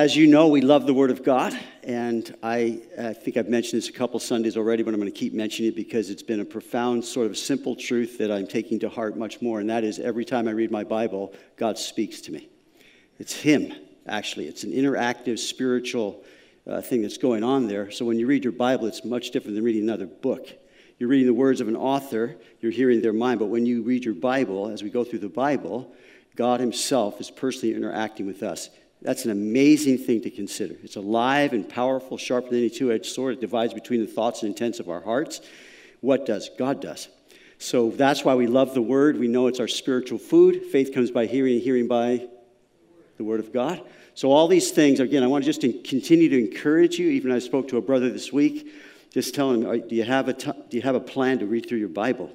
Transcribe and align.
as 0.00 0.16
you 0.16 0.26
know, 0.26 0.48
we 0.48 0.62
love 0.62 0.86
the 0.86 0.94
Word 0.94 1.10
of 1.10 1.22
God, 1.22 1.54
and 1.82 2.34
I, 2.42 2.80
I 2.98 3.12
think 3.12 3.36
I've 3.36 3.50
mentioned 3.50 3.82
this 3.82 3.90
a 3.90 3.92
couple 3.92 4.18
Sundays 4.18 4.56
already, 4.56 4.82
but 4.82 4.94
I'm 4.94 4.98
going 4.98 5.12
to 5.12 5.18
keep 5.18 5.34
mentioning 5.34 5.72
it 5.72 5.76
because 5.76 6.08
it's 6.08 6.22
been 6.22 6.40
a 6.40 6.44
profound, 6.46 7.04
sort 7.04 7.26
of 7.26 7.36
simple 7.36 7.76
truth 7.76 8.16
that 8.16 8.32
I'm 8.32 8.46
taking 8.46 8.78
to 8.78 8.88
heart 8.88 9.18
much 9.18 9.42
more, 9.42 9.60
and 9.60 9.68
that 9.68 9.84
is 9.84 9.98
every 9.98 10.24
time 10.24 10.48
I 10.48 10.52
read 10.52 10.70
my 10.70 10.84
Bible, 10.84 11.34
God 11.58 11.76
speaks 11.76 12.22
to 12.22 12.32
me. 12.32 12.48
It's 13.18 13.34
Him, 13.34 13.74
actually. 14.06 14.46
It's 14.46 14.64
an 14.64 14.72
interactive, 14.72 15.38
spiritual 15.38 16.24
uh, 16.66 16.80
thing 16.80 17.02
that's 17.02 17.18
going 17.18 17.44
on 17.44 17.68
there. 17.68 17.90
So 17.90 18.06
when 18.06 18.18
you 18.18 18.26
read 18.26 18.42
your 18.42 18.54
Bible, 18.54 18.86
it's 18.86 19.04
much 19.04 19.32
different 19.32 19.54
than 19.54 19.64
reading 19.64 19.82
another 19.82 20.06
book. 20.06 20.48
You're 20.98 21.10
reading 21.10 21.26
the 21.26 21.34
words 21.34 21.60
of 21.60 21.68
an 21.68 21.76
author, 21.76 22.36
you're 22.60 22.72
hearing 22.72 23.02
their 23.02 23.12
mind, 23.12 23.38
but 23.38 23.48
when 23.48 23.66
you 23.66 23.82
read 23.82 24.06
your 24.06 24.14
Bible, 24.14 24.70
as 24.70 24.82
we 24.82 24.88
go 24.88 25.04
through 25.04 25.18
the 25.18 25.28
Bible, 25.28 25.92
God 26.36 26.58
Himself 26.58 27.20
is 27.20 27.30
personally 27.30 27.74
interacting 27.74 28.26
with 28.26 28.42
us. 28.42 28.70
That's 29.02 29.24
an 29.24 29.30
amazing 29.30 29.98
thing 29.98 30.22
to 30.22 30.30
consider. 30.30 30.76
It's 30.82 30.96
alive 30.96 31.52
and 31.52 31.66
powerful, 31.68 32.18
sharper 32.18 32.50
than 32.50 32.58
any 32.58 32.70
two 32.70 32.92
edged 32.92 33.06
sword. 33.06 33.34
It 33.34 33.40
divides 33.40 33.72
between 33.72 34.00
the 34.00 34.06
thoughts 34.06 34.42
and 34.42 34.50
intents 34.50 34.78
of 34.78 34.90
our 34.90 35.00
hearts. 35.00 35.40
What 36.00 36.26
does? 36.26 36.50
God 36.58 36.80
does. 36.80 37.08
So 37.58 37.90
that's 37.90 38.24
why 38.24 38.34
we 38.34 38.46
love 38.46 38.74
the 38.74 38.82
Word. 38.82 39.18
We 39.18 39.28
know 39.28 39.46
it's 39.46 39.60
our 39.60 39.68
spiritual 39.68 40.18
food. 40.18 40.64
Faith 40.66 40.94
comes 40.94 41.10
by 41.10 41.26
hearing, 41.26 41.54
and 41.54 41.62
hearing 41.62 41.88
by 41.88 42.26
the 43.16 43.24
Word 43.24 43.40
of 43.40 43.52
God. 43.52 43.82
So, 44.14 44.32
all 44.32 44.48
these 44.48 44.70
things, 44.70 45.00
again, 45.00 45.22
I 45.22 45.26
want 45.28 45.44
to 45.44 45.52
just 45.52 45.60
continue 45.60 46.28
to 46.28 46.38
encourage 46.38 46.98
you. 46.98 47.08
Even 47.08 47.32
I 47.32 47.38
spoke 47.38 47.68
to 47.68 47.76
a 47.76 47.80
brother 47.80 48.10
this 48.10 48.32
week, 48.32 48.66
just 49.12 49.34
telling 49.34 49.62
him, 49.62 49.88
do 49.88 49.94
you 49.94 50.04
have 50.04 50.28
a, 50.28 50.32
t- 50.32 50.52
do 50.68 50.76
you 50.76 50.82
have 50.82 50.94
a 50.94 51.00
plan 51.00 51.38
to 51.38 51.46
read 51.46 51.68
through 51.68 51.78
your 51.78 51.88
Bible? 51.88 52.30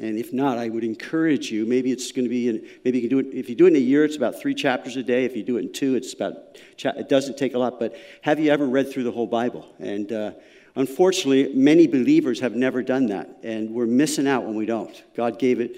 And 0.00 0.16
if 0.16 0.32
not, 0.32 0.58
I 0.58 0.68
would 0.68 0.84
encourage 0.84 1.50
you. 1.50 1.66
Maybe 1.66 1.90
it's 1.90 2.12
going 2.12 2.24
to 2.24 2.28
be, 2.28 2.48
in, 2.48 2.68
maybe 2.84 3.00
you 3.00 3.08
can 3.08 3.18
do 3.18 3.28
it. 3.28 3.34
If 3.34 3.48
you 3.48 3.56
do 3.56 3.64
it 3.64 3.70
in 3.70 3.76
a 3.76 3.80
year, 3.80 4.04
it's 4.04 4.16
about 4.16 4.40
three 4.40 4.54
chapters 4.54 4.96
a 4.96 5.02
day. 5.02 5.24
If 5.24 5.36
you 5.36 5.42
do 5.42 5.56
it 5.56 5.62
in 5.62 5.72
two, 5.72 5.96
it's 5.96 6.12
about, 6.12 6.36
it 6.78 7.08
doesn't 7.08 7.36
take 7.36 7.54
a 7.54 7.58
lot. 7.58 7.80
But 7.80 7.96
have 8.22 8.38
you 8.38 8.52
ever 8.52 8.64
read 8.64 8.92
through 8.92 9.04
the 9.04 9.10
whole 9.10 9.26
Bible? 9.26 9.66
And 9.80 10.12
uh, 10.12 10.32
unfortunately, 10.76 11.52
many 11.52 11.88
believers 11.88 12.38
have 12.40 12.54
never 12.54 12.80
done 12.82 13.06
that. 13.06 13.38
And 13.42 13.70
we're 13.70 13.86
missing 13.86 14.28
out 14.28 14.44
when 14.44 14.54
we 14.54 14.66
don't. 14.66 15.02
God 15.16 15.40
gave 15.40 15.58
it 15.58 15.76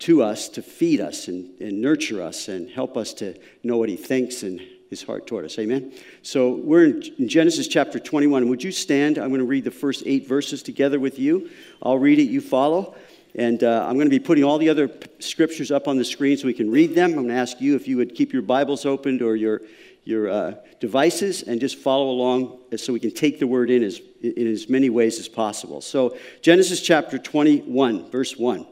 to 0.00 0.22
us 0.22 0.50
to 0.50 0.60
feed 0.60 1.00
us 1.00 1.28
and, 1.28 1.58
and 1.58 1.80
nurture 1.80 2.20
us 2.20 2.48
and 2.48 2.68
help 2.68 2.98
us 2.98 3.14
to 3.14 3.34
know 3.62 3.78
what 3.78 3.88
He 3.88 3.96
thinks 3.96 4.42
and 4.42 4.60
His 4.90 5.02
heart 5.02 5.26
toward 5.26 5.46
us. 5.46 5.58
Amen? 5.58 5.94
So 6.20 6.56
we're 6.56 6.84
in, 6.84 7.02
in 7.18 7.28
Genesis 7.30 7.68
chapter 7.68 7.98
21. 7.98 8.50
Would 8.50 8.62
you 8.62 8.72
stand? 8.72 9.16
I'm 9.16 9.28
going 9.28 9.40
to 9.40 9.46
read 9.46 9.64
the 9.64 9.70
first 9.70 10.02
eight 10.04 10.28
verses 10.28 10.62
together 10.62 11.00
with 11.00 11.18
you. 11.18 11.48
I'll 11.82 11.98
read 11.98 12.18
it, 12.18 12.24
you 12.24 12.42
follow. 12.42 12.94
And 13.36 13.62
uh, 13.62 13.86
I'm 13.86 13.96
going 13.96 14.06
to 14.06 14.10
be 14.10 14.18
putting 14.18 14.44
all 14.44 14.56
the 14.56 14.70
other 14.70 14.90
scriptures 15.18 15.70
up 15.70 15.86
on 15.86 15.98
the 15.98 16.04
screen 16.04 16.38
so 16.38 16.46
we 16.46 16.54
can 16.54 16.70
read 16.70 16.94
them. 16.94 17.10
I'm 17.10 17.16
going 17.16 17.28
to 17.28 17.34
ask 17.34 17.60
you 17.60 17.76
if 17.76 17.86
you 17.86 17.98
would 17.98 18.14
keep 18.14 18.32
your 18.32 18.40
Bibles 18.40 18.86
opened 18.86 19.20
or 19.20 19.36
your, 19.36 19.60
your 20.04 20.30
uh, 20.30 20.54
devices 20.80 21.42
and 21.42 21.60
just 21.60 21.76
follow 21.76 22.08
along 22.08 22.58
so 22.76 22.94
we 22.94 23.00
can 23.00 23.10
take 23.10 23.38
the 23.38 23.46
word 23.46 23.70
in 23.70 23.82
as, 23.82 24.00
in 24.22 24.46
as 24.46 24.70
many 24.70 24.88
ways 24.88 25.18
as 25.18 25.28
possible. 25.28 25.82
So, 25.82 26.16
Genesis 26.40 26.80
chapter 26.80 27.18
21, 27.18 28.10
verse 28.10 28.38
1. 28.38 28.66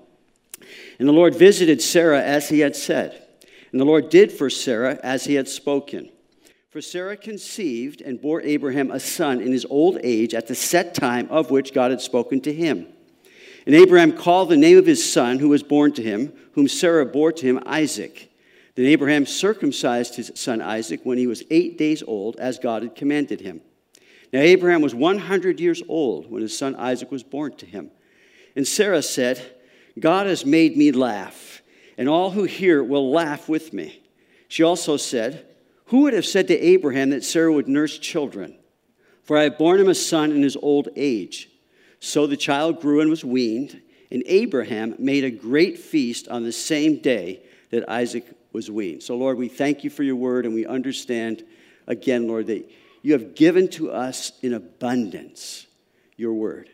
And 0.99 1.07
the 1.07 1.13
Lord 1.13 1.35
visited 1.35 1.83
Sarah 1.83 2.23
as 2.23 2.49
he 2.49 2.61
had 2.61 2.75
said. 2.75 3.23
And 3.71 3.79
the 3.79 3.85
Lord 3.85 4.09
did 4.09 4.33
for 4.33 4.49
Sarah 4.49 4.99
as 5.03 5.27
he 5.27 5.35
had 5.35 5.47
spoken. 5.47 6.09
For 6.71 6.81
Sarah 6.81 7.19
conceived 7.19 8.01
and 8.01 8.21
bore 8.21 8.41
Abraham 8.41 8.91
a 8.91 8.99
son 8.99 9.43
in 9.43 9.53
his 9.53 9.67
old 9.69 9.99
age 10.03 10.33
at 10.33 10.49
the 10.49 10.55
set 10.55 10.95
time 10.95 11.29
of 11.31 11.51
which 11.51 11.75
God 11.75 11.91
had 11.91 12.01
spoken 12.01 12.41
to 12.43 12.53
him. 12.53 12.87
And 13.67 13.75
Abraham 13.75 14.13
called 14.13 14.51
the 14.51 14.57
name 14.57 14.77
of 14.79 14.87
his 14.87 15.11
son 15.11 15.39
who 15.39 15.49
was 15.49 15.63
born 15.63 15.93
to 15.93 16.03
him, 16.03 16.33
whom 16.53 16.69
Sarah 16.69 17.07
bore 17.07 17.33
to 17.33 17.47
him, 17.47 17.63
Isaac. 17.65 18.31
Then 18.75 18.87
Abraham 18.87 19.25
circumcised 19.25 20.17
his 20.17 20.33
son 20.35 20.61
Isaac 20.61 21.01
when 21.05 21.17
he 21.17 21.27
was 21.27 21.45
eight 21.51 21.79
days 21.79 22.03
old, 22.07 22.37
as 22.37 22.59
God 22.59 22.83
had 22.83 22.97
commanded 22.97 23.41
him. 23.41 23.63
Now 24.33 24.41
Abraham 24.41 24.83
was 24.83 24.95
100 24.95 25.61
years 25.61 25.83
old 25.89 26.31
when 26.31 26.43
his 26.43 26.57
son 26.57 26.75
Isaac 26.75 27.11
was 27.11 27.23
born 27.23 27.57
to 27.57 27.67
him. 27.67 27.91
And 28.57 28.67
Sarah 28.67 29.03
said, 29.03 29.41
God 29.99 30.27
has 30.27 30.45
made 30.45 30.77
me 30.77 30.91
laugh, 30.91 31.63
and 31.97 32.09
all 32.09 32.33
who 32.33 32.45
hear 32.45 32.83
will 32.83 33.11
laugh 33.11 33.49
with 33.49 33.73
me. 33.73 34.03
She 34.49 34.63
also 34.63 34.97
said, 34.97 35.47
Who 35.87 36.03
would 36.03 36.15
have 36.15 36.27
said 36.27 36.49
to 36.49 36.59
Abraham 36.59 37.11
that 37.11 37.25
Sarah 37.25 37.53
would 37.53 37.69
nurse 37.69 37.97
children? 37.99 38.57
For 39.23 39.39
I 39.39 39.45
have 39.45 39.59
borne 39.59 39.81
him 39.81 39.89
a 39.89 39.95
son 39.95 40.33
in 40.33 40.43
his 40.43 40.57
old 40.57 40.89
age. 40.97 41.49
So 42.05 42.27
the 42.27 42.37
child 42.37 42.83
grew 42.83 43.01
and 43.01 43.09
was 43.09 43.25
weaned, 43.25 43.81
and 44.11 44.23
Abraham 44.27 44.95
made 44.99 45.25
a 45.25 45.31
great 45.31 45.79
feast 45.79 46.29
on 46.29 46.45
the 46.45 46.53
same 46.53 46.99
day 46.99 47.41
that 47.71 47.89
Isaac 47.89 48.27
was 48.53 48.71
weaned. 48.71 49.03
So, 49.03 49.17
Lord, 49.17 49.39
we 49.39 49.49
thank 49.49 49.85
you 49.85 49.89
for 49.89 50.03
your 50.03 50.17
word, 50.17 50.45
and 50.45 50.55
we 50.55 50.67
understand 50.67 51.45
again, 51.87 52.29
Lord, 52.29 52.49
that 52.49 52.71
you 53.01 53.15
have 53.15 53.35
given 53.35 53.69
to 53.69 53.91
us 53.91 54.33
in 54.43 54.53
abundance 54.53 55.67
your 56.19 56.35
word. 56.35 56.69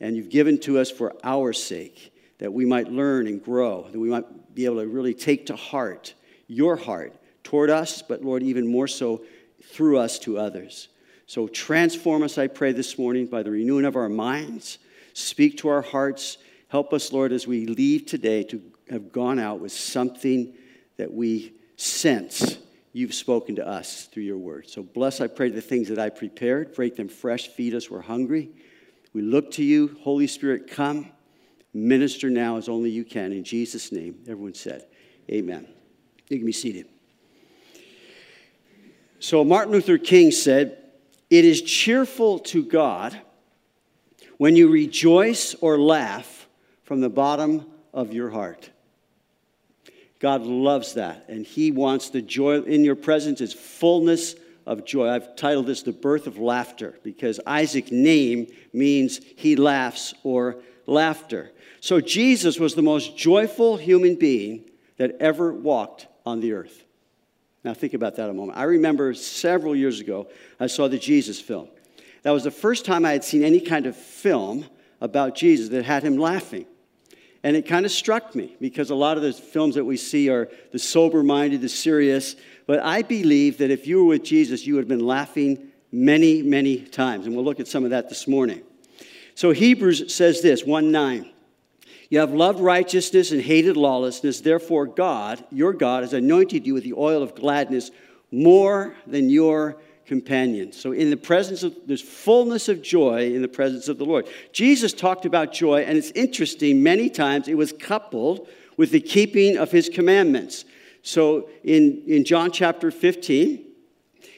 And 0.00 0.16
you've 0.16 0.30
given 0.30 0.58
to 0.62 0.80
us 0.80 0.90
for 0.90 1.14
our 1.22 1.52
sake, 1.52 2.12
that 2.38 2.52
we 2.52 2.64
might 2.66 2.90
learn 2.90 3.28
and 3.28 3.40
grow, 3.40 3.86
that 3.92 3.98
we 4.00 4.08
might 4.08 4.52
be 4.52 4.64
able 4.64 4.80
to 4.80 4.88
really 4.88 5.14
take 5.14 5.46
to 5.46 5.54
heart 5.54 6.12
your 6.48 6.74
heart 6.74 7.14
toward 7.44 7.70
us, 7.70 8.02
but 8.02 8.24
Lord, 8.24 8.42
even 8.42 8.66
more 8.66 8.88
so 8.88 9.22
through 9.62 9.98
us 9.98 10.18
to 10.18 10.38
others. 10.38 10.88
So 11.26 11.48
transform 11.48 12.22
us, 12.22 12.38
I 12.38 12.46
pray, 12.46 12.70
this 12.70 12.98
morning 12.98 13.26
by 13.26 13.42
the 13.42 13.50
renewing 13.50 13.84
of 13.84 13.96
our 13.96 14.08
minds. 14.08 14.78
Speak 15.12 15.58
to 15.58 15.68
our 15.68 15.82
hearts. 15.82 16.38
Help 16.68 16.92
us, 16.92 17.12
Lord, 17.12 17.32
as 17.32 17.48
we 17.48 17.66
leave 17.66 18.06
today 18.06 18.44
to 18.44 18.62
have 18.90 19.10
gone 19.10 19.40
out 19.40 19.58
with 19.58 19.72
something 19.72 20.54
that 20.98 21.12
we 21.12 21.52
sense 21.76 22.58
you've 22.92 23.12
spoken 23.12 23.56
to 23.56 23.66
us 23.66 24.06
through 24.06 24.22
your 24.22 24.38
word. 24.38 24.70
So 24.70 24.84
bless, 24.84 25.20
I 25.20 25.26
pray, 25.26 25.50
the 25.50 25.60
things 25.60 25.88
that 25.88 25.98
I 25.98 26.10
prepared. 26.10 26.74
Break 26.74 26.94
them 26.94 27.08
fresh. 27.08 27.48
Feed 27.48 27.74
us. 27.74 27.90
We're 27.90 28.00
hungry. 28.00 28.50
We 29.12 29.22
look 29.22 29.50
to 29.52 29.64
you. 29.64 29.98
Holy 30.02 30.28
Spirit, 30.28 30.70
come. 30.70 31.10
Minister 31.74 32.30
now 32.30 32.56
as 32.56 32.68
only 32.68 32.90
you 32.90 33.04
can. 33.04 33.32
In 33.32 33.42
Jesus' 33.42 33.90
name, 33.90 34.20
everyone 34.28 34.54
said, 34.54 34.86
Amen. 35.28 35.66
You 36.28 36.38
can 36.38 36.46
be 36.46 36.52
seated. 36.52 36.86
So 39.18 39.44
Martin 39.44 39.72
Luther 39.72 39.98
King 39.98 40.30
said, 40.30 40.85
it 41.30 41.44
is 41.44 41.62
cheerful 41.62 42.38
to 42.40 42.62
God 42.62 43.20
when 44.38 44.56
you 44.56 44.68
rejoice 44.68 45.54
or 45.54 45.78
laugh 45.78 46.46
from 46.82 47.00
the 47.00 47.08
bottom 47.08 47.66
of 47.92 48.12
your 48.12 48.30
heart. 48.30 48.70
God 50.18 50.42
loves 50.42 50.94
that, 50.94 51.26
and 51.28 51.44
He 51.44 51.70
wants 51.70 52.10
the 52.10 52.22
joy 52.22 52.60
in 52.60 52.84
your 52.84 52.96
presence 52.96 53.40
is 53.40 53.52
fullness 53.52 54.34
of 54.66 54.84
joy. 54.84 55.08
I've 55.08 55.36
titled 55.36 55.66
this 55.66 55.82
The 55.82 55.92
Birth 55.92 56.26
of 56.26 56.38
Laughter 56.38 56.98
because 57.02 57.40
Isaac's 57.46 57.92
name 57.92 58.48
means 58.72 59.20
he 59.36 59.56
laughs 59.56 60.14
or 60.24 60.56
laughter. 60.86 61.52
So 61.80 62.00
Jesus 62.00 62.58
was 62.58 62.74
the 62.74 62.82
most 62.82 63.16
joyful 63.16 63.76
human 63.76 64.16
being 64.16 64.64
that 64.96 65.16
ever 65.20 65.52
walked 65.52 66.08
on 66.24 66.40
the 66.40 66.52
earth. 66.52 66.85
Now, 67.66 67.74
think 67.74 67.94
about 67.94 68.14
that 68.14 68.30
a 68.30 68.32
moment. 68.32 68.56
I 68.56 68.62
remember 68.62 69.12
several 69.12 69.74
years 69.74 69.98
ago, 69.98 70.28
I 70.60 70.68
saw 70.68 70.86
the 70.86 70.98
Jesus 70.98 71.40
film. 71.40 71.66
That 72.22 72.30
was 72.30 72.44
the 72.44 72.50
first 72.52 72.84
time 72.84 73.04
I 73.04 73.10
had 73.10 73.24
seen 73.24 73.42
any 73.42 73.58
kind 73.58 73.86
of 73.86 73.96
film 73.96 74.66
about 75.00 75.34
Jesus 75.34 75.70
that 75.70 75.84
had 75.84 76.04
him 76.04 76.16
laughing. 76.16 76.66
And 77.42 77.56
it 77.56 77.66
kind 77.66 77.84
of 77.84 77.90
struck 77.90 78.36
me 78.36 78.54
because 78.60 78.90
a 78.90 78.94
lot 78.94 79.16
of 79.16 79.24
the 79.24 79.32
films 79.32 79.74
that 79.74 79.84
we 79.84 79.96
see 79.96 80.28
are 80.28 80.48
the 80.70 80.78
sober 80.78 81.24
minded, 81.24 81.60
the 81.60 81.68
serious. 81.68 82.36
But 82.68 82.78
I 82.84 83.02
believe 83.02 83.58
that 83.58 83.72
if 83.72 83.84
you 83.88 83.98
were 83.98 84.10
with 84.10 84.22
Jesus, 84.22 84.64
you 84.64 84.74
would 84.74 84.82
have 84.82 84.88
been 84.88 85.04
laughing 85.04 85.72
many, 85.90 86.42
many 86.42 86.78
times. 86.78 87.26
And 87.26 87.34
we'll 87.34 87.44
look 87.44 87.58
at 87.58 87.66
some 87.66 87.82
of 87.82 87.90
that 87.90 88.08
this 88.08 88.28
morning. 88.28 88.62
So 89.34 89.50
Hebrews 89.50 90.14
says 90.14 90.40
this 90.40 90.62
1 90.62 90.92
9. 90.92 91.32
You 92.08 92.20
have 92.20 92.32
loved 92.32 92.60
righteousness 92.60 93.32
and 93.32 93.40
hated 93.40 93.76
lawlessness. 93.76 94.40
Therefore, 94.40 94.86
God, 94.86 95.44
your 95.50 95.72
God, 95.72 96.02
has 96.02 96.12
anointed 96.12 96.66
you 96.66 96.74
with 96.74 96.84
the 96.84 96.94
oil 96.94 97.22
of 97.22 97.34
gladness 97.34 97.90
more 98.30 98.94
than 99.06 99.28
your 99.28 99.76
companions. 100.06 100.80
So, 100.80 100.92
in 100.92 101.10
the 101.10 101.16
presence 101.16 101.62
of, 101.62 101.74
there's 101.86 102.00
fullness 102.00 102.68
of 102.68 102.80
joy 102.80 103.34
in 103.34 103.42
the 103.42 103.48
presence 103.48 103.88
of 103.88 103.98
the 103.98 104.04
Lord. 104.04 104.28
Jesus 104.52 104.92
talked 104.92 105.24
about 105.26 105.52
joy, 105.52 105.82
and 105.82 105.98
it's 105.98 106.12
interesting, 106.12 106.82
many 106.82 107.10
times 107.10 107.48
it 107.48 107.56
was 107.56 107.72
coupled 107.72 108.48
with 108.76 108.90
the 108.90 109.00
keeping 109.00 109.56
of 109.56 109.72
his 109.72 109.88
commandments. 109.88 110.64
So, 111.02 111.48
in, 111.64 112.02
in 112.06 112.24
John 112.24 112.52
chapter 112.52 112.90
15, 112.90 113.64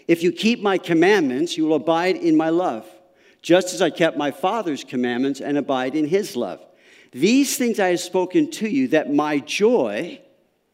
if 0.07 0.23
you 0.23 0.33
keep 0.33 0.63
my 0.63 0.79
commandments, 0.79 1.59
you 1.59 1.67
will 1.67 1.77
abide 1.77 2.17
in 2.17 2.35
my 2.35 2.49
love, 2.49 2.87
just 3.43 3.75
as 3.75 3.83
I 3.83 3.91
kept 3.91 4.17
my 4.17 4.31
Father's 4.31 4.85
commandments 4.85 5.41
and 5.41 5.59
abide 5.59 5.95
in 5.95 6.07
his 6.07 6.35
love. 6.35 6.65
These 7.13 7.57
things 7.57 7.81
I 7.81 7.89
have 7.89 8.01
spoken 8.01 8.51
to 8.53 8.69
you, 8.69 8.89
that 8.89 9.13
my 9.13 9.39
joy, 9.39 10.21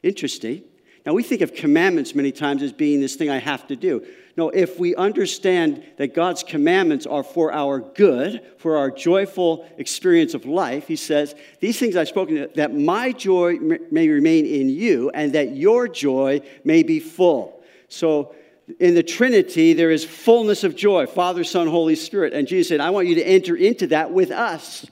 interesting. 0.02 0.64
Now, 1.06 1.12
we 1.12 1.22
think 1.22 1.42
of 1.42 1.54
commandments 1.54 2.14
many 2.14 2.32
times 2.32 2.62
as 2.62 2.72
being 2.72 3.00
this 3.00 3.14
thing 3.14 3.30
I 3.30 3.38
have 3.38 3.66
to 3.68 3.76
do. 3.76 4.04
No, 4.36 4.48
if 4.48 4.80
we 4.80 4.96
understand 4.96 5.84
that 5.96 6.14
God's 6.14 6.42
commandments 6.42 7.06
are 7.06 7.22
for 7.22 7.52
our 7.52 7.78
good, 7.78 8.42
for 8.58 8.76
our 8.78 8.90
joyful 8.90 9.68
experience 9.78 10.34
of 10.34 10.44
life, 10.44 10.88
he 10.88 10.96
says, 10.96 11.36
These 11.60 11.78
things 11.78 11.94
I've 11.94 12.08
spoken, 12.08 12.48
that 12.54 12.74
my 12.74 13.12
joy 13.12 13.58
may 13.90 14.08
remain 14.08 14.46
in 14.46 14.68
you, 14.70 15.10
and 15.10 15.34
that 15.34 15.54
your 15.54 15.86
joy 15.86 16.40
may 16.64 16.82
be 16.82 16.98
full. 17.00 17.62
So, 17.88 18.34
in 18.80 18.94
the 18.94 19.02
Trinity, 19.02 19.74
there 19.74 19.90
is 19.90 20.04
fullness 20.04 20.64
of 20.64 20.74
joy 20.74 21.06
Father, 21.06 21.44
Son, 21.44 21.68
Holy 21.68 21.94
Spirit. 21.94 22.32
And 22.32 22.48
Jesus 22.48 22.68
said, 22.68 22.80
I 22.80 22.90
want 22.90 23.06
you 23.06 23.14
to 23.16 23.22
enter 23.22 23.54
into 23.54 23.88
that 23.88 24.10
with 24.10 24.30
us. 24.30 24.86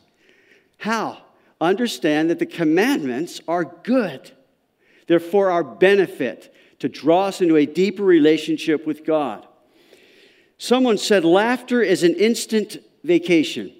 How? 0.76 1.21
Understand 1.62 2.29
that 2.29 2.38
the 2.38 2.47
commandments 2.47 3.41
are 3.49 3.64
good, 3.64 4.31
they're 5.06 5.19
for 5.19 5.50
our 5.50 5.64
benefit 5.64 6.55
to 6.81 6.88
draw 6.88 7.26
us 7.26 7.41
into 7.41 7.56
a 7.56 7.64
deeper 7.64 8.03
relationship 8.03 8.87
with 8.87 9.05
God. 9.05 9.47
Someone 10.59 10.99
said, 10.99 11.25
Laughter 11.25 11.81
is 11.81 12.03
an 12.03 12.14
instant 12.17 12.76
vacation. 13.03 13.73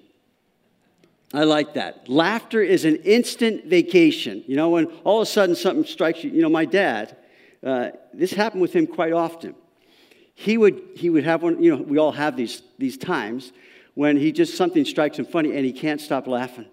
I 1.33 1.43
like 1.43 1.75
that. 1.75 2.09
Laughter 2.09 2.61
is 2.61 2.85
an 2.85 2.95
instant 2.97 3.65
vacation. 3.65 4.43
You 4.47 4.55
know, 4.55 4.69
when 4.69 4.85
all 5.03 5.21
of 5.21 5.27
a 5.27 5.31
sudden 5.31 5.55
something 5.55 5.85
strikes 5.85 6.23
you, 6.23 6.31
you 6.31 6.41
know, 6.41 6.49
my 6.49 6.65
dad, 6.65 7.17
uh, 7.63 7.91
this 8.13 8.33
happened 8.33 8.61
with 8.61 8.73
him 8.73 8.87
quite 8.87 9.13
often 9.13 9.55
he 10.35 10.57
would, 10.57 10.81
he 10.95 11.09
would 11.09 11.23
have 11.23 11.43
one, 11.43 11.61
you 11.61 11.75
know, 11.75 11.81
we 11.81 11.97
all 11.97 12.11
have 12.11 12.35
these, 12.35 12.61
these 12.77 12.97
times 12.97 13.51
when 13.93 14.17
he 14.17 14.31
just, 14.31 14.55
something 14.55 14.85
strikes 14.85 15.19
him 15.19 15.25
funny 15.25 15.55
and 15.55 15.65
he 15.65 15.71
can't 15.71 16.01
stop 16.01 16.27
laughing. 16.27 16.65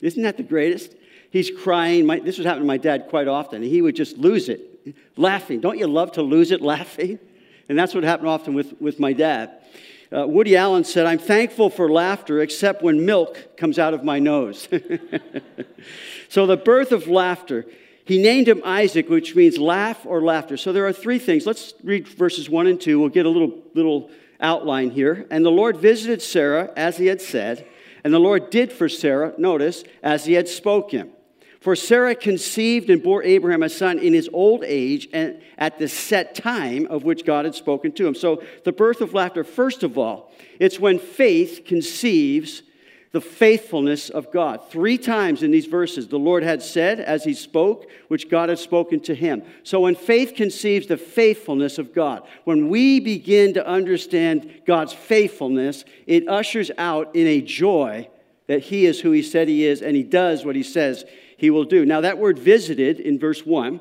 Isn't 0.00 0.22
that 0.22 0.36
the 0.36 0.42
greatest? 0.42 0.94
He's 1.30 1.50
crying. 1.50 2.06
My, 2.06 2.18
this 2.18 2.38
was 2.38 2.46
happening 2.46 2.64
to 2.64 2.68
my 2.68 2.76
dad 2.76 3.08
quite 3.08 3.28
often. 3.28 3.62
He 3.62 3.82
would 3.82 3.96
just 3.96 4.16
lose 4.16 4.48
it, 4.48 4.94
laughing. 5.16 5.60
Don't 5.60 5.78
you 5.78 5.86
love 5.86 6.12
to 6.12 6.22
lose 6.22 6.50
it 6.50 6.60
laughing? 6.62 7.18
And 7.68 7.78
that's 7.78 7.94
what 7.94 8.04
happened 8.04 8.28
often 8.28 8.54
with, 8.54 8.80
with 8.80 9.00
my 9.00 9.12
dad. 9.12 9.50
Uh, 10.16 10.24
Woody 10.26 10.56
Allen 10.56 10.84
said, 10.84 11.04
I'm 11.04 11.18
thankful 11.18 11.68
for 11.68 11.90
laughter 11.90 12.40
except 12.40 12.82
when 12.82 13.04
milk 13.04 13.56
comes 13.56 13.78
out 13.78 13.92
of 13.92 14.04
my 14.04 14.20
nose. 14.20 14.68
so, 16.28 16.46
the 16.46 16.56
birth 16.56 16.92
of 16.92 17.08
laughter. 17.08 17.66
He 18.06 18.22
named 18.22 18.46
him 18.46 18.62
Isaac, 18.64 19.08
which 19.08 19.34
means 19.34 19.58
laugh 19.58 20.06
or 20.06 20.22
laughter. 20.22 20.56
So 20.56 20.72
there 20.72 20.86
are 20.86 20.92
three 20.92 21.18
things. 21.18 21.44
Let's 21.44 21.74
read 21.82 22.06
verses 22.06 22.48
1 22.48 22.68
and 22.68 22.80
2. 22.80 23.00
We'll 23.00 23.08
get 23.08 23.26
a 23.26 23.28
little, 23.28 23.60
little 23.74 24.10
outline 24.38 24.90
here. 24.90 25.26
And 25.28 25.44
the 25.44 25.50
Lord 25.50 25.78
visited 25.78 26.22
Sarah 26.22 26.70
as 26.76 26.98
he 26.98 27.06
had 27.06 27.20
said, 27.20 27.66
and 28.06 28.14
the 28.14 28.20
Lord 28.20 28.50
did 28.50 28.72
for 28.72 28.88
Sarah, 28.88 29.34
notice, 29.36 29.82
as 30.00 30.26
he 30.26 30.34
had 30.34 30.46
spoken. 30.46 31.10
For 31.58 31.74
Sarah 31.74 32.14
conceived 32.14 32.88
and 32.88 33.02
bore 33.02 33.24
Abraham 33.24 33.64
a 33.64 33.68
son 33.68 33.98
in 33.98 34.12
his 34.12 34.30
old 34.32 34.62
age 34.62 35.08
and 35.12 35.42
at 35.58 35.80
the 35.80 35.88
set 35.88 36.36
time 36.36 36.86
of 36.86 37.02
which 37.02 37.24
God 37.24 37.46
had 37.46 37.56
spoken 37.56 37.90
to 37.94 38.06
him. 38.06 38.14
So, 38.14 38.44
the 38.62 38.70
birth 38.70 39.00
of 39.00 39.12
laughter, 39.12 39.42
first 39.42 39.82
of 39.82 39.98
all, 39.98 40.30
it's 40.60 40.78
when 40.78 41.00
faith 41.00 41.62
conceives 41.66 42.62
the 43.12 43.20
faithfulness 43.20 44.10
of 44.10 44.30
God. 44.32 44.60
Three 44.70 44.98
times 44.98 45.42
in 45.42 45.50
these 45.50 45.66
verses, 45.66 46.08
the 46.08 46.18
Lord 46.18 46.42
had 46.42 46.62
said 46.62 47.00
as 47.00 47.24
he 47.24 47.34
spoke, 47.34 47.86
which 48.08 48.28
God 48.28 48.48
had 48.48 48.58
spoken 48.58 49.00
to 49.00 49.14
him. 49.14 49.42
So 49.62 49.80
when 49.80 49.94
faith 49.94 50.34
conceives 50.34 50.86
the 50.86 50.96
faithfulness 50.96 51.78
of 51.78 51.94
God, 51.94 52.26
when 52.44 52.68
we 52.68 53.00
begin 53.00 53.54
to 53.54 53.66
understand 53.66 54.62
God's 54.66 54.92
faithfulness, 54.92 55.84
it 56.06 56.28
ushers 56.28 56.70
out 56.78 57.14
in 57.14 57.26
a 57.26 57.40
joy 57.40 58.08
that 58.48 58.60
he 58.60 58.86
is 58.86 59.00
who 59.00 59.12
he 59.12 59.22
said 59.22 59.48
he 59.48 59.64
is 59.64 59.82
and 59.82 59.96
he 59.96 60.02
does 60.02 60.44
what 60.44 60.56
he 60.56 60.62
says 60.62 61.04
he 61.36 61.50
will 61.50 61.64
do. 61.64 61.84
Now, 61.84 62.00
that 62.00 62.18
word 62.18 62.38
visited 62.38 63.00
in 63.00 63.18
verse 63.18 63.44
1 63.44 63.80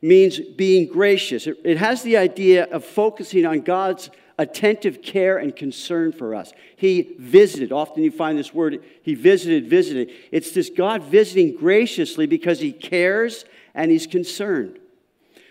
means 0.00 0.40
being 0.40 0.88
gracious. 0.88 1.46
It, 1.46 1.76
has 1.76 2.02
the 2.02 2.16
idea 2.16 2.64
of 2.64 2.84
focusing 2.84 3.46
on 3.46 3.60
God's 3.60 4.10
attentive 4.38 5.02
care 5.02 5.38
and 5.38 5.54
concern 5.54 6.12
for 6.12 6.34
us. 6.34 6.52
He 6.76 7.14
visited. 7.18 7.72
Often 7.72 8.04
you 8.04 8.10
find 8.10 8.38
this 8.38 8.54
word, 8.54 8.82
he 9.02 9.14
visited, 9.14 9.68
visited. 9.68 10.10
It's 10.30 10.52
this 10.52 10.70
God 10.70 11.02
visiting 11.02 11.56
graciously 11.56 12.26
because 12.26 12.60
he 12.60 12.72
cares 12.72 13.44
and 13.74 13.90
he's 13.90 14.06
concerned. 14.06 14.78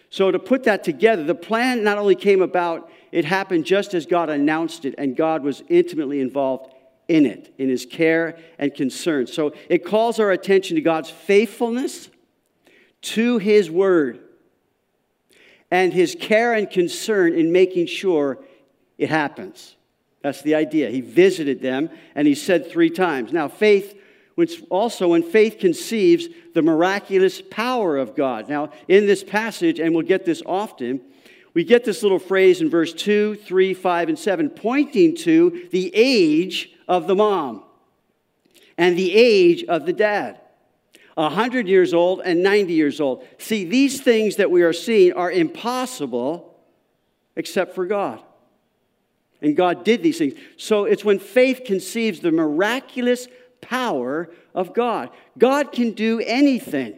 So, 0.10 0.30
to 0.30 0.40
put 0.40 0.66
that 0.66 0.84
together, 0.84 1.24
the 1.24 1.36
plan 1.36 1.84
not 1.84 1.98
only 1.98 2.16
came 2.16 2.42
about, 2.42 2.92
it 3.12 3.24
happened 3.24 3.66
just 3.66 3.94
as 3.94 4.06
God 4.06 4.30
announced 4.30 4.84
it, 4.84 4.96
and 4.98 5.16
God 5.16 5.42
was 5.42 5.64
intimately 5.70 6.20
involved 6.20 6.74
in 7.08 7.26
it, 7.26 7.54
in 7.58 7.70
his 7.70 7.86
care 7.86 8.38
and 8.60 8.74
concern. 8.74 9.26
So, 9.28 9.54
it 9.70 9.86
calls 9.86 10.20
our 10.20 10.32
attention 10.32 10.76
to 10.76 10.82
God's 10.82 11.10
faithfulness 11.10 12.10
to 13.02 13.38
his 13.38 13.72
word 13.72 14.20
and 15.72 15.94
his 15.94 16.16
care 16.20 16.54
and 16.54 16.70
concern 16.70 17.34
in 17.34 17.52
making 17.52 17.88
sure 17.88 18.40
it 19.02 19.10
happens. 19.10 19.76
That's 20.22 20.44
the 20.44 20.54
idea. 20.54 20.92
He 20.92 21.02
visited 21.02 21.60
them 21.60 21.90
and 22.14 22.28
he 22.28 22.36
said 22.36 22.70
three 22.70 22.92
times. 22.92 23.34
Now, 23.34 23.48
faith, 23.48 24.00
which 24.36 24.62
also 24.70 25.08
when 25.10 25.24
faith 25.24 25.58
conceives 25.60 26.28
the 26.54 26.62
miraculous 26.62 27.42
power 27.42 27.98
of 27.98 28.16
God. 28.16 28.48
Now, 28.48 28.70
in 28.88 29.08
this 29.08 29.24
passage, 29.24 29.80
and 29.80 29.96
we'll 29.96 30.06
get 30.06 30.24
this 30.24 30.44
often, 30.46 31.02
we 31.56 31.64
get 31.64 31.84
this 31.84 32.04
little 32.04 32.20
phrase 32.20 32.62
in 32.62 32.70
verse 32.70 32.94
2, 32.94 33.38
3, 33.38 33.74
5, 33.74 34.10
and 34.10 34.20
7, 34.20 34.52
pointing 34.52 35.16
to 35.18 35.68
the 35.72 35.92
age 35.96 36.70
of 36.88 37.08
the 37.08 37.16
mom 37.16 37.64
and 38.78 38.96
the 38.96 39.16
age 39.16 39.64
of 39.64 39.88
the 39.88 39.94
dad. 39.94 40.40
100 41.16 41.68
years 41.68 41.92
old 41.92 42.22
and 42.24 42.44
90 42.44 42.72
years 42.74 43.02
old. 43.02 43.26
See, 43.40 43.66
these 43.66 44.00
things 44.00 44.36
that 44.36 44.52
we 44.52 44.62
are 44.62 44.74
seeing 44.74 45.14
are 45.14 45.32
impossible 45.32 46.56
except 47.36 47.74
for 47.74 47.88
God. 47.88 48.22
And 49.42 49.56
God 49.56 49.84
did 49.84 50.04
these 50.04 50.18
things. 50.18 50.34
So 50.58 50.86
it's 50.86 51.04
when 51.04 51.20
faith 51.20 51.62
conceives 51.66 52.20
the 52.20 52.32
miraculous 52.32 53.28
power 53.60 54.30
of 54.54 54.74
God. 54.74 55.10
God 55.38 55.72
can 55.72 55.92
do 55.92 56.20
anything. 56.20 56.98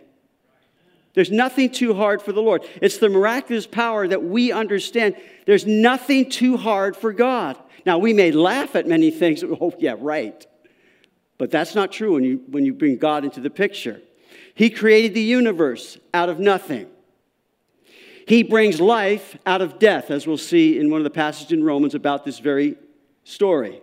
There's 1.13 1.31
nothing 1.31 1.69
too 1.69 1.93
hard 1.93 2.21
for 2.21 2.31
the 2.31 2.41
Lord. 2.41 2.67
It's 2.81 2.97
the 2.97 3.09
miraculous 3.09 3.67
power 3.67 4.07
that 4.07 4.23
we 4.23 4.51
understand. 4.51 5.15
There's 5.45 5.65
nothing 5.65 6.29
too 6.29 6.57
hard 6.57 6.97
for 6.97 7.13
God. 7.13 7.57
Now, 7.85 7.99
we 7.99 8.13
may 8.13 8.31
laugh 8.31 8.75
at 8.75 8.87
many 8.87 9.11
things. 9.11 9.43
Oh, 9.61 9.73
yeah, 9.77 9.95
right. 9.97 10.45
But 11.37 11.51
that's 11.51 11.75
not 11.75 11.91
true 11.91 12.15
when 12.15 12.23
you, 12.23 12.41
when 12.47 12.65
you 12.65 12.73
bring 12.73 12.97
God 12.97 13.23
into 13.25 13.41
the 13.41 13.49
picture. 13.49 14.01
He 14.55 14.69
created 14.69 15.13
the 15.13 15.21
universe 15.21 15.97
out 16.13 16.29
of 16.29 16.39
nothing. 16.39 16.87
He 18.27 18.43
brings 18.43 18.79
life 18.79 19.37
out 19.45 19.61
of 19.61 19.79
death, 19.79 20.09
as 20.11 20.25
we'll 20.25 20.37
see 20.37 20.79
in 20.79 20.89
one 20.89 20.99
of 20.99 21.03
the 21.03 21.09
passages 21.09 21.51
in 21.51 21.63
Romans 21.63 21.95
about 21.95 22.23
this 22.23 22.39
very 22.39 22.75
story. 23.23 23.81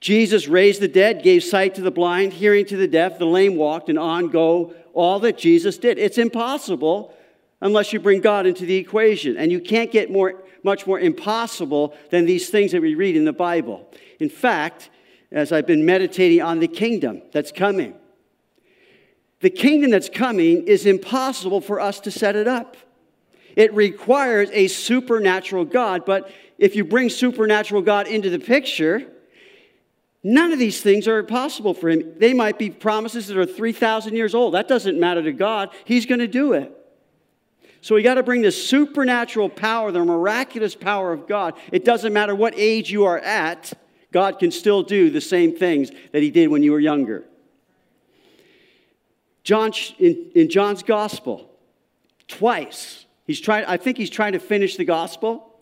Jesus 0.00 0.48
raised 0.48 0.80
the 0.80 0.88
dead, 0.88 1.22
gave 1.22 1.42
sight 1.42 1.74
to 1.76 1.80
the 1.80 1.90
blind, 1.90 2.34
hearing 2.34 2.66
to 2.66 2.76
the 2.76 2.88
deaf, 2.88 3.18
the 3.18 3.26
lame 3.26 3.56
walked, 3.56 3.88
and 3.88 3.98
on 3.98 4.28
go 4.28 4.74
all 4.92 5.18
that 5.20 5.38
Jesus 5.38 5.78
did. 5.78 5.98
It's 5.98 6.18
impossible 6.18 7.14
unless 7.60 7.92
you 7.92 8.00
bring 8.00 8.20
God 8.20 8.46
into 8.46 8.66
the 8.66 8.76
equation. 8.76 9.36
And 9.36 9.50
you 9.50 9.60
can't 9.60 9.90
get 9.90 10.10
more, 10.10 10.42
much 10.62 10.86
more 10.86 11.00
impossible 11.00 11.94
than 12.10 12.26
these 12.26 12.50
things 12.50 12.72
that 12.72 12.82
we 12.82 12.94
read 12.94 13.16
in 13.16 13.24
the 13.24 13.32
Bible. 13.32 13.90
In 14.20 14.28
fact, 14.28 14.90
as 15.32 15.52
I've 15.52 15.66
been 15.66 15.84
meditating 15.84 16.42
on 16.42 16.60
the 16.60 16.68
kingdom 16.68 17.22
that's 17.32 17.50
coming, 17.50 17.94
the 19.40 19.50
kingdom 19.50 19.90
that's 19.90 20.08
coming 20.08 20.66
is 20.66 20.86
impossible 20.86 21.60
for 21.60 21.80
us 21.80 22.00
to 22.00 22.10
set 22.10 22.36
it 22.36 22.46
up. 22.46 22.76
It 23.56 23.72
requires 23.74 24.50
a 24.52 24.68
supernatural 24.68 25.64
God, 25.64 26.04
but 26.04 26.30
if 26.58 26.76
you 26.76 26.84
bring 26.84 27.08
supernatural 27.08 27.82
God 27.82 28.06
into 28.06 28.30
the 28.30 28.38
picture, 28.38 29.06
none 30.22 30.52
of 30.52 30.58
these 30.58 30.80
things 30.80 31.06
are 31.06 31.22
possible 31.22 31.74
for 31.74 31.88
him. 31.88 32.18
They 32.18 32.32
might 32.32 32.58
be 32.58 32.70
promises 32.70 33.28
that 33.28 33.36
are 33.36 33.46
3,000 33.46 34.14
years 34.14 34.34
old. 34.34 34.54
That 34.54 34.68
doesn't 34.68 34.98
matter 34.98 35.22
to 35.22 35.32
God. 35.32 35.70
He's 35.84 36.06
going 36.06 36.20
to 36.20 36.28
do 36.28 36.52
it. 36.52 36.72
So 37.80 37.94
we 37.94 38.02
got 38.02 38.14
to 38.14 38.22
bring 38.22 38.40
the 38.40 38.50
supernatural 38.50 39.50
power, 39.50 39.92
the 39.92 40.02
miraculous 40.04 40.74
power 40.74 41.12
of 41.12 41.28
God. 41.28 41.54
It 41.70 41.84
doesn't 41.84 42.14
matter 42.14 42.34
what 42.34 42.54
age 42.56 42.90
you 42.90 43.04
are 43.04 43.18
at, 43.18 43.74
God 44.10 44.38
can 44.38 44.52
still 44.52 44.82
do 44.82 45.10
the 45.10 45.20
same 45.20 45.56
things 45.56 45.90
that 46.12 46.22
He 46.22 46.30
did 46.30 46.46
when 46.46 46.62
you 46.62 46.72
were 46.72 46.80
younger. 46.80 47.24
John, 49.42 49.72
in, 49.98 50.30
in 50.34 50.48
John's 50.48 50.82
gospel, 50.82 51.50
twice, 52.26 53.03
He's 53.26 53.40
trying, 53.40 53.64
I 53.66 53.76
think 53.76 53.96
he's 53.96 54.10
trying 54.10 54.32
to 54.32 54.38
finish 54.38 54.76
the 54.76 54.84
gospel. 54.84 55.54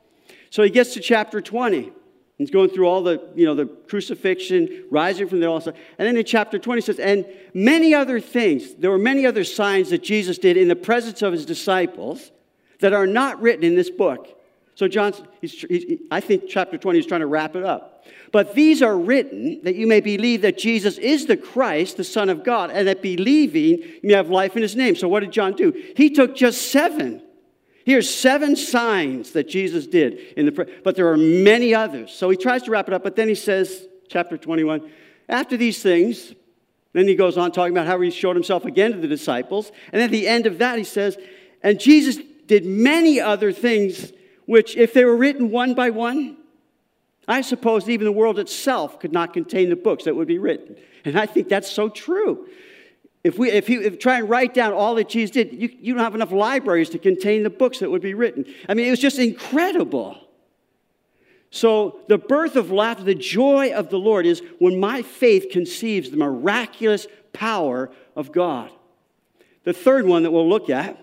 So 0.51 0.63
he 0.63 0.71
gets 0.71 0.95
to 0.95 1.01
chapter 1.01 1.41
20. 1.41 1.93
He's 2.39 2.51
going 2.51 2.71
through 2.71 2.87
all 2.89 3.03
the, 3.03 3.23
you 3.37 3.47
know, 3.47 3.55
the 3.55 3.67
crucifixion, 3.67 4.85
rising 4.91 5.29
from 5.29 5.41
the 5.41 5.47
dead, 5.47 5.77
and 5.99 6.09
then 6.09 6.17
in 6.17 6.25
chapter 6.25 6.59
20 6.59 6.81
he 6.81 6.85
says, 6.85 6.99
and 6.99 7.25
many 7.55 7.95
other 7.95 8.21
things. 8.21 8.75
There 8.75 8.91
were 8.91 8.99
many 8.99 9.25
other 9.27 9.45
signs 9.45 9.91
that 9.91 10.03
Jesus 10.03 10.39
did 10.39 10.57
in 10.57 10.67
the 10.67 10.77
presence 10.77 11.23
of 11.23 11.33
his 11.33 11.47
disciples 11.47 12.33
that 12.81 12.93
are 12.93 13.07
not 13.07 13.41
written 13.41 13.65
in 13.65 13.77
this 13.77 13.91
book. 13.91 14.39
So 14.75 14.89
John, 14.89 15.15
he's, 15.41 15.53
he's, 15.53 16.01
I 16.11 16.21
think 16.21 16.45
chapter 16.49 16.77
20 16.79 16.99
is 16.99 17.07
trying 17.07 17.21
to 17.21 17.27
wrap 17.27 17.55
it 17.55 17.63
up. 17.63 18.05
But 18.33 18.55
these 18.55 18.83
are 18.83 18.99
written 18.99 19.61
that 19.63 19.77
you 19.77 19.87
may 19.87 20.01
believe 20.01 20.43
that 20.43 20.59
Jesus 20.59 20.99
is 20.99 21.27
the 21.27 21.37
Christ, 21.37 21.99
the 21.99 22.05
Son 22.05 22.29
of 22.29 22.43
God, 22.43 22.71
and 22.71 22.89
that 22.89 23.03
believing 23.03 23.83
you 23.83 24.01
may 24.03 24.15
have 24.15 24.31
life 24.31 24.57
in 24.57 24.63
his 24.63 24.75
name. 24.75 24.97
So 24.97 25.07
what 25.07 25.21
did 25.21 25.31
John 25.31 25.53
do? 25.53 25.73
He 25.97 26.11
took 26.11 26.35
just 26.35 26.73
seven 26.73 27.23
Here's 27.85 28.13
seven 28.13 28.55
signs 28.57 29.33
that 29.33 29.49
Jesus 29.49 29.87
did 29.87 30.19
in 30.37 30.47
the 30.47 30.81
but 30.85 30.95
there 30.97 31.09
are 31.09 31.17
many 31.17 31.75
others. 31.75 32.13
So 32.13 32.31
he 32.31 32.37
tries 32.37 32.63
to 32.65 32.71
wrap 32.71 32.89
it 32.89 32.95
up, 32.95 33.03
but 33.03 33.17
then 33.17 33.29
he 33.29 33.35
says, 33.35 33.87
chapter 34.09 34.37
21, 34.37 34.91
after 35.29 35.57
these 35.57 35.83
things, 35.83 36.35
then 36.93 37.09
he 37.09 37.15
goes 37.15 37.39
on 37.39 37.53
talking 37.53 37.73
about 37.73 37.87
how 37.87 38.01
he 38.01 38.11
showed 38.11 38.37
himself 38.37 38.65
again 38.65 38.93
to 38.93 38.99
the 38.99 39.09
disciples. 39.09 39.73
And 39.93 40.03
at 40.03 40.11
the 40.11 40.29
end 40.29 40.47
of 40.47 40.59
that, 40.59 40.79
he 40.79 40.85
says, 40.85 41.17
and 41.63 41.81
Jesus 41.81 42.19
did 42.47 42.67
many 42.67 43.21
other 43.21 43.53
things 43.53 44.13
which, 44.47 44.77
if 44.77 44.93
they 44.93 45.05
were 45.05 45.17
written 45.17 45.51
one 45.51 45.75
by 45.75 45.91
one, 45.91 46.37
I 47.27 47.41
suppose 47.41 47.89
even 47.89 48.05
the 48.05 48.13
world 48.13 48.39
itself 48.39 48.99
could 48.99 49.13
not 49.13 49.33
contain 49.33 49.71
the 49.71 49.77
books 49.77 50.05
that 50.05 50.17
would 50.17 50.29
be 50.29 50.39
written. 50.39 50.77
And 51.05 51.19
I 51.19 51.27
think 51.27 51.49
that's 51.49 51.71
so 51.71 51.89
true. 51.89 52.49
If 53.25 53.39
we 53.39 53.51
if 53.51 53.69
you 53.69 53.81
if 53.81 53.99
try 53.99 54.19
and 54.19 54.29
write 54.29 54.53
down 54.53 54.73
all 54.73 54.97
that 54.97 55.09
Jesus 55.09 55.31
did, 55.31 55.53
you, 55.53 55.71
you 55.81 55.95
don't 55.95 56.03
have 56.03 56.15
enough 56.15 56.33
libraries 56.33 56.91
to 56.91 56.99
contain 56.99 57.45
the 57.45 57.51
books 57.51 57.79
that 57.79 57.91
would 57.91 58.03
be 58.03 58.15
written. 58.15 58.45
I 58.69 58.75
mean, 58.75 58.87
it 58.87 58.91
was 58.91 58.99
just 58.99 59.19
incredible. 59.19 60.19
So, 61.51 62.01
the 62.09 62.19
birth 62.19 62.57
of 62.57 62.73
laughter, 62.73 63.05
the 63.05 63.15
joy 63.15 63.73
of 63.73 63.91
the 63.91 63.99
Lord 63.99 64.27
is 64.27 64.43
when 64.59 64.81
my 64.81 65.03
faith 65.03 65.49
conceives 65.53 66.11
the 66.11 66.17
miraculous 66.17 67.07
power 67.33 67.91
of 68.17 68.33
God. 68.33 68.71
The 69.65 69.75
third 69.75 70.07
one 70.07 70.23
that 70.25 70.31
we'll 70.31 70.49
look 70.49 70.71
at 70.71 70.99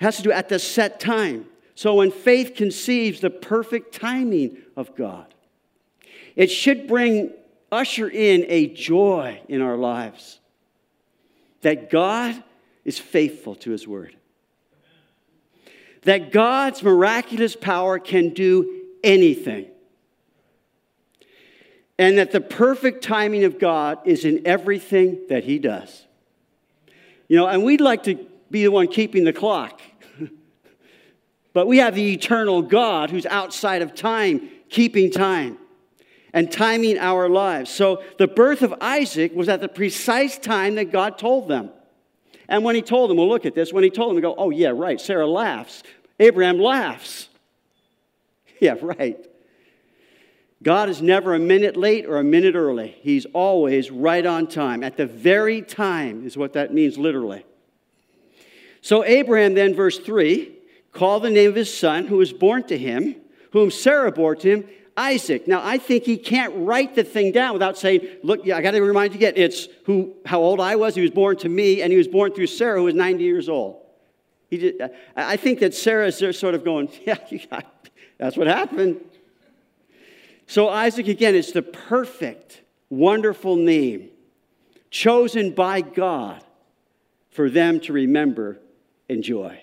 has 0.00 0.16
to 0.18 0.22
do 0.22 0.32
at 0.32 0.48
the 0.48 0.58
set 0.58 1.00
time. 1.00 1.46
So, 1.74 1.96
when 1.96 2.10
faith 2.10 2.54
conceives 2.54 3.20
the 3.20 3.30
perfect 3.30 3.94
timing 3.94 4.58
of 4.76 4.94
God, 4.94 5.34
it 6.36 6.46
should 6.48 6.86
bring, 6.86 7.32
usher 7.70 8.08
in 8.08 8.46
a 8.48 8.68
joy 8.68 9.42
in 9.48 9.60
our 9.60 9.76
lives 9.76 10.39
that 11.62 11.90
God 11.90 12.42
is 12.84 12.98
faithful 12.98 13.54
to 13.56 13.70
his 13.70 13.86
word, 13.86 14.16
that 16.02 16.32
God's 16.32 16.82
miraculous 16.82 17.56
power 17.56 17.98
can 17.98 18.30
do 18.30 18.86
anything 19.02 19.70
and 22.00 22.16
that 22.16 22.30
the 22.30 22.40
perfect 22.40 23.04
timing 23.04 23.44
of 23.44 23.58
God 23.58 23.98
is 24.06 24.24
in 24.24 24.46
everything 24.46 25.20
that 25.28 25.44
He 25.44 25.58
does. 25.58 26.06
You 27.28 27.36
know, 27.36 27.46
and 27.46 27.62
we'd 27.62 27.82
like 27.82 28.04
to 28.04 28.26
be 28.50 28.62
the 28.62 28.70
one 28.70 28.88
keeping 28.88 29.24
the 29.24 29.34
clock. 29.34 29.82
but 31.52 31.66
we 31.66 31.76
have 31.76 31.94
the 31.94 32.14
eternal 32.14 32.62
God 32.62 33.10
who's 33.10 33.26
outside 33.26 33.82
of 33.82 33.94
time, 33.94 34.48
keeping 34.70 35.10
time 35.10 35.58
and 36.32 36.50
timing 36.50 36.98
our 36.98 37.28
lives. 37.28 37.70
So 37.70 38.02
the 38.18 38.28
birth 38.28 38.62
of 38.62 38.74
Isaac 38.80 39.34
was 39.34 39.48
at 39.48 39.60
the 39.60 39.68
precise 39.68 40.38
time 40.38 40.76
that 40.76 40.92
God 40.92 41.18
told 41.18 41.48
them. 41.48 41.70
And 42.48 42.64
when 42.64 42.74
he 42.74 42.82
told 42.82 43.10
them, 43.10 43.16
we'll 43.16 43.28
look 43.28 43.46
at 43.46 43.54
this, 43.54 43.72
when 43.72 43.84
he 43.84 43.90
told 43.90 44.14
them, 44.14 44.20
go, 44.20 44.34
oh, 44.36 44.50
yeah, 44.50 44.70
right, 44.74 45.00
Sarah 45.00 45.26
laughs. 45.26 45.82
Abraham 46.18 46.58
laughs. 46.58 47.28
Yeah, 48.60 48.74
right. 48.82 49.24
God 50.62 50.90
is 50.90 51.00
never 51.00 51.34
a 51.34 51.38
minute 51.38 51.76
late 51.76 52.06
or 52.06 52.18
a 52.18 52.24
minute 52.24 52.54
early. 52.54 52.96
He's 53.00 53.24
always 53.26 53.90
right 53.90 54.26
on 54.26 54.46
time. 54.46 54.84
At 54.84 54.96
the 54.96 55.06
very 55.06 55.62
time 55.62 56.26
is 56.26 56.36
what 56.36 56.52
that 56.52 56.74
means 56.74 56.98
literally. 56.98 57.46
So 58.82 59.04
Abraham, 59.04 59.54
then, 59.54 59.74
verse 59.74 59.98
3, 59.98 60.52
called 60.92 61.22
the 61.22 61.30
name 61.30 61.50
of 61.50 61.56
his 61.56 61.72
son 61.72 62.06
who 62.06 62.16
was 62.16 62.32
born 62.32 62.64
to 62.64 62.76
him, 62.76 63.16
whom 63.52 63.70
Sarah 63.70 64.12
bore 64.12 64.34
to 64.36 64.50
him, 64.50 64.68
Isaac. 65.00 65.48
Now, 65.48 65.62
I 65.64 65.78
think 65.78 66.04
he 66.04 66.18
can't 66.18 66.52
write 66.54 66.94
the 66.94 67.04
thing 67.04 67.32
down 67.32 67.54
without 67.54 67.78
saying, 67.78 68.06
look, 68.22 68.44
yeah, 68.44 68.58
I 68.58 68.62
got 68.62 68.72
to 68.72 68.80
remind 68.82 69.14
you 69.14 69.18
again, 69.18 69.32
it's 69.34 69.66
who, 69.84 70.14
how 70.26 70.40
old 70.40 70.60
I 70.60 70.76
was. 70.76 70.94
He 70.94 71.00
was 71.00 71.10
born 71.10 71.38
to 71.38 71.48
me, 71.48 71.80
and 71.80 71.90
he 71.90 71.96
was 71.96 72.06
born 72.06 72.34
through 72.34 72.48
Sarah, 72.48 72.78
who 72.78 72.84
was 72.84 72.94
90 72.94 73.24
years 73.24 73.48
old. 73.48 73.80
He 74.50 74.58
did, 74.58 74.90
I 75.16 75.36
think 75.38 75.60
that 75.60 75.74
Sarah 75.74 76.08
is 76.08 76.18
there 76.18 76.34
sort 76.34 76.54
of 76.54 76.64
going, 76.64 76.90
yeah, 77.06 77.16
that's 78.18 78.36
what 78.36 78.46
happened. 78.46 79.00
So, 80.46 80.68
Isaac, 80.68 81.08
again, 81.08 81.34
is 81.34 81.52
the 81.52 81.62
perfect, 81.62 82.60
wonderful 82.90 83.56
name 83.56 84.10
chosen 84.90 85.52
by 85.52 85.80
God 85.80 86.44
for 87.30 87.48
them 87.48 87.80
to 87.80 87.92
remember 87.94 88.58
and 89.08 89.22
joy. 89.22 89.62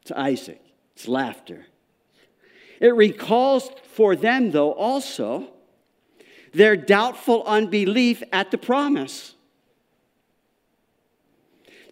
It's 0.00 0.12
Isaac, 0.12 0.62
it's 0.94 1.08
laughter. 1.08 1.66
It 2.80 2.94
recalls 2.96 3.70
for 3.92 4.16
them, 4.16 4.50
though, 4.50 4.72
also 4.72 5.48
their 6.52 6.76
doubtful 6.76 7.44
unbelief 7.44 8.22
at 8.32 8.50
the 8.50 8.58
promise. 8.58 9.34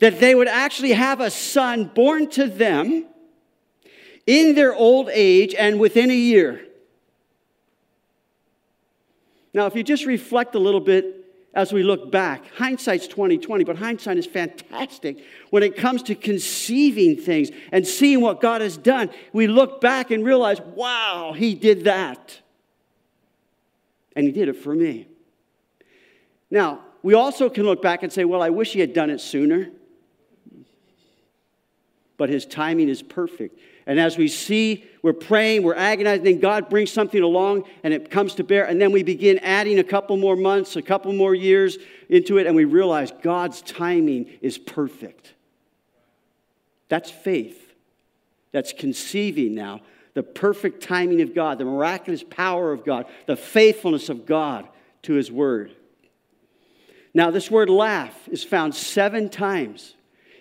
That 0.01 0.19
they 0.19 0.35
would 0.35 0.49
actually 0.49 0.93
have 0.93 1.21
a 1.21 1.31
son 1.31 1.91
born 1.95 2.29
to 2.31 2.49
them 2.49 3.07
in 4.27 4.55
their 4.55 4.75
old 4.75 5.11
age 5.13 5.55
and 5.55 5.79
within 5.79 6.11
a 6.11 6.15
year. 6.15 6.65
Now, 9.53 9.67
if 9.67 9.75
you 9.75 9.83
just 9.83 10.07
reflect 10.07 10.55
a 10.55 10.59
little 10.59 10.81
bit 10.81 11.18
as 11.59 11.73
we 11.73 11.83
look 11.83 12.13
back, 12.13 12.45
hindsight's 12.55 13.09
2020, 13.09 13.65
but 13.65 13.75
hindsight 13.75 14.17
is 14.17 14.27
fantastic 14.27 15.19
when 15.51 15.65
it 15.65 15.77
comes 15.77 16.05
to 16.05 16.15
conceiving 16.15 17.17
things 17.17 17.51
and 17.73 17.85
seeing 17.85 18.21
what 18.21 18.41
God 18.41 18.61
has 18.61 18.77
done. 18.77 19.11
We 19.33 19.49
look 19.49 19.81
back 19.81 20.13
and 20.13 20.25
realize, 20.25 20.61
wow, 20.61 21.35
he 21.37 21.57
did 21.57 21.83
that. 21.83 22.39
And 24.15 24.25
he 24.25 24.31
did 24.31 24.49
it 24.49 24.53
for 24.53 24.73
me. 24.73 25.09
Now, 26.49 26.79
we 27.03 27.15
also 27.15 27.51
can 27.51 27.65
look 27.65 27.83
back 27.83 28.05
and 28.05 28.13
say, 28.13 28.25
well, 28.25 28.41
I 28.41 28.51
wish 28.51 28.73
he 28.73 28.79
had 28.79 28.95
done 28.95 29.11
it 29.11 29.21
sooner. 29.21 29.69
But 32.17 32.29
his 32.29 32.47
timing 32.47 32.89
is 32.89 33.03
perfect. 33.03 33.59
And 33.85 33.99
as 33.99 34.17
we 34.17 34.29
see, 34.29 34.88
we're 35.03 35.13
praying, 35.13 35.63
we're 35.63 35.75
agonizing, 35.75 36.25
then 36.25 36.41
God 36.41 36.69
brings 36.69 36.91
something 36.91 37.23
along 37.23 37.65
and 37.83 37.95
it 37.95 38.11
comes 38.11 38.35
to 38.37 38.45
bear. 38.45 38.65
And 38.65 38.81
then 38.81 38.93
we 38.93 39.03
begin 39.03 39.39
adding 39.39 39.79
a 39.79 39.85
couple 39.85 40.17
more 40.17 40.37
months, 40.37 40.77
a 40.77 40.83
couple 40.83 41.13
more 41.13 41.35
years 41.35 41.79
into 42.09 42.39
it, 42.39 42.47
and 42.47 42.57
we 42.57 42.65
realize 42.65 43.13
God's 43.23 43.63
timing 43.63 44.27
is 44.41 44.59
perfect. 44.59 45.35
That's 46.89 47.11
faith. 47.11 47.73
That's 48.53 48.73
conceiving 48.73 49.55
now 49.55 49.83
the 50.15 50.23
perfect 50.25 50.83
timing 50.83 51.21
of 51.21 51.33
God, 51.33 51.59
the 51.59 51.65
miraculous 51.65 52.25
power 52.25 52.73
of 52.73 52.85
God, 52.85 53.07
the 53.27 53.37
faithfulness 53.37 54.09
of 54.09 54.27
God 54.27 54.67
to 55.03 55.13
His 55.13 55.31
Word. 55.31 55.77
Now, 57.15 57.31
this 57.31 57.51
word 57.51 57.71
laugh 57.71 58.29
is 58.29 58.45
found 58.45 58.75
seven 58.75 59.29
times 59.29 59.95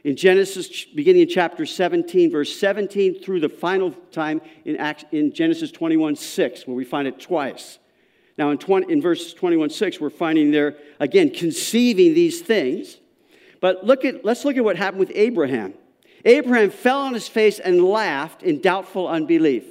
in 0.07 0.15
Genesis, 0.15 0.85
beginning 0.85 1.23
in 1.23 1.27
chapter 1.27 1.65
17, 1.65 2.31
verse 2.31 2.57
17, 2.57 3.19
through 3.19 3.41
the 3.41 3.49
final 3.49 3.91
time 4.13 4.39
in, 4.63 4.77
Acts, 4.77 5.03
in 5.11 5.33
Genesis 5.33 5.69
21 5.69 6.15
6, 6.15 6.65
where 6.65 6.77
we 6.77 6.85
find 6.85 7.09
it 7.09 7.19
twice. 7.19 7.77
Now, 8.37 8.51
in, 8.51 8.57
20, 8.57 8.89
in 8.89 9.01
verse 9.01 9.33
21 9.33 9.69
6, 9.69 9.99
we're 9.99 10.09
finding 10.09 10.51
there, 10.51 10.77
again, 11.01 11.29
conceiving 11.29 12.13
these 12.13 12.39
things. 12.39 12.95
But 13.59 13.85
look 13.85 14.05
at, 14.05 14.23
let's 14.23 14.45
look 14.45 14.55
at 14.55 14.63
what 14.63 14.77
happened 14.77 15.01
with 15.01 15.11
Abraham. 15.13 15.73
Abraham 16.23 16.69
fell 16.69 17.01
on 17.01 17.13
his 17.13 17.27
face 17.27 17.59
and 17.59 17.83
laughed 17.83 18.43
in 18.43 18.61
doubtful 18.61 19.09
unbelief. 19.09 19.65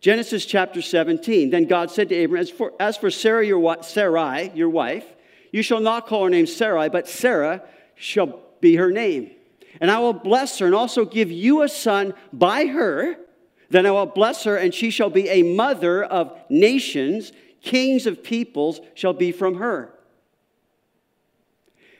Genesis 0.00 0.44
chapter 0.44 0.82
17. 0.82 1.50
Then 1.50 1.66
God 1.66 1.88
said 1.92 2.08
to 2.08 2.16
Abraham, 2.16 2.42
As 2.42 2.50
for, 2.50 2.72
as 2.80 2.96
for 2.96 3.12
Sarah, 3.12 3.46
your, 3.46 3.76
Sarai, 3.84 4.50
your 4.56 4.70
wife, 4.70 5.06
you 5.52 5.62
shall 5.62 5.78
not 5.78 6.08
call 6.08 6.24
her 6.24 6.30
name 6.30 6.48
Sarai, 6.48 6.88
but 6.88 7.06
Sarah 7.06 7.62
shall 7.94 8.40
be 8.60 8.74
her 8.74 8.90
name 8.90 9.30
and 9.80 9.90
I 9.90 9.98
will 9.98 10.12
bless 10.12 10.58
her 10.58 10.66
and 10.66 10.74
also 10.74 11.04
give 11.04 11.30
you 11.30 11.62
a 11.62 11.68
son 11.68 12.14
by 12.32 12.66
her. 12.66 13.16
Then 13.70 13.86
I 13.86 13.90
will 13.90 14.06
bless 14.06 14.44
her, 14.44 14.56
and 14.56 14.74
she 14.74 14.90
shall 14.90 15.08
be 15.08 15.28
a 15.28 15.42
mother 15.42 16.04
of 16.04 16.36
nations. 16.50 17.32
Kings 17.62 18.06
of 18.06 18.22
peoples 18.22 18.80
shall 18.94 19.14
be 19.14 19.32
from 19.32 19.54
her. 19.54 19.94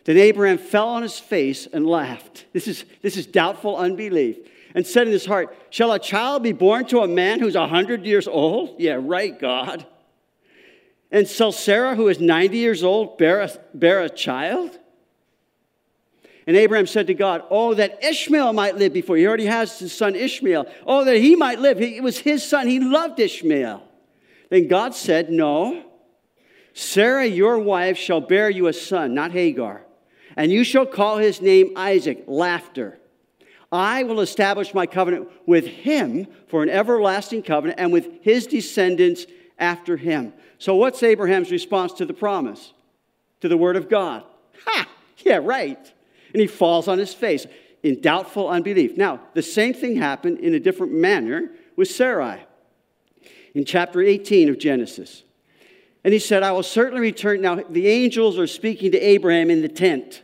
Then 0.04 0.18
Abraham 0.18 0.58
fell 0.58 0.88
on 0.88 1.02
his 1.02 1.18
face 1.18 1.66
and 1.72 1.86
laughed. 1.86 2.46
This 2.52 2.68
is, 2.68 2.84
this 3.00 3.16
is 3.16 3.26
doubtful 3.26 3.76
unbelief. 3.76 4.36
And 4.74 4.86
said 4.86 5.06
in 5.06 5.12
his 5.12 5.24
heart, 5.24 5.56
Shall 5.70 5.92
a 5.92 5.98
child 5.98 6.42
be 6.42 6.52
born 6.52 6.84
to 6.86 7.00
a 7.00 7.08
man 7.08 7.40
who's 7.40 7.54
a 7.54 7.60
100 7.60 8.04
years 8.04 8.28
old? 8.28 8.76
Yeah, 8.78 8.98
right, 9.00 9.38
God. 9.38 9.86
And 11.10 11.28
shall 11.28 11.52
Sarah, 11.52 11.94
who 11.94 12.08
is 12.08 12.20
90 12.20 12.56
years 12.56 12.82
old, 12.82 13.18
bear 13.18 13.40
a, 13.40 13.50
bear 13.74 14.00
a 14.00 14.08
child? 14.10 14.78
And 16.46 16.56
Abraham 16.56 16.86
said 16.86 17.06
to 17.06 17.14
God, 17.14 17.42
Oh, 17.50 17.74
that 17.74 18.02
Ishmael 18.02 18.52
might 18.52 18.76
live 18.76 18.92
before. 18.92 19.16
He 19.16 19.26
already 19.26 19.46
has 19.46 19.78
his 19.78 19.92
son 19.92 20.14
Ishmael. 20.14 20.66
Oh, 20.86 21.04
that 21.04 21.16
he 21.16 21.36
might 21.36 21.60
live. 21.60 21.80
It 21.80 22.02
was 22.02 22.18
his 22.18 22.44
son. 22.44 22.66
He 22.66 22.80
loved 22.80 23.20
Ishmael. 23.20 23.82
Then 24.50 24.68
God 24.68 24.94
said, 24.94 25.30
No. 25.30 25.84
Sarah, 26.74 27.26
your 27.26 27.58
wife, 27.58 27.96
shall 27.96 28.20
bear 28.20 28.48
you 28.50 28.66
a 28.66 28.72
son, 28.72 29.14
not 29.14 29.30
Hagar. 29.30 29.82
And 30.36 30.50
you 30.50 30.64
shall 30.64 30.86
call 30.86 31.18
his 31.18 31.42
name 31.42 31.74
Isaac, 31.76 32.24
laughter. 32.26 32.98
I 33.70 34.02
will 34.04 34.20
establish 34.20 34.74
my 34.74 34.86
covenant 34.86 35.28
with 35.46 35.66
him 35.66 36.26
for 36.48 36.62
an 36.62 36.70
everlasting 36.70 37.42
covenant 37.42 37.78
and 37.78 37.92
with 37.92 38.22
his 38.22 38.46
descendants 38.46 39.26
after 39.58 39.96
him. 39.96 40.32
So, 40.58 40.74
what's 40.74 41.02
Abraham's 41.02 41.50
response 41.50 41.92
to 41.94 42.06
the 42.06 42.14
promise? 42.14 42.72
To 43.40 43.48
the 43.48 43.56
word 43.56 43.76
of 43.76 43.88
God? 43.88 44.24
Ha! 44.66 44.88
Yeah, 45.18 45.40
right 45.42 45.92
and 46.32 46.40
he 46.40 46.46
falls 46.46 46.88
on 46.88 46.98
his 46.98 47.14
face 47.14 47.46
in 47.82 48.00
doubtful 48.00 48.48
unbelief. 48.48 48.96
Now, 48.96 49.20
the 49.34 49.42
same 49.42 49.74
thing 49.74 49.96
happened 49.96 50.38
in 50.38 50.54
a 50.54 50.60
different 50.60 50.92
manner 50.92 51.50
with 51.76 51.88
Sarai 51.90 52.40
in 53.54 53.64
chapter 53.64 54.00
18 54.00 54.48
of 54.48 54.58
Genesis. 54.58 55.24
And 56.04 56.12
he 56.12 56.18
said, 56.18 56.42
I 56.42 56.52
will 56.52 56.62
certainly 56.62 57.00
return. 57.00 57.40
Now, 57.42 57.56
the 57.56 57.86
angels 57.86 58.38
are 58.38 58.46
speaking 58.46 58.92
to 58.92 58.98
Abraham 58.98 59.50
in 59.50 59.62
the 59.62 59.68
tent. 59.68 60.22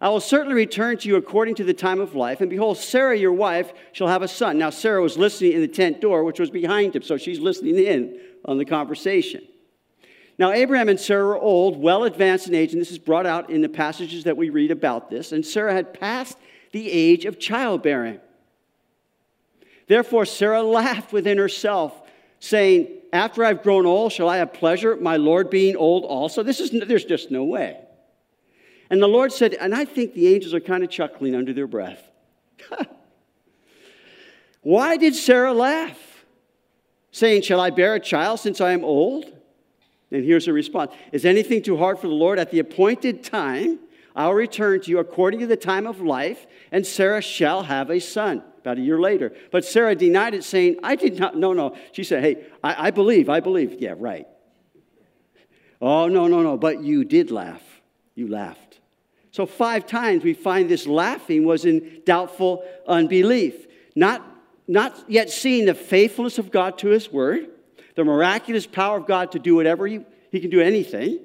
I 0.00 0.10
will 0.10 0.20
certainly 0.20 0.54
return 0.54 0.98
to 0.98 1.08
you 1.08 1.16
according 1.16 1.54
to 1.56 1.64
the 1.64 1.72
time 1.72 2.00
of 2.00 2.14
life. 2.14 2.42
And 2.42 2.50
behold, 2.50 2.76
Sarah, 2.76 3.16
your 3.16 3.32
wife, 3.32 3.72
shall 3.92 4.08
have 4.08 4.20
a 4.20 4.28
son. 4.28 4.58
Now, 4.58 4.68
Sarah 4.68 5.00
was 5.00 5.16
listening 5.16 5.52
in 5.52 5.62
the 5.62 5.68
tent 5.68 6.02
door, 6.02 6.22
which 6.22 6.38
was 6.38 6.50
behind 6.50 6.94
him, 6.94 7.02
so 7.02 7.16
she's 7.16 7.40
listening 7.40 7.78
in 7.78 8.20
on 8.44 8.58
the 8.58 8.66
conversation. 8.66 9.42
Now, 10.38 10.52
Abraham 10.52 10.88
and 10.88 11.00
Sarah 11.00 11.24
were 11.24 11.38
old, 11.38 11.78
well 11.78 12.04
advanced 12.04 12.46
in 12.46 12.54
age, 12.54 12.72
and 12.72 12.80
this 12.80 12.90
is 12.90 12.98
brought 12.98 13.26
out 13.26 13.48
in 13.48 13.62
the 13.62 13.68
passages 13.68 14.24
that 14.24 14.36
we 14.36 14.50
read 14.50 14.70
about 14.70 15.08
this. 15.08 15.32
And 15.32 15.44
Sarah 15.44 15.72
had 15.72 15.94
passed 15.98 16.36
the 16.72 16.90
age 16.90 17.24
of 17.24 17.38
childbearing. 17.38 18.20
Therefore, 19.86 20.26
Sarah 20.26 20.62
laughed 20.62 21.12
within 21.12 21.38
herself, 21.38 22.02
saying, 22.38 22.88
After 23.12 23.44
I've 23.44 23.62
grown 23.62 23.86
old, 23.86 24.12
shall 24.12 24.28
I 24.28 24.38
have 24.38 24.52
pleasure, 24.52 24.96
my 24.96 25.16
Lord 25.16 25.48
being 25.48 25.76
old 25.76 26.04
also? 26.04 26.42
This 26.42 26.60
is, 26.60 26.70
there's 26.70 27.04
just 27.04 27.30
no 27.30 27.44
way. 27.44 27.80
And 28.90 29.02
the 29.02 29.08
Lord 29.08 29.32
said, 29.32 29.54
and 29.54 29.74
I 29.74 29.84
think 29.84 30.14
the 30.14 30.32
angels 30.32 30.54
are 30.54 30.60
kind 30.60 30.84
of 30.84 30.90
chuckling 30.90 31.34
under 31.34 31.52
their 31.52 31.66
breath. 31.66 32.02
Why 34.60 34.96
did 34.96 35.14
Sarah 35.14 35.52
laugh? 35.52 35.98
Saying, 37.10 37.42
Shall 37.42 37.60
I 37.60 37.70
bear 37.70 37.94
a 37.94 38.00
child 38.00 38.40
since 38.40 38.60
I 38.60 38.72
am 38.72 38.84
old? 38.84 39.35
And 40.10 40.24
here's 40.24 40.46
her 40.46 40.52
response 40.52 40.92
Is 41.12 41.24
anything 41.24 41.62
too 41.62 41.76
hard 41.76 41.98
for 41.98 42.06
the 42.06 42.14
Lord? 42.14 42.38
At 42.38 42.50
the 42.50 42.58
appointed 42.58 43.24
time, 43.24 43.80
I'll 44.14 44.34
return 44.34 44.80
to 44.82 44.90
you 44.90 44.98
according 44.98 45.40
to 45.40 45.46
the 45.46 45.56
time 45.56 45.86
of 45.86 46.00
life, 46.00 46.46
and 46.72 46.86
Sarah 46.86 47.20
shall 47.20 47.64
have 47.64 47.90
a 47.90 48.00
son. 48.00 48.42
About 48.60 48.78
a 48.78 48.80
year 48.80 48.98
later. 48.98 49.32
But 49.52 49.64
Sarah 49.64 49.94
denied 49.94 50.34
it, 50.34 50.42
saying, 50.42 50.80
I 50.82 50.96
did 50.96 51.20
not. 51.20 51.36
No, 51.36 51.52
no. 51.52 51.76
She 51.92 52.02
said, 52.02 52.24
Hey, 52.24 52.46
I, 52.64 52.88
I 52.88 52.90
believe, 52.90 53.28
I 53.28 53.38
believe. 53.38 53.76
Yeah, 53.78 53.94
right. 53.96 54.26
Oh, 55.80 56.08
no, 56.08 56.26
no, 56.26 56.42
no. 56.42 56.56
But 56.56 56.82
you 56.82 57.04
did 57.04 57.30
laugh. 57.30 57.62
You 58.16 58.26
laughed. 58.26 58.80
So, 59.30 59.46
five 59.46 59.86
times 59.86 60.24
we 60.24 60.34
find 60.34 60.68
this 60.68 60.84
laughing 60.84 61.44
was 61.44 61.64
in 61.64 62.02
doubtful 62.04 62.64
unbelief. 62.88 63.66
Not, 63.94 64.26
not 64.66 65.04
yet 65.06 65.30
seeing 65.30 65.66
the 65.66 65.74
faithfulness 65.74 66.38
of 66.38 66.50
God 66.50 66.76
to 66.78 66.88
his 66.88 67.12
word, 67.12 67.46
the 67.96 68.04
miraculous 68.04 68.66
power 68.66 68.98
of 68.98 69.06
God 69.06 69.32
to 69.32 69.38
do 69.38 69.56
whatever 69.56 69.86
he, 69.86 70.00
he 70.30 70.40
can 70.40 70.50
do 70.50 70.60
anything, 70.60 71.18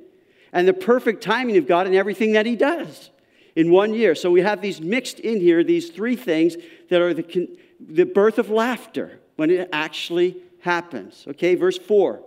and 0.52 0.68
the 0.68 0.74
perfect 0.74 1.22
timing 1.22 1.58
of 1.58 1.68
God 1.68 1.86
in 1.86 1.94
everything 1.94 2.34
that 2.34 2.46
he 2.46 2.56
does 2.56 3.12
in 3.56 3.72
one 3.72 3.94
year. 3.94 4.16
So 4.16 4.32
we 4.32 4.42
have 4.42 4.62
these 4.62 4.82
mixed 4.82 5.20
in 5.20 5.40
here, 5.40 5.64
these 5.64 5.90
three 5.90 6.16
things 6.16 6.56
that 6.90 7.02
are 7.02 7.14
the, 7.14 7.50
the 7.80 8.06
birth 8.06 8.40
of 8.40 8.50
laughter 8.50 9.20
when 9.36 9.50
it 9.50 9.70
actually 9.72 10.38
happens. 10.62 11.26
Okay, 11.28 11.56
verse 11.56 11.78
4. 11.78 12.22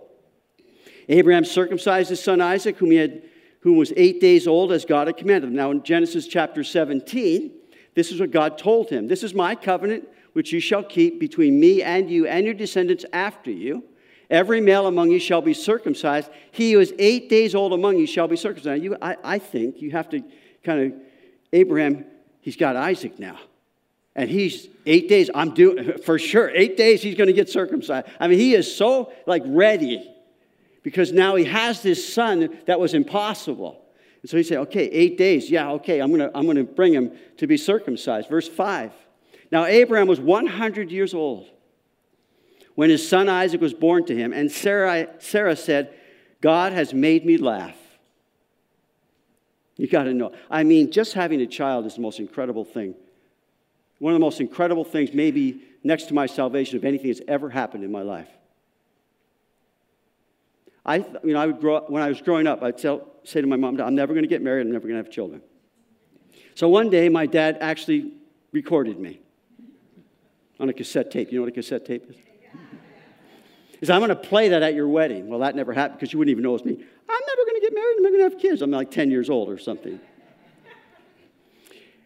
Abraham 1.09 1.45
circumcised 1.45 2.09
his 2.09 2.23
son 2.23 2.41
Isaac, 2.41 2.77
whom 2.77 2.91
he 2.91 2.97
had 2.97 3.23
whom 3.61 3.77
was 3.77 3.91
eight 3.97 4.21
days 4.21 4.47
old, 4.47 4.71
as 4.71 4.85
God 4.85 5.07
had 5.07 5.17
commanded 5.17 5.47
him. 5.47 5.55
Now, 5.55 5.71
in 5.71 5.81
Genesis 5.81 6.27
chapter 6.27 6.63
17, 6.63 7.51
this 7.95 8.11
is 8.11 8.19
what 8.19 8.29
God 8.29 8.59
told 8.59 8.91
him 8.91 9.07
This 9.07 9.23
is 9.23 9.33
my 9.33 9.55
covenant, 9.55 10.07
which 10.33 10.53
you 10.53 10.59
shall 10.59 10.83
keep 10.83 11.19
between 11.19 11.59
me 11.59 11.81
and 11.81 12.07
you 12.07 12.27
and 12.27 12.45
your 12.45 12.53
descendants 12.53 13.05
after 13.11 13.49
you. 13.49 13.83
Every 14.29 14.61
male 14.61 14.87
among 14.87 15.11
you 15.11 15.19
shall 15.19 15.41
be 15.41 15.53
circumcised. 15.53 16.29
He 16.51 16.73
who 16.73 16.79
is 16.79 16.93
eight 16.97 17.29
days 17.29 17.53
old 17.53 17.73
among 17.73 17.97
you 17.97 18.07
shall 18.07 18.27
be 18.27 18.35
circumcised. 18.35 18.83
You, 18.83 18.97
I, 19.01 19.17
I 19.23 19.39
think 19.39 19.81
you 19.81 19.91
have 19.91 20.09
to 20.09 20.23
kind 20.63 20.81
of, 20.81 20.99
Abraham, 21.53 22.05
he's 22.41 22.55
got 22.55 22.75
Isaac 22.75 23.19
now. 23.19 23.39
And 24.15 24.29
he's 24.29 24.67
eight 24.85 25.09
days, 25.09 25.29
I'm 25.35 25.53
doing, 25.53 25.97
for 26.05 26.17
sure, 26.17 26.49
eight 26.49 26.77
days 26.77 27.03
he's 27.03 27.15
going 27.15 27.27
to 27.27 27.33
get 27.33 27.49
circumcised. 27.49 28.07
I 28.19 28.27
mean, 28.27 28.39
he 28.39 28.55
is 28.55 28.73
so 28.73 29.11
like 29.27 29.43
ready 29.45 30.11
because 30.83 31.11
now 31.11 31.35
he 31.35 31.45
has 31.45 31.81
this 31.81 32.13
son 32.13 32.57
that 32.65 32.79
was 32.79 32.93
impossible. 32.93 33.81
And 34.21 34.29
so 34.29 34.37
he 34.37 34.43
said, 34.43 34.57
okay, 34.59 34.85
eight 34.85 35.17
days. 35.17 35.51
Yeah, 35.51 35.71
okay, 35.73 35.99
I'm 35.99 36.09
going 36.09 36.21
to 36.21 36.35
I'm 36.35 36.45
going 36.45 36.57
to 36.57 36.63
bring 36.63 36.93
him 36.93 37.11
to 37.37 37.45
be 37.45 37.57
circumcised. 37.57 38.29
Verse 38.29 38.47
5. 38.47 38.91
Now, 39.51 39.65
Abraham 39.65 40.07
was 40.07 40.19
100 40.19 40.91
years 40.91 41.13
old 41.13 41.47
when 42.75 42.89
his 42.89 43.07
son 43.07 43.29
Isaac 43.29 43.61
was 43.61 43.73
born 43.73 44.05
to 44.05 44.15
him, 44.15 44.33
and 44.33 44.51
Sarah, 44.51 45.07
Sarah 45.19 45.55
said, 45.55 45.93
God 46.41 46.73
has 46.73 46.93
made 46.93 47.25
me 47.25 47.37
laugh. 47.37 47.77
You 49.77 49.87
got 49.87 50.03
to 50.03 50.13
know. 50.13 50.33
I 50.49 50.63
mean, 50.63 50.91
just 50.91 51.13
having 51.13 51.41
a 51.41 51.47
child 51.47 51.85
is 51.85 51.95
the 51.95 52.01
most 52.01 52.19
incredible 52.19 52.63
thing. 52.63 52.95
One 53.99 54.13
of 54.13 54.15
the 54.15 54.25
most 54.25 54.39
incredible 54.39 54.83
things, 54.83 55.13
maybe 55.13 55.61
next 55.83 56.05
to 56.05 56.13
my 56.13 56.25
salvation, 56.25 56.77
of 56.77 56.85
anything 56.85 57.07
that's 57.07 57.21
ever 57.27 57.49
happened 57.49 57.83
in 57.83 57.91
my 57.91 58.01
life. 58.01 58.29
I, 60.85 60.97
you 60.97 61.33
know, 61.33 61.39
I 61.39 61.47
would 61.47 61.59
grow 61.59 61.77
up, 61.77 61.89
when 61.89 62.03
I 62.03 62.09
was 62.09 62.21
growing 62.21 62.45
up, 62.45 62.61
I'd 62.61 62.77
tell, 62.77 63.07
say 63.23 63.41
to 63.41 63.47
my 63.47 63.55
mom, 63.55 63.81
I'm 63.81 63.95
never 63.95 64.13
going 64.13 64.23
to 64.23 64.29
get 64.29 64.41
married, 64.41 64.67
I'm 64.67 64.71
never 64.71 64.87
going 64.87 64.99
to 64.99 65.03
have 65.03 65.11
children. 65.11 65.41
So 66.53 66.69
one 66.69 66.89
day, 66.89 67.09
my 67.09 67.25
dad 67.25 67.57
actually 67.59 68.13
recorded 68.51 68.99
me 68.99 69.19
on 70.59 70.69
a 70.69 70.73
cassette 70.73 71.09
tape. 71.11 71.31
You 71.31 71.39
know 71.39 71.43
what 71.43 71.49
a 71.49 71.55
cassette 71.55 71.85
tape 71.85 72.09
is? 72.09 72.15
He 73.85 73.87
said, 73.87 73.97
I'm 73.97 74.01
going 74.01 74.09
to 74.09 74.15
play 74.15 74.49
that 74.49 74.63
at 74.63 74.73
your 74.73 74.87
wedding. 74.87 75.27
Well, 75.27 75.41
that 75.41 75.55
never 75.55 75.71
happened 75.71 75.99
because 75.99 76.11
you 76.11 76.17
wouldn't 76.17 76.31
even 76.31 76.43
know 76.43 76.49
it 76.49 76.53
was 76.53 76.65
me. 76.65 76.71
I'm 76.73 77.21
never 77.27 77.45
going 77.45 77.53
to 77.53 77.61
get 77.61 77.75
married. 77.75 77.93
I'm 77.97 78.03
never 78.03 78.17
going 78.17 78.29
to 78.31 78.35
have 78.35 78.41
kids. 78.41 78.63
I'm 78.63 78.71
like 78.71 78.89
10 78.89 79.11
years 79.11 79.29
old 79.29 79.47
or 79.47 79.59
something. 79.59 79.99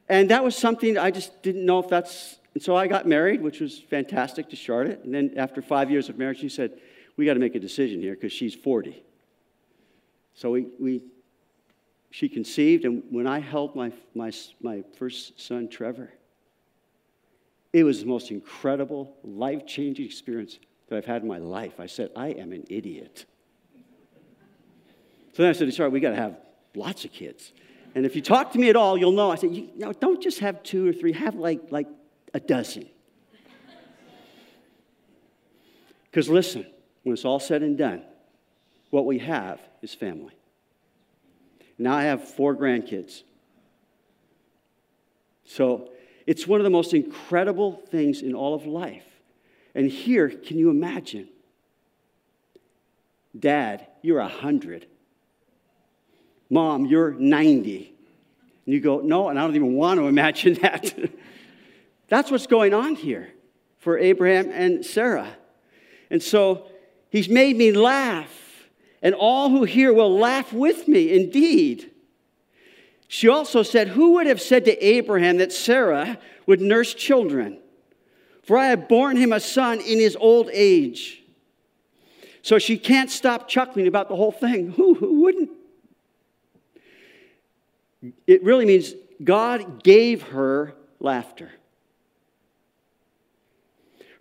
And 0.10 0.30
that 0.30 0.44
was 0.44 0.58
something 0.58 0.98
I 0.98 1.10
just 1.10 1.42
didn't 1.42 1.66
know 1.66 1.80
if 1.80 1.88
that's. 1.88 2.38
And 2.54 2.62
so 2.62 2.76
I 2.76 2.88
got 2.88 3.08
married, 3.08 3.42
which 3.42 3.62
was 3.62 3.80
fantastic 3.80 4.50
to 4.50 4.58
Charlotte. 4.58 5.06
And 5.06 5.14
then 5.14 5.36
after 5.38 5.62
five 5.62 5.90
years 5.90 6.10
of 6.10 6.18
marriage, 6.18 6.42
she 6.42 6.50
said, 6.50 6.78
We 7.16 7.26
got 7.26 7.36
to 7.36 7.40
make 7.40 7.56
a 7.56 7.62
decision 7.62 8.02
here 8.02 8.14
because 8.14 8.34
she's 8.34 8.54
40. 8.54 9.02
So 10.34 10.52
we, 10.52 10.68
we, 10.82 11.02
she 12.12 12.28
conceived, 12.28 12.84
and 12.84 13.04
when 13.10 13.26
I 13.26 13.40
held 13.40 13.74
my, 13.74 13.94
my, 14.14 14.34
my 14.62 14.84
first 14.98 15.40
son, 15.40 15.70
Trevor, 15.70 16.12
it 17.72 17.86
was 17.86 18.02
the 18.02 18.06
most 18.06 18.32
incredible, 18.32 19.16
life 19.24 19.66
changing 19.66 20.06
experience 20.06 20.60
that 20.90 20.98
I've 20.98 21.06
had 21.06 21.22
in 21.22 21.28
my 21.28 21.38
life. 21.38 21.80
I 21.80 21.86
said, 21.86 22.10
I 22.16 22.30
am 22.30 22.52
an 22.52 22.66
idiot. 22.70 23.26
So 25.34 25.44
then 25.44 25.50
I 25.50 25.54
said, 25.54 25.74
sorry, 25.74 25.90
we 25.90 26.00
got 26.00 26.10
to 26.10 26.16
have 26.16 26.38
lots 26.76 27.06
of 27.06 27.12
kids. 27.12 27.54
And 27.96 28.06
if 28.06 28.16
you 28.16 28.22
talk 28.22 28.52
to 28.52 28.60
me 28.60 28.70
at 28.70 28.76
all, 28.76 28.98
you'll 28.98 29.12
know. 29.12 29.32
I 29.32 29.36
said, 29.36 29.56
you 29.56 29.70
know, 29.76 29.94
don't 29.94 30.22
just 30.22 30.40
have 30.40 30.62
two 30.64 30.88
or 30.88 30.94
three, 30.94 31.14
have 31.14 31.36
like, 31.36 31.72
like 31.72 31.88
a 32.34 32.40
dozen. 32.40 32.90
Because 36.10 36.28
listen, 36.28 36.66
when 37.04 37.14
it's 37.14 37.26
all 37.26 37.40
said 37.40 37.62
and 37.62 37.78
done, 37.78 38.04
what 38.90 39.06
we 39.06 39.20
have 39.20 39.60
is 39.82 39.94
family. 39.94 40.34
Now 41.78 41.96
I 41.96 42.04
have 42.04 42.28
four 42.28 42.56
grandkids. 42.56 43.22
So 45.46 45.92
it's 46.26 46.48
one 46.48 46.60
of 46.60 46.64
the 46.64 46.70
most 46.70 46.94
incredible 46.94 47.82
things 47.90 48.22
in 48.22 48.34
all 48.34 48.54
of 48.54 48.66
life 48.66 49.09
and 49.76 49.90
here, 49.90 50.30
can 50.30 50.58
you 50.58 50.70
imagine? 50.70 51.28
Dad, 53.38 53.88
you're 54.02 54.22
100. 54.22 54.88
Mom, 56.50 56.86
you're 56.86 57.12
90. 57.12 57.94
And 58.66 58.74
you 58.74 58.82
go, 58.82 59.00
no, 59.00 59.30
and 59.30 59.40
I 59.40 59.44
don't 59.44 59.56
even 59.56 59.74
want 59.74 60.00
to 60.00 60.08
imagine 60.08 60.56
that. 60.56 60.94
That's 62.08 62.32
what's 62.32 62.48
going 62.48 62.74
on 62.74 62.96
here 62.96 63.32
for 63.78 63.98
Abraham 63.98 64.50
and 64.52 64.86
Sarah. 64.86 65.30
And 66.10 66.22
so 66.22 66.68
he's 67.10 67.30
made 67.30 67.56
me 67.56 67.72
laugh, 67.72 68.34
and 69.02 69.14
all 69.14 69.50
who 69.50 69.64
hear 69.64 69.94
will 69.94 70.18
laugh 70.18 70.52
with 70.52 70.88
me, 70.88 71.12
indeed. 71.12 71.92
She 73.08 73.28
also 73.28 73.64
said, 73.64 73.90
Who 73.90 74.14
would 74.14 74.28
have 74.28 74.42
said 74.42 74.66
to 74.66 74.86
Abraham 74.86 75.38
that 75.38 75.54
Sarah 75.54 76.18
would 76.46 76.62
nurse 76.62 76.94
children? 76.94 77.60
For 78.44 78.58
I 78.58 78.68
have 78.68 78.88
borne 78.88 79.18
him 79.18 79.32
a 79.32 79.40
son 79.40 79.80
in 79.80 80.00
his 80.00 80.16
old 80.16 80.50
age. 80.52 81.22
So 82.42 82.58
she 82.58 82.78
can't 82.78 83.12
stop 83.12 83.48
chuckling 83.48 83.88
about 83.88 84.10
the 84.10 84.16
whole 84.16 84.32
thing. 84.32 84.72
Who, 84.72 84.94
who 84.94 85.22
wouldn't? 85.22 85.50
It 88.26 88.44
really 88.44 88.66
means 88.66 88.94
God 89.24 89.84
gave 89.84 90.24
her 90.24 90.74
laughter. 91.00 91.52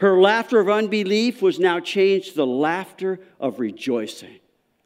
Her 0.00 0.20
laughter 0.20 0.61
of 0.61 0.68
unbelief 0.68 1.42
was 1.42 1.59
now 1.59 1.81
changed 1.81 2.31
to 2.31 2.37
the 2.37 2.46
laughter 2.46 3.20
of 3.40 3.59
rejoicing. 3.59 4.38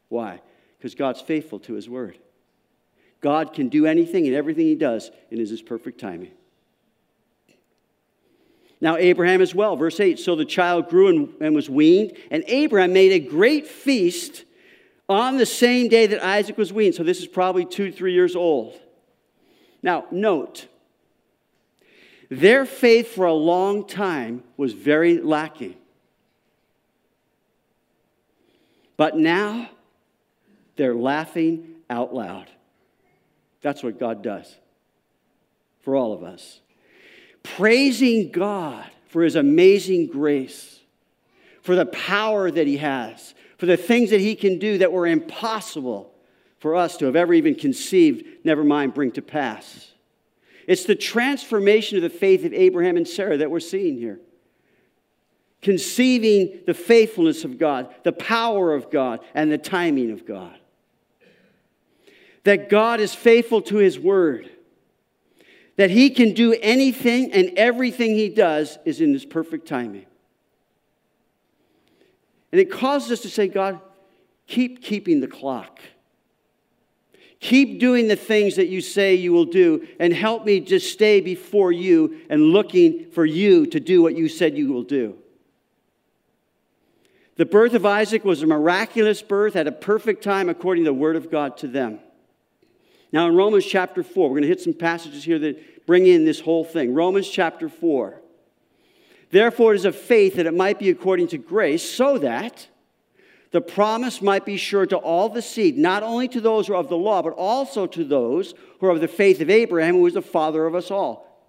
Why? 0.09 0.41
Because 0.77 0.95
God's 0.95 1.21
faithful 1.21 1.59
to 1.59 1.73
his 1.73 1.87
word. 1.87 2.17
God 3.21 3.53
can 3.53 3.69
do 3.69 3.85
anything 3.85 4.25
and 4.27 4.35
everything 4.35 4.65
he 4.65 4.75
does 4.75 5.11
in 5.31 5.39
his 5.39 5.61
perfect 5.61 5.99
timing. 5.99 6.31
Now, 8.83 8.97
Abraham 8.97 9.39
as 9.39 9.55
well, 9.55 9.77
verse 9.77 9.97
8. 9.97 10.19
So 10.19 10.35
the 10.35 10.43
child 10.43 10.89
grew 10.89 11.07
and, 11.07 11.33
and 11.39 11.55
was 11.55 11.69
weaned, 11.69 12.17
and 12.29 12.43
Abraham 12.47 12.91
made 12.91 13.13
a 13.13 13.19
great 13.19 13.65
feast 13.65 14.43
on 15.07 15.37
the 15.37 15.45
same 15.45 15.87
day 15.87 16.05
that 16.05 16.21
Isaac 16.21 16.57
was 16.57 16.73
weaned. 16.73 16.95
So 16.95 17.01
this 17.01 17.19
is 17.19 17.27
probably 17.27 17.63
two, 17.63 17.93
three 17.93 18.11
years 18.11 18.35
old. 18.35 18.77
Now, 19.81 20.03
note, 20.11 20.67
their 22.29 22.65
faith 22.65 23.15
for 23.15 23.25
a 23.25 23.31
long 23.33 23.87
time 23.87 24.43
was 24.57 24.73
very 24.73 25.17
lacking. 25.21 25.77
But 28.97 29.15
now 29.15 29.69
they're 30.75 30.93
laughing 30.93 31.75
out 31.89 32.13
loud. 32.13 32.49
That's 33.61 33.81
what 33.81 33.97
God 33.97 34.21
does. 34.21 34.53
for 35.79 35.95
all 35.95 36.11
of 36.13 36.23
us. 36.23 36.59
Praising 37.43 38.31
God 38.31 38.85
for 39.07 39.21
his 39.21 39.35
amazing 39.35 40.07
grace, 40.07 40.79
for 41.61 41.75
the 41.75 41.85
power 41.85 42.49
that 42.49 42.65
he 42.65 42.77
has, 42.77 43.35
for 43.57 43.65
the 43.65 43.77
things 43.77 44.09
that 44.09 44.21
he 44.21 44.35
can 44.35 44.59
do 44.59 44.79
that 44.79 44.91
were 44.91 45.05
impossible 45.05 46.13
for 46.59 46.75
us 46.75 46.97
to 46.97 47.05
have 47.05 47.15
ever 47.15 47.33
even 47.33 47.55
conceived, 47.55 48.25
never 48.43 48.63
mind 48.63 48.93
bring 48.93 49.11
to 49.11 49.21
pass. 49.21 49.91
It's 50.67 50.85
the 50.85 50.95
transformation 50.95 51.97
of 51.97 52.03
the 52.03 52.09
faith 52.09 52.45
of 52.45 52.53
Abraham 52.53 52.97
and 52.97 53.07
Sarah 53.07 53.37
that 53.37 53.51
we're 53.51 53.59
seeing 53.59 53.97
here. 53.97 54.19
Conceiving 55.61 56.61
the 56.65 56.73
faithfulness 56.73 57.43
of 57.43 57.57
God, 57.57 57.93
the 58.03 58.13
power 58.13 58.73
of 58.73 58.89
God, 58.89 59.19
and 59.33 59.51
the 59.51 59.57
timing 59.57 60.11
of 60.11 60.25
God. 60.25 60.57
That 62.45 62.69
God 62.69 62.99
is 62.99 63.13
faithful 63.13 63.61
to 63.63 63.77
his 63.77 63.99
word. 63.99 64.49
That 65.75 65.89
he 65.89 66.09
can 66.11 66.33
do 66.33 66.53
anything 66.61 67.31
and 67.33 67.51
everything 67.57 68.15
he 68.15 68.29
does 68.29 68.77
is 68.85 69.01
in 69.01 69.11
his 69.13 69.25
perfect 69.25 69.67
timing. 69.67 70.05
And 72.51 72.61
it 72.61 72.71
causes 72.71 73.11
us 73.11 73.21
to 73.21 73.29
say, 73.29 73.47
God, 73.47 73.79
keep 74.45 74.83
keeping 74.83 75.19
the 75.19 75.27
clock. 75.27 75.79
Keep 77.39 77.79
doing 77.79 78.07
the 78.07 78.15
things 78.15 78.55
that 78.55 78.67
you 78.67 78.79
say 78.79 79.15
you 79.15 79.33
will 79.33 79.43
do, 79.43 79.85
and 79.99 80.13
help 80.13 80.45
me 80.45 80.61
just 80.61 80.93
stay 80.93 81.19
before 81.19 81.73
you 81.73 82.21
and 82.29 82.41
looking 82.41 83.11
for 83.11 83.25
you 83.25 83.65
to 83.65 83.81
do 83.81 84.01
what 84.01 84.15
you 84.15 84.29
said 84.29 84.57
you 84.57 84.71
will 84.71 84.83
do. 84.83 85.17
The 87.35 87.45
birth 87.45 87.73
of 87.73 87.85
Isaac 87.85 88.23
was 88.23 88.43
a 88.43 88.47
miraculous 88.47 89.21
birth 89.21 89.55
at 89.55 89.67
a 89.67 89.71
perfect 89.71 90.23
time 90.23 90.47
according 90.47 90.83
to 90.85 90.91
the 90.91 90.93
word 90.93 91.15
of 91.15 91.31
God 91.31 91.57
to 91.57 91.67
them. 91.67 91.99
Now, 93.13 93.27
in 93.27 93.35
Romans 93.35 93.63
chapter 93.63 94.01
4, 94.01 94.23
we're 94.27 94.33
going 94.33 94.41
to 94.41 94.47
hit 94.47 94.59
some 94.59 94.73
passages 94.73 95.23
here 95.23 95.37
that 95.37 95.85
bring 95.85 96.07
in 96.07 96.25
this 96.25 96.39
whole 96.39 96.65
thing. 96.65 96.95
Romans 96.95 97.29
chapter 97.29 97.69
4. 97.69 98.19
Therefore, 99.29 99.73
it 99.73 99.77
is 99.77 99.85
of 99.85 99.95
faith 99.95 100.35
that 100.35 100.47
it 100.47 100.53
might 100.55 100.79
be 100.79 100.89
according 100.89 101.27
to 101.27 101.37
grace, 101.37 101.87
so 101.87 102.17
that 102.17 102.67
the 103.51 103.61
promise 103.61 104.19
might 104.19 104.45
be 104.45 104.57
sure 104.57 104.87
to 104.87 104.97
all 104.97 105.29
the 105.29 105.43
seed, 105.43 105.77
not 105.77 106.01
only 106.01 106.27
to 106.29 106.41
those 106.41 106.65
who 106.65 106.73
are 106.73 106.77
of 106.77 106.89
the 106.89 106.97
law, 106.97 107.21
but 107.21 107.33
also 107.33 107.85
to 107.85 108.03
those 108.03 108.55
who 108.79 108.87
are 108.87 108.91
of 108.91 108.99
the 108.99 109.07
faith 109.07 109.41
of 109.41 109.49
Abraham, 109.49 109.93
who 109.93 110.07
is 110.07 110.15
the 110.15 110.21
father 110.23 110.65
of 110.65 110.73
us 110.73 110.89
all. 110.89 111.47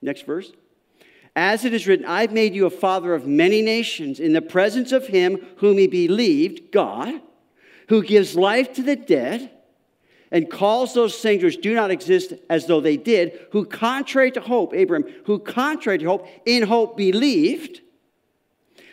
Next 0.00 0.24
verse. 0.24 0.52
As 1.36 1.66
it 1.66 1.74
is 1.74 1.86
written, 1.86 2.06
I've 2.06 2.32
made 2.32 2.54
you 2.54 2.64
a 2.64 2.70
father 2.70 3.12
of 3.12 3.26
many 3.26 3.60
nations 3.60 4.20
in 4.20 4.32
the 4.32 4.40
presence 4.40 4.90
of 4.90 5.08
him 5.08 5.44
whom 5.56 5.76
he 5.76 5.86
believed, 5.86 6.72
God, 6.72 7.20
who 7.90 8.02
gives 8.02 8.36
life 8.36 8.72
to 8.74 8.82
the 8.82 8.96
dead 8.96 9.50
and 10.34 10.50
calls 10.50 10.94
those 10.94 11.16
things 11.20 11.44
which 11.44 11.62
do 11.62 11.74
not 11.74 11.92
exist 11.92 12.34
as 12.50 12.66
though 12.66 12.80
they 12.80 12.96
did, 12.96 13.46
who 13.52 13.64
contrary 13.64 14.32
to 14.32 14.40
hope, 14.40 14.74
Abraham, 14.74 15.08
who 15.26 15.38
contrary 15.38 15.96
to 15.96 16.04
hope, 16.04 16.26
in 16.44 16.64
hope 16.64 16.96
believed 16.96 17.80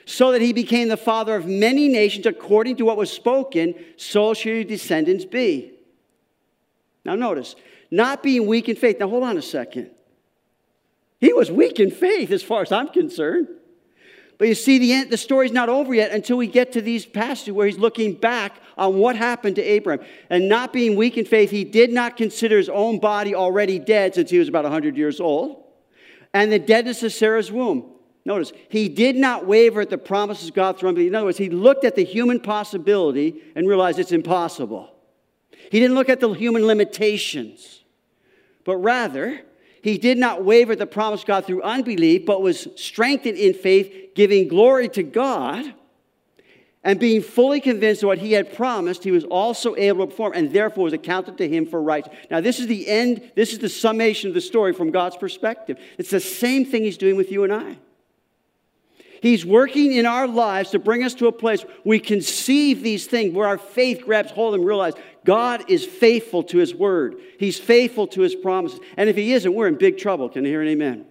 so 0.05 0.31
that 0.31 0.41
he 0.41 0.53
became 0.53 0.87
the 0.87 0.97
father 0.97 1.35
of 1.35 1.47
many 1.47 1.87
nations 1.87 2.27
according 2.27 2.75
to 2.75 2.85
what 2.85 2.95
was 2.95 3.11
spoken, 3.11 3.73
so 3.97 4.35
shall 4.35 4.53
your 4.53 4.63
descendants 4.63 5.25
be. 5.25 5.73
Now, 7.03 7.15
notice, 7.15 7.55
not 7.89 8.21
being 8.21 8.45
weak 8.45 8.69
in 8.69 8.75
faith. 8.75 8.99
Now, 8.99 9.09
hold 9.09 9.23
on 9.23 9.35
a 9.35 9.41
second. 9.41 9.89
He 11.19 11.33
was 11.33 11.49
weak 11.49 11.79
in 11.79 11.89
faith 11.89 12.29
as 12.29 12.43
far 12.43 12.61
as 12.61 12.71
I'm 12.71 12.89
concerned. 12.89 13.47
But 14.41 14.47
you 14.47 14.55
see, 14.55 14.79
the, 14.79 14.91
end, 14.91 15.11
the 15.11 15.17
story's 15.17 15.51
not 15.51 15.69
over 15.69 15.93
yet 15.93 16.09
until 16.09 16.35
we 16.35 16.47
get 16.47 16.71
to 16.71 16.81
these 16.81 17.05
passages 17.05 17.53
where 17.53 17.67
he's 17.67 17.77
looking 17.77 18.15
back 18.15 18.59
on 18.75 18.95
what 18.95 19.15
happened 19.15 19.57
to 19.57 19.61
Abraham. 19.61 20.03
And 20.31 20.49
not 20.49 20.73
being 20.73 20.95
weak 20.95 21.15
in 21.15 21.25
faith, 21.25 21.51
he 21.51 21.63
did 21.63 21.91
not 21.91 22.17
consider 22.17 22.57
his 22.57 22.67
own 22.67 22.97
body 22.97 23.35
already 23.35 23.77
dead 23.77 24.15
since 24.15 24.31
he 24.31 24.39
was 24.39 24.47
about 24.47 24.63
100 24.63 24.97
years 24.97 25.19
old, 25.19 25.63
and 26.33 26.51
the 26.51 26.57
deadness 26.57 27.03
of 27.03 27.13
Sarah's 27.13 27.51
womb. 27.51 27.85
Notice, 28.25 28.51
he 28.67 28.89
did 28.89 29.15
not 29.15 29.45
waver 29.45 29.81
at 29.81 29.91
the 29.91 29.99
promises 29.99 30.49
God 30.49 30.83
unbelief. 30.83 31.09
In 31.09 31.13
other 31.13 31.27
words, 31.27 31.37
he 31.37 31.51
looked 31.51 31.85
at 31.85 31.95
the 31.95 32.03
human 32.03 32.39
possibility 32.39 33.43
and 33.55 33.67
realized 33.67 33.99
it's 33.99 34.11
impossible. 34.11 34.91
He 35.69 35.79
didn't 35.79 35.93
look 35.93 36.09
at 36.09 36.19
the 36.19 36.33
human 36.33 36.65
limitations, 36.65 37.83
but 38.65 38.77
rather, 38.77 39.41
he 39.81 39.97
did 39.97 40.17
not 40.17 40.43
waver 40.43 40.75
the 40.75 40.85
promise 40.85 41.21
of 41.21 41.27
God 41.27 41.45
through 41.45 41.61
unbelief, 41.63 42.25
but 42.25 42.41
was 42.41 42.67
strengthened 42.75 43.37
in 43.37 43.53
faith, 43.53 44.13
giving 44.15 44.47
glory 44.47 44.89
to 44.89 45.03
God, 45.03 45.73
and 46.83 46.99
being 46.99 47.21
fully 47.21 47.61
convinced 47.61 48.01
of 48.01 48.07
what 48.07 48.17
he 48.17 48.31
had 48.31 48.55
promised, 48.55 49.03
he 49.03 49.11
was 49.11 49.23
also 49.25 49.75
able 49.75 50.05
to 50.05 50.09
perform, 50.09 50.33
and 50.33 50.51
therefore 50.51 50.85
was 50.85 50.93
accounted 50.93 51.37
to 51.37 51.47
him 51.47 51.65
for 51.65 51.81
right. 51.81 52.07
Now, 52.31 52.41
this 52.41 52.59
is 52.59 52.67
the 52.67 52.87
end, 52.87 53.31
this 53.35 53.53
is 53.53 53.59
the 53.59 53.69
summation 53.69 54.29
of 54.29 54.33
the 54.33 54.41
story 54.41 54.73
from 54.73 54.89
God's 54.89 55.15
perspective. 55.15 55.77
It's 55.99 56.09
the 56.09 56.19
same 56.19 56.65
thing 56.65 56.83
he's 56.83 56.97
doing 56.97 57.15
with 57.15 57.31
you 57.31 57.43
and 57.43 57.53
I. 57.53 57.77
He's 59.21 59.45
working 59.45 59.93
in 59.93 60.07
our 60.07 60.27
lives 60.27 60.71
to 60.71 60.79
bring 60.79 61.03
us 61.03 61.13
to 61.15 61.27
a 61.27 61.31
place 61.31 61.63
we 61.85 61.99
conceive 61.99 62.81
these 62.81 63.05
things 63.05 63.35
where 63.35 63.47
our 63.47 63.59
faith 63.59 64.01
grabs 64.03 64.31
hold 64.31 64.55
and 64.55 64.65
realize 64.65 64.93
God 65.23 65.69
is 65.69 65.85
faithful 65.85 66.41
to 66.45 66.57
His 66.57 66.73
word. 66.73 67.17
He's 67.37 67.59
faithful 67.59 68.07
to 68.07 68.21
His 68.21 68.33
promises. 68.33 68.79
And 68.97 69.09
if 69.09 69.15
He 69.15 69.33
isn't, 69.33 69.53
we're 69.53 69.67
in 69.67 69.75
big 69.75 69.99
trouble. 69.99 70.27
Can 70.27 70.43
you 70.43 70.49
hear 70.49 70.63
an 70.63 70.69
amen? 70.69 71.05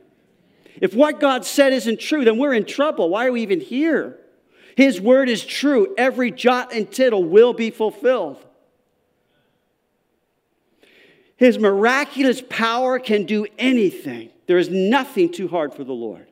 If 0.80 0.92
what 0.92 1.20
God 1.20 1.44
said 1.44 1.72
isn't 1.72 2.00
true, 2.00 2.24
then 2.24 2.36
we're 2.36 2.52
in 2.52 2.64
trouble. 2.64 3.08
Why 3.10 3.26
are 3.26 3.32
we 3.32 3.42
even 3.42 3.60
here? 3.60 4.18
His 4.76 5.00
word 5.00 5.28
is 5.28 5.44
true. 5.44 5.94
Every 5.96 6.32
jot 6.32 6.72
and 6.72 6.90
tittle 6.90 7.22
will 7.22 7.52
be 7.52 7.70
fulfilled. 7.70 8.44
His 11.36 11.60
miraculous 11.60 12.42
power 12.48 12.98
can 12.98 13.24
do 13.24 13.46
anything. 13.56 14.30
There 14.46 14.58
is 14.58 14.68
nothing 14.68 15.30
too 15.30 15.46
hard 15.46 15.74
for 15.74 15.84
the 15.84 15.92
Lord. 15.92 16.26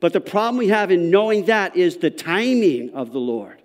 But 0.00 0.12
the 0.12 0.20
problem 0.20 0.58
we 0.58 0.68
have 0.68 0.90
in 0.90 1.10
knowing 1.10 1.46
that 1.46 1.76
is 1.76 1.96
the 1.96 2.10
timing 2.10 2.90
of 2.94 3.12
the 3.12 3.18
Lord. 3.18 3.60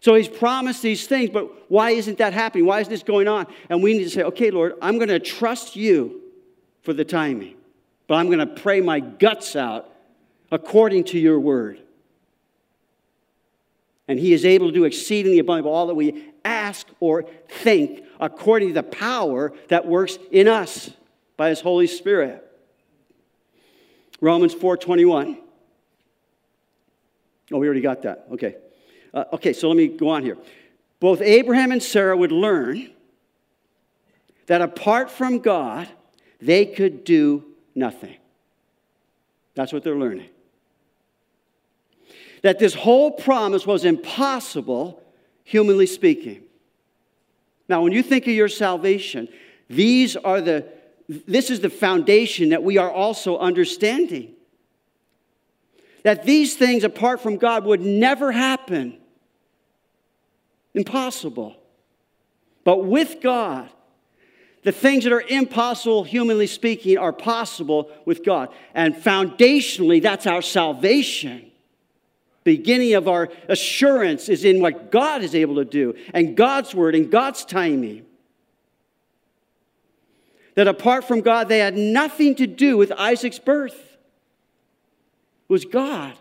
So 0.00 0.14
he's 0.14 0.28
promised 0.28 0.82
these 0.82 1.06
things, 1.06 1.30
but 1.30 1.70
why 1.70 1.92
isn't 1.92 2.18
that 2.18 2.34
happening? 2.34 2.66
Why 2.66 2.80
isn't 2.80 2.90
this 2.90 3.02
going 3.02 3.26
on? 3.26 3.46
And 3.70 3.82
we 3.82 3.96
need 3.96 4.04
to 4.04 4.10
say, 4.10 4.22
okay, 4.22 4.50
Lord, 4.50 4.74
I'm 4.82 4.98
going 4.98 5.08
to 5.08 5.18
trust 5.18 5.76
you 5.76 6.20
for 6.82 6.92
the 6.92 7.06
timing, 7.06 7.54
but 8.06 8.16
I'm 8.16 8.26
going 8.26 8.40
to 8.40 8.46
pray 8.46 8.82
my 8.82 9.00
guts 9.00 9.56
out 9.56 9.90
according 10.50 11.04
to 11.04 11.18
your 11.18 11.40
word. 11.40 11.80
And 14.06 14.18
he 14.18 14.34
is 14.34 14.44
able 14.44 14.66
to 14.66 14.74
do 14.74 14.84
exceedingly 14.84 15.38
abundantly 15.38 15.72
all 15.72 15.86
that 15.86 15.94
we 15.94 16.26
ask 16.44 16.86
or 17.00 17.22
think 17.48 18.04
according 18.20 18.68
to 18.68 18.74
the 18.74 18.82
power 18.82 19.54
that 19.68 19.86
works 19.86 20.18
in 20.30 20.48
us 20.48 20.90
by 21.38 21.48
his 21.48 21.62
Holy 21.62 21.86
Spirit. 21.86 22.43
Romans 24.20 24.54
4:21. 24.54 25.38
Oh, 27.52 27.58
we 27.58 27.66
already 27.66 27.80
got 27.80 28.02
that. 28.02 28.26
Okay. 28.32 28.56
Uh, 29.12 29.24
okay, 29.34 29.52
so 29.52 29.68
let 29.68 29.76
me 29.76 29.88
go 29.88 30.08
on 30.08 30.22
here. 30.22 30.36
Both 30.98 31.20
Abraham 31.20 31.72
and 31.72 31.82
Sarah 31.82 32.16
would 32.16 32.32
learn 32.32 32.90
that 34.46 34.60
apart 34.60 35.10
from 35.10 35.38
God, 35.38 35.88
they 36.40 36.66
could 36.66 37.04
do 37.04 37.44
nothing. 37.74 38.16
That's 39.54 39.72
what 39.72 39.84
they're 39.84 39.96
learning. 39.96 40.28
That 42.42 42.58
this 42.58 42.74
whole 42.74 43.10
promise 43.10 43.66
was 43.66 43.84
impossible, 43.84 45.02
humanly 45.44 45.86
speaking. 45.86 46.42
Now, 47.68 47.82
when 47.82 47.92
you 47.92 48.02
think 48.02 48.26
of 48.26 48.34
your 48.34 48.48
salvation, 48.48 49.28
these 49.70 50.16
are 50.16 50.40
the 50.40 50.66
this 51.08 51.50
is 51.50 51.60
the 51.60 51.70
foundation 51.70 52.50
that 52.50 52.62
we 52.62 52.78
are 52.78 52.90
also 52.90 53.38
understanding. 53.38 54.34
That 56.02 56.24
these 56.24 56.54
things 56.56 56.84
apart 56.84 57.20
from 57.20 57.36
God 57.36 57.64
would 57.64 57.80
never 57.80 58.32
happen. 58.32 58.98
Impossible. 60.74 61.56
But 62.64 62.84
with 62.84 63.20
God, 63.20 63.68
the 64.62 64.72
things 64.72 65.04
that 65.04 65.12
are 65.12 65.24
impossible, 65.28 66.04
humanly 66.04 66.46
speaking, 66.46 66.96
are 66.96 67.12
possible 67.12 67.90
with 68.06 68.24
God. 68.24 68.48
And 68.74 68.94
foundationally, 68.94 70.02
that's 70.02 70.26
our 70.26 70.42
salvation. 70.42 71.50
Beginning 72.44 72.94
of 72.94 73.08
our 73.08 73.28
assurance 73.48 74.28
is 74.28 74.44
in 74.44 74.60
what 74.60 74.90
God 74.90 75.22
is 75.22 75.34
able 75.34 75.56
to 75.56 75.64
do, 75.64 75.94
and 76.12 76.36
God's 76.36 76.74
word 76.74 76.94
and 76.94 77.10
God's 77.10 77.44
timing 77.44 78.06
that 80.54 80.68
apart 80.68 81.04
from 81.04 81.20
God, 81.20 81.48
they 81.48 81.58
had 81.58 81.76
nothing 81.76 82.34
to 82.36 82.46
do 82.46 82.76
with 82.76 82.92
Isaac's 82.92 83.38
birth. 83.38 83.74
It 83.74 85.52
was 85.52 85.64
God. 85.64 86.14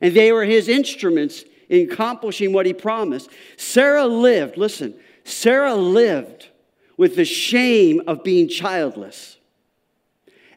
And 0.00 0.14
they 0.14 0.32
were 0.32 0.44
his 0.44 0.68
instruments 0.68 1.44
in 1.68 1.90
accomplishing 1.90 2.52
what 2.52 2.66
he 2.66 2.72
promised. 2.72 3.30
Sarah 3.56 4.06
lived, 4.06 4.56
listen, 4.56 4.94
Sarah 5.24 5.74
lived 5.74 6.48
with 6.96 7.16
the 7.16 7.24
shame 7.24 8.02
of 8.06 8.24
being 8.24 8.48
childless. 8.48 9.38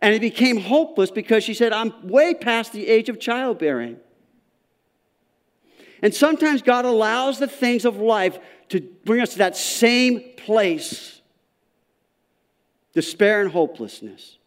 And 0.02 0.14
it 0.14 0.22
became 0.22 0.58
hopeless 0.58 1.12
because 1.12 1.44
she 1.44 1.54
said, 1.54 1.74
I'm 1.74 2.08
way 2.08 2.34
past 2.34 2.74
the 2.74 2.88
age 2.88 3.10
of 3.10 3.20
childbearing. 3.20 3.98
And 6.02 6.14
sometimes 6.14 6.62
God 6.62 6.86
allows 6.86 7.40
the 7.40 7.48
things 7.48 7.86
of 7.86 7.98
life 7.98 8.38
to 8.70 8.82
bring 8.82 9.22
us 9.22 9.32
to 9.32 9.38
that 9.40 9.56
same 9.56 10.22
place 10.38 11.15
despair 12.96 13.42
and 13.42 13.52
hopelessness. 13.52 14.38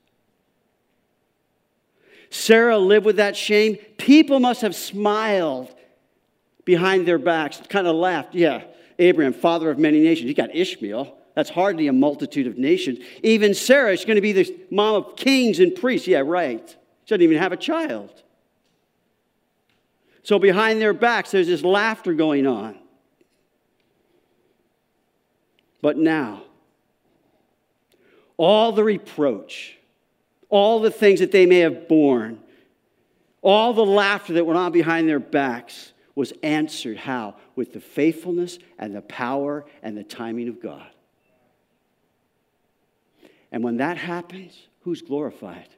Sarah 2.30 2.78
lived 2.78 3.06
with 3.06 3.16
that 3.16 3.36
shame. 3.36 3.76
People 3.96 4.40
must 4.40 4.62
have 4.62 4.74
smiled 4.74 5.72
behind 6.64 7.06
their 7.06 7.18
backs, 7.18 7.62
kind 7.68 7.86
of 7.86 7.94
laughed. 7.94 8.34
Yeah, 8.34 8.64
Abraham, 8.98 9.32
father 9.32 9.70
of 9.70 9.78
many 9.78 10.00
nations. 10.00 10.28
You 10.28 10.34
got 10.34 10.54
Ishmael. 10.54 11.14
That's 11.34 11.50
hardly 11.50 11.86
a 11.86 11.92
multitude 11.92 12.46
of 12.48 12.58
nations. 12.58 12.98
Even 13.22 13.54
Sarah 13.54 13.92
is 13.92 14.04
going 14.04 14.16
to 14.16 14.20
be 14.20 14.32
the 14.32 14.56
mom 14.70 14.96
of 14.96 15.16
kings 15.16 15.60
and 15.60 15.74
priests. 15.74 16.08
Yeah, 16.08 16.22
right. 16.24 16.68
She 16.68 17.10
doesn't 17.10 17.22
even 17.22 17.38
have 17.38 17.52
a 17.52 17.56
child. 17.56 18.22
So 20.24 20.38
behind 20.38 20.80
their 20.80 20.92
backs, 20.92 21.30
there's 21.30 21.46
this 21.46 21.62
laughter 21.62 22.12
going 22.12 22.46
on. 22.46 22.76
But 25.80 25.96
now, 25.96 26.42
all 28.38 28.72
the 28.72 28.84
reproach, 28.84 29.76
all 30.48 30.80
the 30.80 30.90
things 30.90 31.20
that 31.20 31.32
they 31.32 31.44
may 31.44 31.58
have 31.58 31.88
borne, 31.88 32.40
all 33.42 33.74
the 33.74 33.84
laughter 33.84 34.32
that 34.34 34.46
went 34.46 34.58
on 34.58 34.72
behind 34.72 35.06
their 35.08 35.20
backs 35.20 35.92
was 36.14 36.32
answered 36.42 36.96
how? 36.96 37.36
With 37.54 37.72
the 37.72 37.80
faithfulness 37.80 38.58
and 38.78 38.94
the 38.94 39.02
power 39.02 39.66
and 39.82 39.96
the 39.96 40.02
timing 40.02 40.48
of 40.48 40.62
God. 40.62 40.88
And 43.52 43.62
when 43.62 43.76
that 43.78 43.96
happens, 43.96 44.56
who's 44.80 45.02
glorified? 45.02 45.68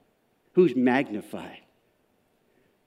Who's 0.54 0.74
magnified? 0.74 1.58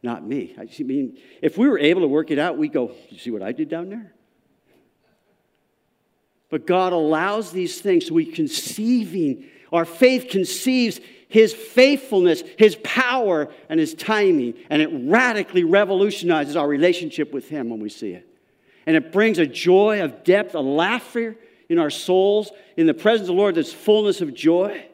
Not 0.01 0.25
me. 0.25 0.55
I 0.57 0.67
mean, 0.83 1.17
if 1.41 1.57
we 1.57 1.67
were 1.67 1.79
able 1.79 2.01
to 2.01 2.07
work 2.07 2.29
it 2.31 2.39
out, 2.39 2.57
we 2.57 2.67
go, 2.67 2.91
you 3.09 3.17
see 3.17 3.31
what 3.31 3.41
I 3.41 3.53
did 3.53 3.69
down 3.69 3.89
there? 3.89 4.13
But 6.49 6.67
God 6.67 6.93
allows 6.93 7.51
these 7.51 7.81
things 7.81 8.07
so 8.07 8.13
we 8.13 8.25
conceiving, 8.25 9.45
our 9.73 9.85
faith 9.85 10.27
conceives 10.29 11.01
his 11.27 11.51
faithfulness, 11.51 12.43
his 12.59 12.77
power, 12.83 13.49
and 13.67 13.79
his 13.79 13.95
timing. 13.95 14.53
And 14.69 14.83
it 14.83 14.89
radically 14.91 15.63
revolutionizes 15.63 16.55
our 16.55 16.67
relationship 16.67 17.33
with 17.33 17.49
him 17.49 17.69
when 17.69 17.79
we 17.79 17.89
see 17.89 18.11
it. 18.11 18.27
And 18.85 18.95
it 18.95 19.11
brings 19.11 19.39
a 19.39 19.47
joy 19.47 20.03
of 20.03 20.23
depth, 20.23 20.53
a 20.53 20.59
laughter 20.59 21.35
in 21.69 21.79
our 21.79 21.89
souls. 21.89 22.51
In 22.77 22.85
the 22.85 22.93
presence 22.93 23.27
of 23.27 23.35
the 23.35 23.41
Lord, 23.41 23.55
there's 23.55 23.73
fullness 23.73 24.21
of 24.21 24.35
joy. 24.35 24.85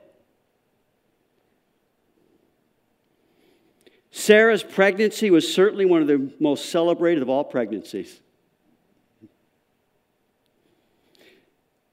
Sarah's 4.12 4.64
pregnancy 4.64 5.30
was 5.30 5.54
certainly 5.54 5.86
one 5.86 6.02
of 6.02 6.08
the 6.08 6.32
most 6.40 6.70
celebrated 6.70 7.22
of 7.22 7.30
all 7.30 7.44
pregnancies. 7.44 8.22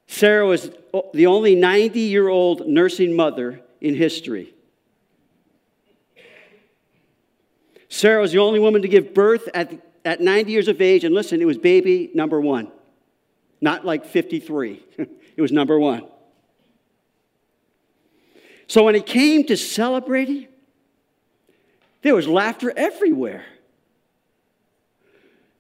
Sarah 0.06 0.46
was 0.46 0.70
the 1.12 1.26
only 1.26 1.54
90 1.54 2.00
year 2.00 2.28
old 2.28 2.66
nursing 2.66 3.14
mother 3.14 3.60
in 3.80 3.94
history. 3.94 4.54
Sarah 7.88 8.20
was 8.20 8.32
the 8.32 8.38
only 8.38 8.60
woman 8.60 8.82
to 8.82 8.88
give 8.88 9.14
birth 9.14 9.48
at, 9.54 9.72
at 10.04 10.20
90 10.20 10.50
years 10.50 10.68
of 10.68 10.80
age. 10.80 11.04
And 11.04 11.14
listen, 11.14 11.40
it 11.40 11.46
was 11.46 11.58
baby 11.58 12.10
number 12.14 12.40
one, 12.40 12.70
not 13.60 13.84
like 13.84 14.04
53. 14.04 14.82
it 14.98 15.40
was 15.40 15.52
number 15.52 15.78
one. 15.78 16.06
So 18.68 18.84
when 18.84 18.94
it 18.96 19.06
came 19.06 19.44
to 19.44 19.56
celebrating, 19.56 20.48
there 22.02 22.14
was 22.14 22.26
laughter 22.26 22.72
everywhere. 22.76 23.44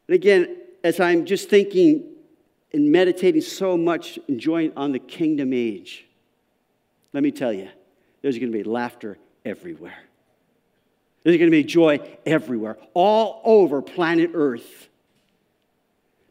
And 0.08 0.14
again, 0.14 0.56
as 0.82 1.00
I'm 1.00 1.24
just 1.24 1.48
thinking 1.48 2.15
and 2.76 2.92
meditating 2.92 3.40
so 3.40 3.74
much, 3.74 4.18
enjoying 4.28 4.70
on 4.76 4.92
the 4.92 4.98
kingdom 4.98 5.54
age, 5.54 6.04
let 7.14 7.22
me 7.22 7.30
tell 7.30 7.50
you, 7.50 7.70
there's 8.20 8.38
going 8.38 8.52
to 8.52 8.56
be 8.56 8.64
laughter 8.64 9.16
everywhere. 9.46 9.96
There's 11.22 11.38
going 11.38 11.50
to 11.50 11.56
be 11.56 11.64
joy 11.64 12.00
everywhere, 12.26 12.76
all 12.92 13.40
over 13.44 13.80
planet 13.80 14.32
Earth, 14.34 14.88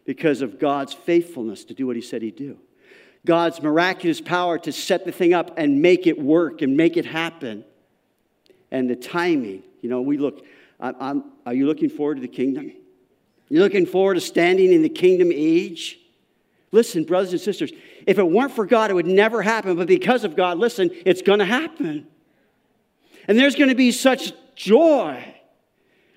because 0.06 0.44
of 0.44 0.60
God's 0.60 0.94
faithfulness 0.94 1.64
to 1.66 1.74
do 1.74 1.88
what 1.88 1.96
He 1.96 2.02
said 2.04 2.22
He'd 2.22 2.36
do. 2.36 2.60
God's 3.26 3.60
miraculous 3.60 4.22
power 4.22 4.60
to 4.60 4.72
set 4.72 5.04
the 5.04 5.12
thing 5.12 5.34
up 5.34 5.58
and 5.58 5.82
make 5.82 6.06
it 6.06 6.22
work 6.22 6.62
and 6.62 6.78
make 6.78 6.96
it 6.96 7.08
happen. 7.08 7.66
And 8.70 8.88
the 8.88 8.96
timing. 8.96 9.64
You 9.82 9.90
know, 9.90 10.02
we 10.02 10.20
look, 10.20 10.46
I'm, 10.80 10.96
I'm, 11.00 11.24
are 11.48 11.56
you 11.56 11.66
looking 11.66 11.90
forward 11.90 12.16
to 12.16 12.22
the 12.22 12.28
kingdom? 12.28 12.72
You're 13.50 13.64
looking 13.64 13.88
forward 13.88 14.14
to 14.14 14.22
standing 14.22 14.72
in 14.72 14.84
the 14.84 14.90
kingdom 14.90 15.32
age? 15.34 16.02
Listen, 16.76 17.06
brothers 17.06 17.32
and 17.32 17.40
sisters, 17.40 17.72
if 18.06 18.20
it 18.20 18.30
weren't 18.30 18.52
for 18.52 18.66
God, 18.66 18.92
it 18.92 18.96
would 18.96 19.08
never 19.08 19.42
happen. 19.42 19.78
But 19.78 19.88
because 19.88 20.26
of 20.26 20.36
God, 20.36 20.58
listen, 20.58 20.92
it's 21.06 21.22
going 21.22 21.40
to 21.40 21.46
happen. 21.46 22.06
And 23.30 23.40
there's 23.40 23.56
going 23.56 23.70
to 23.70 23.76
be 23.76 23.94
such 23.94 24.34
joy 24.56 25.24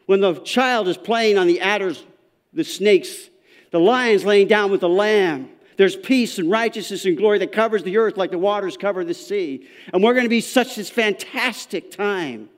when 0.06 0.20
the 0.20 0.34
child 0.40 0.88
is 0.88 0.96
playing 0.96 1.38
on 1.38 1.46
the 1.46 1.60
adders, 1.60 2.04
the 2.52 2.64
snakes, 2.64 3.30
the 3.70 3.78
lion's 3.78 4.24
laying 4.24 4.48
down 4.48 4.72
with 4.72 4.80
the 4.80 4.88
lamb. 4.88 5.48
There's 5.76 5.94
peace 5.94 6.40
and 6.40 6.50
righteousness 6.50 7.04
and 7.04 7.16
glory 7.16 7.38
that 7.38 7.52
covers 7.52 7.84
the 7.84 7.96
earth 7.96 8.16
like 8.16 8.32
the 8.32 8.38
waters 8.38 8.76
cover 8.76 9.04
the 9.04 9.14
sea. 9.14 9.64
And 9.94 10.02
we're 10.02 10.14
going 10.14 10.24
to 10.24 10.28
be 10.28 10.40
such 10.40 10.74
this 10.74 10.90
fantastic 10.90 11.92
time. 11.92 12.50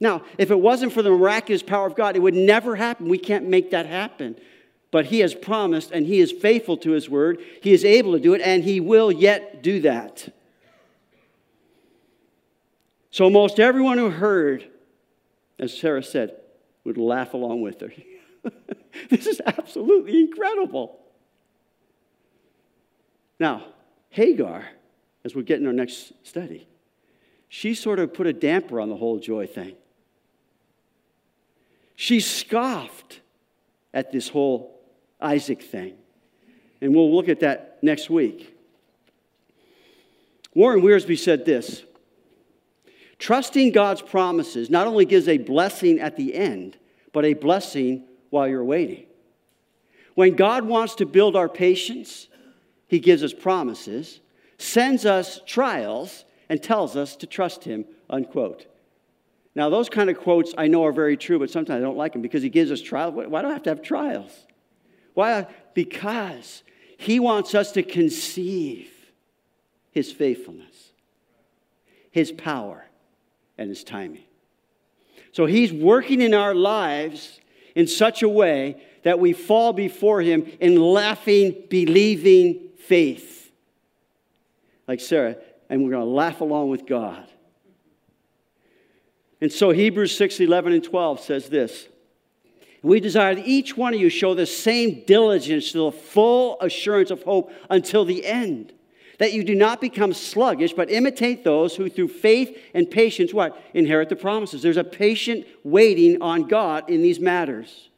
Now, 0.00 0.22
if 0.38 0.50
it 0.50 0.58
wasn't 0.58 0.92
for 0.92 1.02
the 1.02 1.10
miraculous 1.10 1.62
power 1.62 1.86
of 1.86 1.94
God, 1.94 2.16
it 2.16 2.18
would 2.18 2.34
never 2.34 2.74
happen. 2.74 3.08
We 3.08 3.18
can't 3.18 3.46
make 3.46 3.70
that 3.70 3.86
happen. 3.86 4.36
But 4.90 5.06
he 5.06 5.20
has 5.20 5.34
promised 5.34 5.90
and 5.90 6.06
he 6.06 6.20
is 6.20 6.32
faithful 6.32 6.76
to 6.78 6.92
his 6.92 7.08
word. 7.08 7.40
He 7.62 7.72
is 7.72 7.84
able 7.84 8.12
to 8.12 8.20
do 8.20 8.34
it 8.34 8.40
and 8.40 8.64
he 8.64 8.80
will 8.80 9.10
yet 9.10 9.62
do 9.62 9.80
that. 9.80 10.32
So, 13.10 13.30
most 13.30 13.58
everyone 13.58 13.98
who 13.98 14.10
heard, 14.10 14.68
as 15.58 15.76
Sarah 15.76 16.02
said, 16.02 16.36
would 16.84 16.98
laugh 16.98 17.34
along 17.34 17.62
with 17.62 17.80
her. 17.80 17.92
this 19.10 19.26
is 19.26 19.40
absolutely 19.44 20.20
incredible. 20.20 21.00
Now, 23.40 23.64
Hagar, 24.10 24.66
as 25.24 25.34
we 25.34 25.42
get 25.42 25.60
in 25.60 25.66
our 25.66 25.72
next 25.72 26.12
study, 26.24 26.68
she 27.48 27.74
sort 27.74 27.98
of 27.98 28.12
put 28.14 28.26
a 28.26 28.32
damper 28.32 28.80
on 28.80 28.88
the 28.88 28.96
whole 28.96 29.18
joy 29.18 29.46
thing. 29.46 29.76
She 31.94 32.20
scoffed 32.20 33.20
at 33.94 34.12
this 34.12 34.28
whole 34.28 34.75
Isaac 35.20 35.62
thing. 35.62 35.94
And 36.80 36.94
we'll 36.94 37.14
look 37.14 37.28
at 37.28 37.40
that 37.40 37.78
next 37.82 38.10
week. 38.10 38.54
Warren 40.54 40.80
Wiersbe 40.80 41.18
said 41.18 41.44
this 41.44 41.84
Trusting 43.18 43.72
God's 43.72 44.02
promises 44.02 44.70
not 44.70 44.86
only 44.86 45.04
gives 45.04 45.28
a 45.28 45.38
blessing 45.38 46.00
at 46.00 46.16
the 46.16 46.34
end, 46.34 46.76
but 47.12 47.24
a 47.24 47.34
blessing 47.34 48.04
while 48.30 48.46
you're 48.46 48.64
waiting. 48.64 49.06
When 50.14 50.34
God 50.34 50.64
wants 50.64 50.94
to 50.96 51.06
build 51.06 51.36
our 51.36 51.48
patience, 51.48 52.28
He 52.88 52.98
gives 52.98 53.22
us 53.22 53.32
promises, 53.32 54.20
sends 54.58 55.06
us 55.06 55.40
trials, 55.46 56.24
and 56.48 56.62
tells 56.62 56.96
us 56.96 57.16
to 57.16 57.26
trust 57.26 57.64
Him, 57.64 57.84
unquote. 58.08 58.66
Now, 59.54 59.70
those 59.70 59.88
kind 59.88 60.10
of 60.10 60.18
quotes 60.18 60.54
I 60.56 60.68
know 60.68 60.84
are 60.84 60.92
very 60.92 61.16
true, 61.16 61.38
but 61.38 61.50
sometimes 61.50 61.78
I 61.78 61.80
don't 61.80 61.96
like 61.96 62.12
them 62.12 62.22
because 62.22 62.42
He 62.42 62.50
gives 62.50 62.70
us 62.70 62.80
trials. 62.80 63.14
Why 63.14 63.42
do 63.42 63.48
I 63.48 63.52
have 63.52 63.62
to 63.64 63.70
have 63.70 63.82
trials? 63.82 64.46
Why? 65.16 65.46
Because 65.72 66.62
He 66.98 67.20
wants 67.20 67.54
us 67.54 67.72
to 67.72 67.82
conceive 67.82 68.90
His 69.92 70.12
faithfulness, 70.12 70.92
His 72.10 72.30
power, 72.30 72.84
and 73.56 73.70
His 73.70 73.82
timing. 73.82 74.24
So 75.32 75.46
He's 75.46 75.72
working 75.72 76.20
in 76.20 76.34
our 76.34 76.54
lives 76.54 77.40
in 77.74 77.86
such 77.86 78.22
a 78.22 78.28
way 78.28 78.82
that 79.04 79.18
we 79.18 79.32
fall 79.32 79.72
before 79.72 80.20
Him 80.20 80.52
in 80.60 80.78
laughing, 80.78 81.64
believing 81.70 82.68
faith. 82.76 83.50
Like 84.86 85.00
Sarah, 85.00 85.36
and 85.70 85.82
we're 85.82 85.92
going 85.92 86.04
to 86.04 86.10
laugh 86.10 86.42
along 86.42 86.68
with 86.68 86.84
God. 86.84 87.26
And 89.40 89.50
so 89.50 89.70
Hebrews 89.70 90.14
6 90.14 90.40
11 90.40 90.74
and 90.74 90.84
12 90.84 91.20
says 91.20 91.48
this 91.48 91.88
we 92.86 93.00
desire 93.00 93.34
that 93.34 93.46
each 93.46 93.76
one 93.76 93.94
of 93.94 94.00
you 94.00 94.08
show 94.08 94.32
the 94.34 94.46
same 94.46 95.02
diligence 95.06 95.72
to 95.72 95.78
the 95.78 95.92
full 95.92 96.56
assurance 96.60 97.10
of 97.10 97.22
hope 97.24 97.52
until 97.68 98.04
the 98.04 98.24
end. 98.24 98.72
That 99.18 99.32
you 99.32 99.42
do 99.42 99.56
not 99.56 99.80
become 99.80 100.12
sluggish, 100.12 100.72
but 100.72 100.90
imitate 100.90 101.42
those 101.42 101.74
who 101.74 101.88
through 101.88 102.08
faith 102.08 102.56
and 102.74 102.88
patience, 102.88 103.34
what? 103.34 103.60
Inherit 103.74 104.08
the 104.08 104.14
promises. 104.14 104.62
There's 104.62 104.76
a 104.76 104.84
patient 104.84 105.46
waiting 105.64 106.22
on 106.22 106.46
God 106.46 106.88
in 106.88 107.02
these 107.02 107.18
matters. 107.18 107.88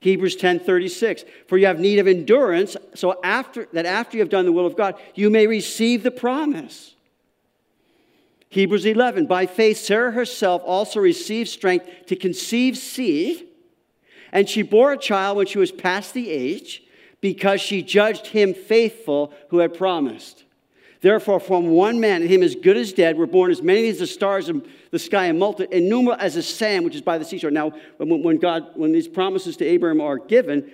Hebrews 0.00 0.36
10:36 0.36 1.24
For 1.46 1.56
you 1.56 1.64
have 1.66 1.80
need 1.80 1.98
of 1.98 2.06
endurance, 2.06 2.76
so 2.94 3.18
after 3.24 3.66
that 3.72 3.86
after 3.86 4.18
you 4.18 4.22
have 4.22 4.28
done 4.28 4.44
the 4.44 4.52
will 4.52 4.66
of 4.66 4.76
God, 4.76 4.96
you 5.14 5.30
may 5.30 5.46
receive 5.46 6.02
the 6.02 6.10
promise. 6.10 6.96
Hebrews 8.50 8.84
11. 8.84 9.24
By 9.24 9.46
faith, 9.46 9.78
Sarah 9.78 10.10
herself 10.10 10.60
also 10.66 11.00
received 11.00 11.48
strength 11.48 11.88
to 12.06 12.16
conceive 12.16 12.76
seed 12.76 13.48
and 14.34 14.48
she 14.48 14.62
bore 14.62 14.92
a 14.92 14.98
child 14.98 15.38
when 15.38 15.46
she 15.46 15.58
was 15.58 15.72
past 15.72 16.12
the 16.12 16.28
age 16.28 16.82
because 17.22 17.60
she 17.60 17.82
judged 17.82 18.26
him 18.26 18.52
faithful 18.52 19.32
who 19.48 19.58
had 19.58 19.72
promised. 19.72 20.44
Therefore, 21.00 21.38
from 21.38 21.68
one 21.68 22.00
man, 22.00 22.26
him 22.26 22.42
as 22.42 22.54
good 22.56 22.76
as 22.76 22.92
dead, 22.92 23.16
were 23.16 23.26
born 23.26 23.50
as 23.50 23.62
many 23.62 23.88
as 23.88 24.00
the 24.00 24.06
stars 24.06 24.48
in 24.48 24.66
the 24.90 24.98
sky 24.98 25.26
and 25.26 25.38
multi, 25.38 25.66
innumerable 25.70 26.20
as 26.20 26.34
the 26.34 26.42
sand 26.42 26.84
which 26.84 26.94
is 26.94 27.02
by 27.02 27.16
the 27.16 27.24
seashore. 27.24 27.50
Now, 27.50 27.70
when 27.98 28.38
God, 28.38 28.70
when 28.74 28.90
these 28.90 29.06
promises 29.06 29.56
to 29.58 29.64
Abraham 29.64 30.00
are 30.00 30.18
given, 30.18 30.70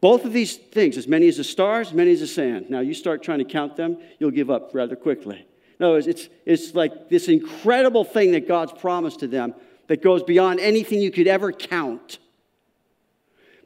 both 0.00 0.24
of 0.24 0.32
these 0.32 0.56
things, 0.56 0.96
as 0.96 1.06
many 1.06 1.28
as 1.28 1.36
the 1.36 1.44
stars, 1.44 1.88
as 1.88 1.94
many 1.94 2.10
as 2.12 2.20
the 2.20 2.26
sand. 2.26 2.70
Now, 2.70 2.80
you 2.80 2.94
start 2.94 3.22
trying 3.22 3.38
to 3.38 3.44
count 3.44 3.76
them, 3.76 3.98
you'll 4.18 4.30
give 4.30 4.50
up 4.50 4.70
rather 4.74 4.96
quickly. 4.96 5.46
No, 5.78 5.94
it's, 5.94 6.06
it's, 6.06 6.28
it's 6.46 6.74
like 6.74 7.08
this 7.08 7.28
incredible 7.28 8.04
thing 8.04 8.32
that 8.32 8.48
God's 8.48 8.72
promised 8.72 9.20
to 9.20 9.28
them 9.28 9.54
that 9.86 10.02
goes 10.02 10.22
beyond 10.22 10.58
anything 10.58 11.00
you 11.00 11.10
could 11.10 11.26
ever 11.28 11.52
count. 11.52 12.18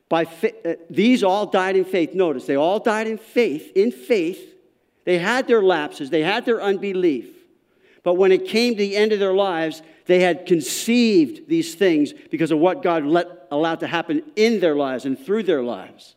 By 0.08 0.24
fa- 0.24 0.72
uh, 0.72 0.74
these 0.90 1.22
all 1.22 1.46
died 1.46 1.76
in 1.76 1.84
faith. 1.84 2.14
Notice, 2.14 2.46
they 2.46 2.56
all 2.56 2.78
died 2.78 3.06
in 3.06 3.18
faith, 3.18 3.72
in 3.74 3.90
faith. 3.90 4.54
They 5.04 5.18
had 5.18 5.46
their 5.46 5.62
lapses, 5.62 6.10
they 6.10 6.22
had 6.22 6.44
their 6.44 6.62
unbelief. 6.62 7.30
But 8.02 8.14
when 8.14 8.32
it 8.32 8.46
came 8.46 8.74
to 8.74 8.78
the 8.78 8.96
end 8.96 9.12
of 9.12 9.18
their 9.18 9.32
lives, 9.32 9.82
they 10.06 10.20
had 10.20 10.46
conceived 10.46 11.48
these 11.48 11.74
things 11.74 12.12
because 12.30 12.50
of 12.50 12.58
what 12.58 12.82
God 12.82 13.04
let, 13.04 13.48
allowed 13.50 13.80
to 13.80 13.86
happen 13.86 14.22
in 14.36 14.60
their 14.60 14.74
lives 14.74 15.06
and 15.06 15.18
through 15.18 15.44
their 15.44 15.62
lives. 15.62 16.14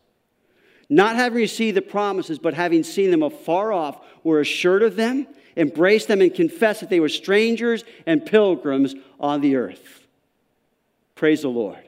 Not 0.89 1.15
having 1.15 1.37
received 1.37 1.77
the 1.77 1.81
promises, 1.81 2.39
but 2.39 2.53
having 2.53 2.83
seen 2.83 3.11
them 3.11 3.23
afar 3.23 3.71
off, 3.71 3.99
were 4.23 4.41
assured 4.41 4.83
of 4.83 4.97
them, 4.97 5.27
embraced 5.55 6.09
them, 6.09 6.21
and 6.21 6.33
confessed 6.33 6.81
that 6.81 6.89
they 6.89 6.99
were 6.99 7.09
strangers 7.09 7.85
and 8.05 8.25
pilgrims 8.25 8.95
on 9.19 9.39
the 9.41 9.55
earth. 9.55 10.05
Praise 11.15 11.41
the 11.41 11.49
Lord. 11.49 11.86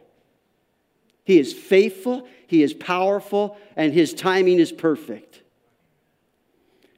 He 1.30 1.38
is 1.38 1.54
faithful, 1.54 2.28
He 2.48 2.64
is 2.64 2.74
powerful, 2.74 3.56
and 3.76 3.94
His 3.94 4.16
timing 4.16 4.58
is 4.58 4.72
perfect. 4.72 5.44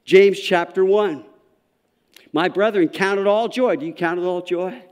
James 0.06 0.40
chapter 0.40 0.82
1. 0.82 1.22
My 2.32 2.48
brethren, 2.48 2.88
count 2.88 3.20
it 3.20 3.26
all 3.26 3.48
joy. 3.48 3.76
Do 3.76 3.84
you 3.84 3.92
count 3.92 4.18
it 4.18 4.22
all 4.22 4.40
joy? 4.40 4.82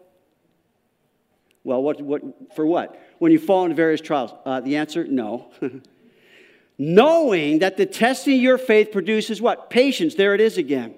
Well, 1.64 1.82
what, 1.82 2.02
what, 2.02 2.20
for 2.54 2.66
what? 2.66 3.00
When 3.18 3.32
you 3.32 3.38
fall 3.38 3.64
into 3.64 3.74
various 3.74 4.02
trials? 4.02 4.30
Uh, 4.44 4.60
the 4.60 4.76
answer, 4.76 5.04
no. 5.04 5.50
knowing 6.78 7.60
that 7.60 7.78
the 7.78 7.86
testing 7.86 8.34
of 8.34 8.42
your 8.42 8.58
faith 8.58 8.92
produces 8.92 9.40
what? 9.40 9.70
Patience. 9.70 10.16
There 10.16 10.34
it 10.34 10.42
is 10.42 10.58
again. 10.58 10.96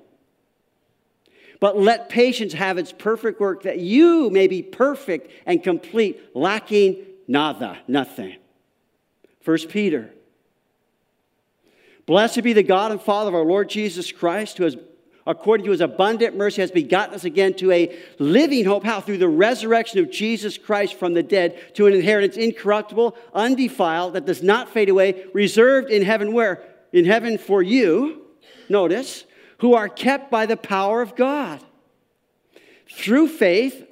But 1.60 1.78
let 1.78 2.08
patience 2.08 2.54
have 2.54 2.76
its 2.76 2.90
perfect 2.90 3.38
work, 3.38 3.62
that 3.62 3.78
you 3.78 4.30
may 4.30 4.48
be 4.48 4.62
perfect 4.62 5.30
and 5.46 5.62
complete, 5.62 6.20
lacking 6.34 7.06
nada, 7.32 7.78
nothing. 7.88 8.36
First 9.40 9.70
Peter. 9.70 10.10
Blessed 12.06 12.42
be 12.42 12.52
the 12.52 12.62
God 12.62 12.92
and 12.92 13.00
Father 13.00 13.28
of 13.28 13.34
our 13.34 13.44
Lord 13.44 13.68
Jesus 13.68 14.12
Christ, 14.12 14.58
who 14.58 14.64
has 14.64 14.76
according 15.26 15.64
to 15.64 15.70
his 15.70 15.80
abundant 15.80 16.36
mercy, 16.36 16.60
has 16.60 16.70
begotten 16.70 17.14
us 17.14 17.24
again 17.24 17.54
to 17.54 17.70
a 17.70 17.96
living 18.18 18.64
hope. 18.64 18.84
How? 18.84 19.00
Through 19.00 19.18
the 19.18 19.28
resurrection 19.28 20.00
of 20.00 20.10
Jesus 20.10 20.58
Christ 20.58 20.94
from 20.94 21.14
the 21.14 21.22
dead 21.22 21.74
to 21.76 21.86
an 21.86 21.94
inheritance 21.94 22.36
incorruptible, 22.36 23.16
undefiled, 23.32 24.14
that 24.14 24.26
does 24.26 24.42
not 24.42 24.68
fade 24.70 24.88
away, 24.88 25.24
reserved 25.32 25.90
in 25.90 26.02
heaven 26.02 26.32
where? 26.32 26.64
In 26.92 27.04
heaven 27.04 27.38
for 27.38 27.62
you, 27.62 28.26
notice, 28.68 29.24
who 29.58 29.74
are 29.74 29.88
kept 29.88 30.30
by 30.30 30.44
the 30.44 30.56
power 30.56 31.00
of 31.00 31.14
God. 31.14 31.62
Through 32.90 33.28
faith 33.28 33.91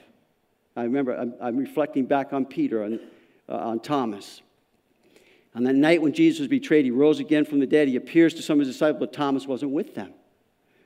I 0.75 0.83
remember, 0.83 1.15
I'm, 1.15 1.33
I'm 1.41 1.57
reflecting 1.57 2.05
back 2.05 2.33
on 2.33 2.45
Peter, 2.45 2.83
on, 2.83 2.99
uh, 3.49 3.55
on 3.55 3.79
Thomas. 3.79 4.41
On 5.53 5.63
that 5.65 5.75
night 5.75 6.01
when 6.01 6.13
Jesus 6.13 6.39
was 6.39 6.47
betrayed, 6.47 6.85
he 6.85 6.91
rose 6.91 7.19
again 7.19 7.43
from 7.43 7.59
the 7.59 7.67
dead. 7.67 7.87
He 7.87 7.97
appears 7.97 8.33
to 8.35 8.41
some 8.41 8.59
of 8.59 8.65
his 8.65 8.73
disciples, 8.73 8.99
but 8.99 9.13
Thomas 9.13 9.45
wasn't 9.45 9.71
with 9.71 9.95
them. 9.95 10.13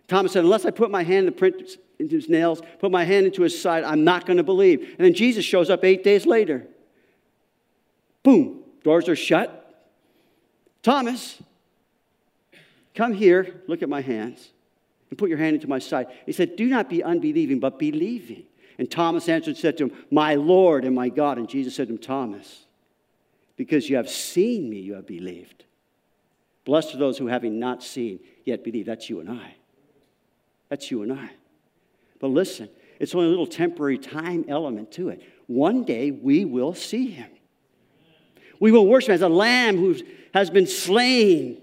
Thomas 0.08 0.34
said, 0.34 0.43
Unless 0.43 0.65
I 0.65 0.71
put 0.71 0.89
my 0.89 1.04
hand 1.04 1.19
in 1.19 1.26
the 1.26 1.32
print 1.32 1.78
into 2.00 2.15
his 2.15 2.30
nails, 2.30 2.62
put 2.80 2.91
my 2.91 3.04
hand 3.04 3.28
into 3.28 3.43
his 3.43 3.60
side, 3.60 3.84
I'm 3.84 4.04
not 4.04 4.26
going 4.26 4.38
to 4.38 4.43
believe. 4.43 4.82
And 4.98 5.06
then 5.06 5.13
Jesus 5.13 5.45
shows 5.45 5.69
up 5.69 5.84
eight 5.84 6.04
days 6.04 6.26
later. 6.26 6.65
Boom, 8.24 8.63
doors 8.84 9.08
are 9.08 9.15
shut. 9.15 9.62
Thomas, 10.82 11.41
come 12.95 13.13
here, 13.13 13.62
look 13.67 13.82
at 13.84 13.89
my 13.89 14.02
hands, 14.02 14.50
and 15.10 15.17
put 15.17 15.30
your 15.30 15.38
hand 15.38 15.56
into 15.56 15.67
my 15.67 15.80
side. 15.80 16.08
He 16.26 16.32
said, 16.32 16.56
Do 16.56 16.65
not 16.65 16.89
be 16.89 17.04
unbelieving, 17.04 17.60
but 17.60 17.78
believing. 17.78 18.43
And 18.77 18.89
Thomas 18.89 19.29
answered 19.29 19.51
and 19.51 19.57
said 19.57 19.77
to 19.77 19.85
him, 19.85 19.91
My 20.11 20.35
Lord 20.35 20.85
and 20.85 20.95
my 20.95 21.09
God. 21.09 21.38
And 21.38 21.47
Jesus 21.47 21.75
said 21.75 21.88
to 21.88 21.93
him, 21.93 21.99
Thomas, 21.99 22.65
because 23.55 23.89
you 23.89 23.95
have 23.95 24.09
seen 24.09 24.69
me, 24.69 24.79
you 24.79 24.95
have 24.95 25.07
believed. 25.07 25.63
Blessed 26.65 26.95
are 26.95 26.97
those 26.97 27.17
who, 27.17 27.27
having 27.27 27.59
not 27.59 27.83
seen, 27.83 28.19
yet 28.43 28.63
believe. 28.63 28.85
That's 28.85 29.09
you 29.09 29.19
and 29.19 29.29
I. 29.29 29.55
That's 30.69 30.89
you 30.91 31.03
and 31.03 31.13
I. 31.13 31.29
But 32.19 32.27
listen, 32.27 32.69
it's 32.99 33.13
only 33.13 33.27
a 33.27 33.29
little 33.29 33.47
temporary 33.47 33.97
time 33.97 34.45
element 34.47 34.91
to 34.93 35.09
it. 35.09 35.21
One 35.47 35.83
day 35.83 36.11
we 36.11 36.43
will 36.43 36.73
see 36.73 37.11
him. 37.11 37.29
We 38.59 38.71
will 38.71 38.88
worship 38.88 39.11
as 39.11 39.21
a 39.21 39.29
lamb 39.29 39.77
who 39.77 39.95
has 40.33 40.49
been 40.49 40.65
slain. 40.67 41.61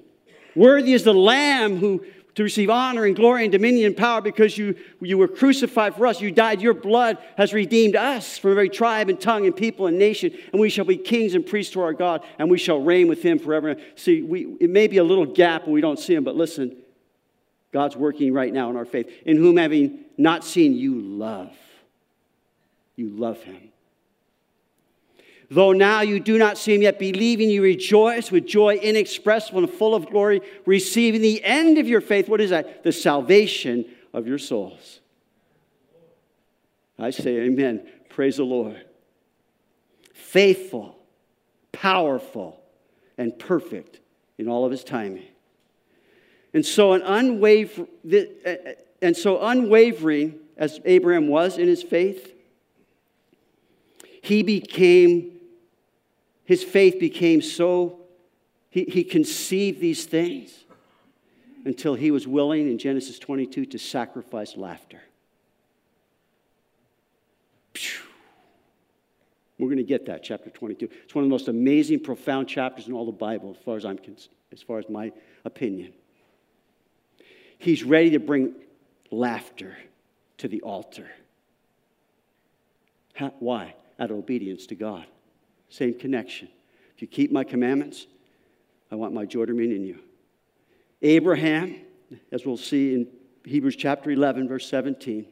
Worthy 0.54 0.92
is 0.92 1.04
the 1.04 1.14
lamb 1.14 1.78
who 1.78 2.04
to 2.34 2.42
receive 2.42 2.70
honor 2.70 3.04
and 3.04 3.14
glory 3.14 3.44
and 3.44 3.52
dominion 3.52 3.86
and 3.86 3.96
power 3.96 4.20
because 4.20 4.56
you, 4.56 4.74
you 5.00 5.18
were 5.18 5.28
crucified 5.28 5.94
for 5.94 6.06
us. 6.06 6.20
You 6.20 6.30
died. 6.30 6.62
Your 6.62 6.74
blood 6.74 7.18
has 7.36 7.52
redeemed 7.52 7.94
us 7.94 8.38
from 8.38 8.52
every 8.52 8.70
tribe 8.70 9.08
and 9.08 9.20
tongue 9.20 9.44
and 9.44 9.54
people 9.54 9.86
and 9.86 9.98
nation. 9.98 10.32
And 10.52 10.60
we 10.60 10.70
shall 10.70 10.84
be 10.84 10.96
kings 10.96 11.34
and 11.34 11.46
priests 11.46 11.72
to 11.74 11.82
our 11.82 11.92
God, 11.92 12.24
and 12.38 12.50
we 12.50 12.58
shall 12.58 12.80
reign 12.80 13.08
with 13.08 13.22
him 13.22 13.38
forever. 13.38 13.76
See, 13.96 14.22
we, 14.22 14.56
it 14.60 14.70
may 14.70 14.86
be 14.86 14.96
a 14.96 15.04
little 15.04 15.26
gap 15.26 15.64
and 15.64 15.72
we 15.72 15.80
don't 15.80 15.98
see 15.98 16.14
him, 16.14 16.24
but 16.24 16.36
listen, 16.36 16.76
God's 17.72 17.96
working 17.96 18.32
right 18.32 18.52
now 18.52 18.70
in 18.70 18.76
our 18.76 18.84
faith, 18.84 19.10
in 19.24 19.36
whom 19.36 19.56
having 19.56 20.00
not 20.16 20.44
seen, 20.44 20.74
you 20.74 21.00
love. 21.00 21.50
You 22.96 23.08
love 23.08 23.42
him. 23.42 23.71
Though 25.52 25.72
now 25.72 26.00
you 26.00 26.18
do 26.18 26.38
not 26.38 26.56
see 26.56 26.74
him 26.74 26.80
yet, 26.80 26.98
believing 26.98 27.50
you 27.50 27.62
rejoice 27.62 28.30
with 28.30 28.46
joy 28.46 28.76
inexpressible 28.76 29.58
and 29.58 29.70
full 29.70 29.94
of 29.94 30.08
glory, 30.08 30.40
receiving 30.64 31.20
the 31.20 31.44
end 31.44 31.76
of 31.76 31.86
your 31.86 32.00
faith. 32.00 32.26
What 32.26 32.40
is 32.40 32.48
that? 32.48 32.82
The 32.84 32.90
salvation 32.90 33.84
of 34.14 34.26
your 34.26 34.38
souls. 34.38 35.00
I 36.98 37.10
say 37.10 37.40
amen. 37.40 37.86
Praise 38.08 38.38
the 38.38 38.44
Lord. 38.44 38.82
Faithful, 40.14 40.96
powerful, 41.70 42.58
and 43.18 43.38
perfect 43.38 44.00
in 44.38 44.48
all 44.48 44.64
of 44.64 44.70
his 44.70 44.82
timing. 44.82 45.26
And 46.54 46.64
so, 46.64 46.94
an 46.94 47.02
unwaver- 47.02 47.88
uh, 48.46 48.72
and 49.02 49.14
so 49.14 49.42
unwavering 49.42 50.38
as 50.56 50.80
Abraham 50.86 51.28
was 51.28 51.58
in 51.58 51.68
his 51.68 51.82
faith, 51.82 52.32
he 54.22 54.42
became, 54.42 55.40
his 56.52 56.62
faith 56.62 57.00
became 57.00 57.40
so, 57.40 57.98
he, 58.68 58.84
he 58.84 59.04
conceived 59.04 59.80
these 59.80 60.04
things 60.04 60.52
until 61.64 61.94
he 61.94 62.10
was 62.10 62.28
willing 62.28 62.70
in 62.70 62.76
Genesis 62.76 63.18
22 63.18 63.64
to 63.64 63.78
sacrifice 63.78 64.54
laughter. 64.54 65.00
We're 69.58 69.68
going 69.68 69.78
to 69.78 69.82
get 69.82 70.04
that, 70.06 70.22
chapter 70.22 70.50
22. 70.50 70.90
It's 71.04 71.14
one 71.14 71.24
of 71.24 71.30
the 71.30 71.32
most 71.32 71.48
amazing, 71.48 72.00
profound 72.00 72.48
chapters 72.48 72.86
in 72.86 72.92
all 72.92 73.06
the 73.06 73.12
Bible, 73.12 73.56
as 73.58 73.64
far 73.64 73.78
as 73.78 73.86
I'm 73.86 73.96
concerned, 73.96 74.34
as 74.52 74.60
far 74.60 74.78
as 74.78 74.90
my 74.90 75.10
opinion. 75.46 75.94
He's 77.56 77.82
ready 77.82 78.10
to 78.10 78.18
bring 78.18 78.56
laughter 79.10 79.78
to 80.36 80.48
the 80.48 80.60
altar. 80.60 81.08
How, 83.14 83.32
why? 83.38 83.74
Out 83.98 84.10
of 84.10 84.18
obedience 84.18 84.66
to 84.66 84.74
God. 84.74 85.06
Same 85.72 85.94
connection. 85.94 86.48
If 86.94 87.02
you 87.02 87.08
keep 87.08 87.32
my 87.32 87.44
commandments, 87.44 88.06
I 88.90 88.96
want 88.96 89.14
my 89.14 89.24
joy 89.24 89.46
to 89.46 89.54
remain 89.54 89.74
in 89.74 89.84
you. 89.84 89.98
Abraham, 91.00 91.76
as 92.30 92.44
we'll 92.44 92.56
see 92.56 92.94
in 92.94 93.08
Hebrews 93.44 93.76
chapter 93.76 94.10
11, 94.10 94.48
verse 94.48 94.68
17. 94.68 95.26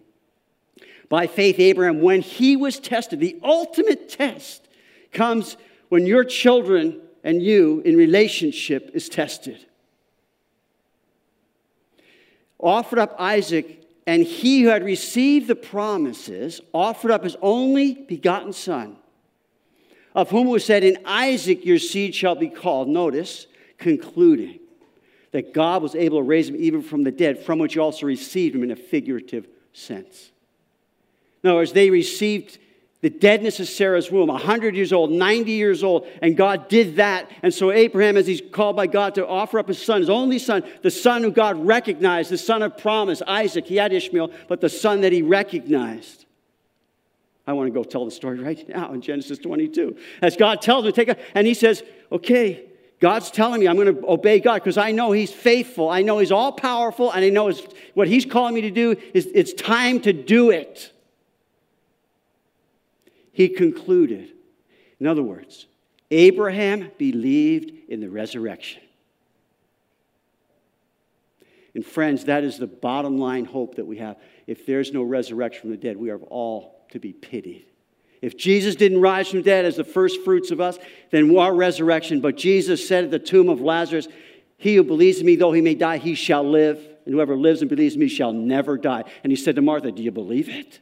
By 1.08 1.26
faith, 1.26 1.58
Abraham, 1.58 2.00
when 2.00 2.22
he 2.22 2.56
was 2.56 2.78
tested, 2.78 3.20
the 3.20 3.38
ultimate 3.42 4.08
test 4.08 4.66
comes 5.12 5.56
when 5.90 6.06
your 6.06 6.24
children 6.24 7.00
and 7.22 7.42
you 7.42 7.82
in 7.84 7.96
relationship 7.96 8.90
is 8.94 9.08
tested 9.08 9.66
offered 12.62 12.98
up 12.98 13.14
Isaac 13.18 13.76
And 14.06 14.24
he 14.24 14.62
who 14.62 14.68
had 14.68 14.84
received 14.84 15.46
the 15.46 15.54
promises 15.54 16.60
offered 16.72 17.10
up 17.10 17.24
his 17.24 17.36
only 17.42 17.94
begotten 17.94 18.52
son, 18.52 18.96
of 20.14 20.30
whom 20.30 20.48
was 20.48 20.64
said, 20.64 20.84
In 20.84 20.98
Isaac 21.04 21.64
your 21.64 21.78
seed 21.78 22.14
shall 22.14 22.34
be 22.34 22.48
called. 22.48 22.88
Notice, 22.88 23.46
concluding 23.78 24.58
that 25.32 25.54
God 25.54 25.82
was 25.82 25.94
able 25.94 26.18
to 26.18 26.22
raise 26.22 26.48
him 26.48 26.56
even 26.56 26.82
from 26.82 27.04
the 27.04 27.12
dead, 27.12 27.38
from 27.38 27.58
which 27.58 27.74
he 27.74 27.80
also 27.80 28.06
received 28.06 28.54
him 28.54 28.62
in 28.62 28.70
a 28.70 28.76
figurative 28.76 29.46
sense. 29.72 30.30
In 31.42 31.50
other 31.50 31.58
words, 31.58 31.72
they 31.72 31.90
received 31.90 32.58
the 33.00 33.10
deadness 33.10 33.60
of 33.60 33.68
Sarah's 33.68 34.10
womb, 34.10 34.28
100 34.28 34.76
years 34.76 34.92
old, 34.92 35.10
90 35.10 35.52
years 35.52 35.82
old, 35.82 36.06
and 36.20 36.36
God 36.36 36.68
did 36.68 36.96
that. 36.96 37.30
And 37.42 37.54
so 37.54 37.70
Abraham, 37.70 38.18
as 38.18 38.26
he's 38.26 38.42
called 38.52 38.76
by 38.76 38.88
God 38.88 39.14
to 39.14 39.26
offer 39.26 39.58
up 39.58 39.68
his 39.68 39.82
son, 39.82 40.00
his 40.00 40.10
only 40.10 40.38
son, 40.38 40.64
the 40.82 40.90
son 40.90 41.22
who 41.22 41.30
God 41.30 41.66
recognized, 41.66 42.30
the 42.30 42.36
son 42.36 42.60
of 42.62 42.76
promise, 42.76 43.22
Isaac, 43.26 43.66
he 43.66 43.76
had 43.76 43.92
Ishmael, 43.92 44.30
but 44.48 44.60
the 44.60 44.68
son 44.68 45.00
that 45.00 45.12
he 45.12 45.22
recognized. 45.22 46.19
I 47.50 47.52
want 47.52 47.66
to 47.66 47.72
go 47.72 47.84
tell 47.84 48.04
the 48.04 48.10
story 48.10 48.38
right 48.42 48.68
now 48.68 48.92
in 48.92 49.00
Genesis 49.00 49.38
22. 49.38 49.96
As 50.22 50.36
God 50.36 50.62
tells 50.62 50.86
him 50.86 50.92
take 50.92 51.08
a, 51.08 51.16
and 51.34 51.46
he 51.46 51.54
says, 51.54 51.82
okay, 52.10 52.66
God's 53.00 53.30
telling 53.30 53.60
me 53.60 53.68
I'm 53.68 53.76
going 53.76 53.94
to 53.94 54.08
obey 54.08 54.40
God 54.40 54.56
because 54.56 54.76
I 54.76 54.92
know 54.92 55.12
He's 55.12 55.32
faithful. 55.32 55.88
I 55.88 56.02
know 56.02 56.18
He's 56.18 56.30
all 56.30 56.52
powerful, 56.52 57.10
and 57.10 57.24
I 57.24 57.30
know 57.30 57.50
what 57.94 58.08
He's 58.08 58.26
calling 58.26 58.54
me 58.54 58.60
to 58.60 58.70
do 58.70 58.94
is 59.14 59.26
it's 59.34 59.54
time 59.54 60.00
to 60.02 60.12
do 60.12 60.50
it 60.50 60.92
he 63.32 63.48
concluded. 63.48 64.32
In 64.98 65.06
other 65.06 65.22
words, 65.22 65.66
Abraham 66.10 66.90
believed 66.98 67.72
in 67.88 68.00
the 68.00 68.10
resurrection. 68.10 68.82
And 71.74 71.86
friends, 71.86 72.24
that 72.24 72.44
is 72.44 72.58
the 72.58 72.66
bottom 72.66 73.16
line 73.16 73.46
hope 73.46 73.76
that 73.76 73.86
we 73.86 73.96
have. 73.96 74.18
If 74.46 74.66
there's 74.66 74.92
no 74.92 75.02
resurrection 75.02 75.62
from 75.62 75.70
the 75.70 75.76
dead, 75.76 75.96
we 75.96 76.10
are 76.10 76.18
all 76.18 76.79
to 76.90 76.98
be 76.98 77.12
pitied. 77.12 77.66
If 78.22 78.36
Jesus 78.36 78.74
didn't 78.76 79.00
rise 79.00 79.28
from 79.28 79.38
the 79.38 79.44
dead 79.44 79.64
as 79.64 79.76
the 79.76 79.84
first 79.84 80.22
fruits 80.22 80.50
of 80.50 80.60
us, 80.60 80.78
then 81.10 81.34
our 81.36 81.54
resurrection. 81.54 82.20
But 82.20 82.36
Jesus 82.36 82.86
said 82.86 83.04
at 83.04 83.10
the 83.10 83.18
tomb 83.18 83.48
of 83.48 83.60
Lazarus, 83.60 84.08
He 84.58 84.76
who 84.76 84.84
believes 84.84 85.20
in 85.20 85.26
me, 85.26 85.36
though 85.36 85.52
he 85.52 85.62
may 85.62 85.74
die, 85.74 85.96
he 85.96 86.14
shall 86.14 86.44
live. 86.44 86.86
And 87.06 87.14
whoever 87.14 87.34
lives 87.34 87.62
and 87.62 87.70
believes 87.70 87.94
in 87.94 88.00
me 88.00 88.08
shall 88.08 88.32
never 88.32 88.76
die. 88.76 89.04
And 89.24 89.32
he 89.32 89.36
said 89.36 89.56
to 89.56 89.62
Martha, 89.62 89.90
Do 89.90 90.02
you 90.02 90.10
believe 90.10 90.50
it? 90.50 90.80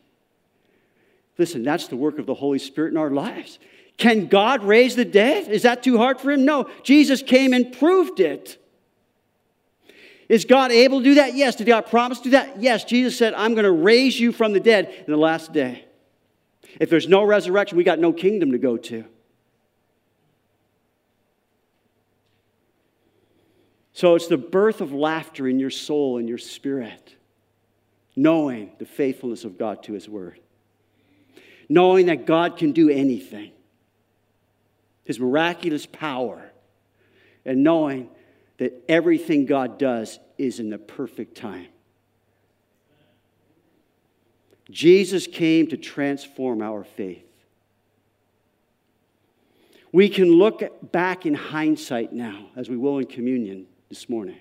Listen, 1.38 1.62
that's 1.62 1.86
the 1.86 1.96
work 1.96 2.18
of 2.18 2.26
the 2.26 2.34
Holy 2.34 2.58
Spirit 2.58 2.90
in 2.90 2.96
our 2.96 3.10
lives. 3.10 3.60
Can 3.96 4.26
God 4.26 4.64
raise 4.64 4.96
the 4.96 5.04
dead? 5.04 5.48
Is 5.48 5.62
that 5.62 5.84
too 5.84 5.96
hard 5.96 6.20
for 6.20 6.32
him? 6.32 6.44
No. 6.44 6.68
Jesus 6.82 7.22
came 7.22 7.52
and 7.52 7.72
proved 7.72 8.18
it. 8.18 8.60
Is 10.28 10.44
God 10.44 10.72
able 10.72 10.98
to 10.98 11.04
do 11.04 11.14
that? 11.14 11.34
Yes. 11.34 11.54
Did 11.54 11.68
God 11.68 11.86
promise 11.86 12.18
to 12.18 12.24
do 12.24 12.30
that? 12.30 12.60
Yes. 12.60 12.84
Jesus 12.84 13.16
said, 13.16 13.34
I'm 13.34 13.54
going 13.54 13.64
to 13.64 13.70
raise 13.70 14.18
you 14.18 14.32
from 14.32 14.52
the 14.52 14.60
dead 14.60 14.92
in 15.06 15.12
the 15.12 15.16
last 15.16 15.52
day. 15.52 15.84
If 16.78 16.90
there's 16.90 17.08
no 17.08 17.24
resurrection, 17.24 17.76
we 17.76 17.84
got 17.84 17.98
no 17.98 18.12
kingdom 18.12 18.52
to 18.52 18.58
go 18.58 18.76
to. 18.76 19.04
So 23.92 24.14
it's 24.14 24.28
the 24.28 24.38
birth 24.38 24.80
of 24.80 24.92
laughter 24.92 25.48
in 25.48 25.58
your 25.58 25.70
soul 25.70 26.18
and 26.18 26.28
your 26.28 26.38
spirit, 26.38 27.16
knowing 28.14 28.72
the 28.78 28.86
faithfulness 28.86 29.44
of 29.44 29.58
God 29.58 29.82
to 29.84 29.92
his 29.92 30.08
word 30.08 30.38
knowing 31.68 32.06
that 32.06 32.26
God 32.26 32.56
can 32.56 32.72
do 32.72 32.88
anything, 32.88 33.52
His 35.04 35.20
miraculous 35.20 35.86
power, 35.86 36.50
and 37.44 37.62
knowing 37.62 38.08
that 38.58 38.84
everything 38.88 39.46
God 39.46 39.78
does 39.78 40.18
is 40.36 40.60
in 40.60 40.70
the 40.70 40.78
perfect 40.78 41.36
time. 41.36 41.68
Jesus 44.70 45.26
came 45.26 45.66
to 45.68 45.76
transform 45.76 46.62
our 46.62 46.84
faith. 46.84 47.24
We 49.92 50.08
can 50.08 50.30
look 50.30 50.92
back 50.92 51.24
in 51.24 51.34
hindsight 51.34 52.12
now, 52.12 52.48
as 52.56 52.68
we 52.68 52.76
will 52.76 52.98
in 52.98 53.06
communion 53.06 53.66
this 53.88 54.08
morning, 54.08 54.38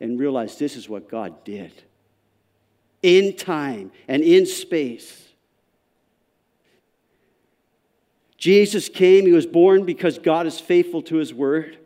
and 0.00 0.18
realize 0.20 0.56
this 0.56 0.76
is 0.76 0.88
what 0.88 1.08
God 1.10 1.44
did. 1.44 1.72
In 3.02 3.36
time 3.36 3.90
and 4.06 4.22
in 4.22 4.46
space, 4.46 5.26
Jesus 8.36 8.88
came, 8.88 9.26
he 9.26 9.32
was 9.32 9.46
born 9.46 9.84
because 9.84 10.18
God 10.18 10.46
is 10.46 10.60
faithful 10.60 11.02
to 11.02 11.16
his 11.16 11.34
word. 11.34 11.78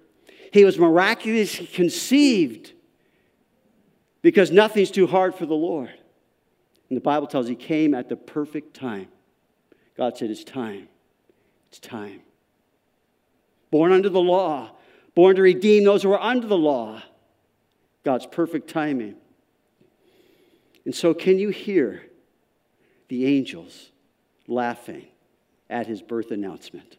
He 0.53 0.65
was 0.65 0.79
miraculously 0.79 1.67
conceived 1.67 2.73
because 4.21 4.51
nothing's 4.51 4.91
too 4.91 5.07
hard 5.07 5.35
for 5.35 5.47
the 5.47 5.55
Lord. 5.55 5.91
And 6.91 6.97
the 6.97 7.01
Bible 7.01 7.27
tells 7.27 7.49
he 7.49 7.55
came 7.55 7.95
at 7.95 8.09
the 8.11 8.17
perfect 8.17 8.75
time. 8.75 9.09
God 9.97 10.19
said, 10.19 10.31
It's 10.31 10.45
time. 10.45 10.89
It's 11.69 11.79
time. 11.79 12.21
Born 13.71 13.93
under 13.93 14.09
the 14.09 14.21
law, 14.21 14.73
born 15.15 15.37
to 15.37 15.43
redeem 15.43 15.85
those 15.85 16.03
who 16.03 16.13
are 16.13 16.21
under 16.21 16.47
the 16.47 16.59
law. 16.59 17.03
God's 18.05 18.27
perfect 18.27 18.69
timing. 18.69 19.15
And 20.85 20.95
so, 20.95 21.15
can 21.15 21.39
you 21.39 21.51
hear 21.51 22.03
the 23.11 23.27
angels 23.27 23.91
laughing 24.47 25.07
at 25.69 25.87
his 25.87 26.01
birth 26.01 26.31
announcement. 26.31 26.97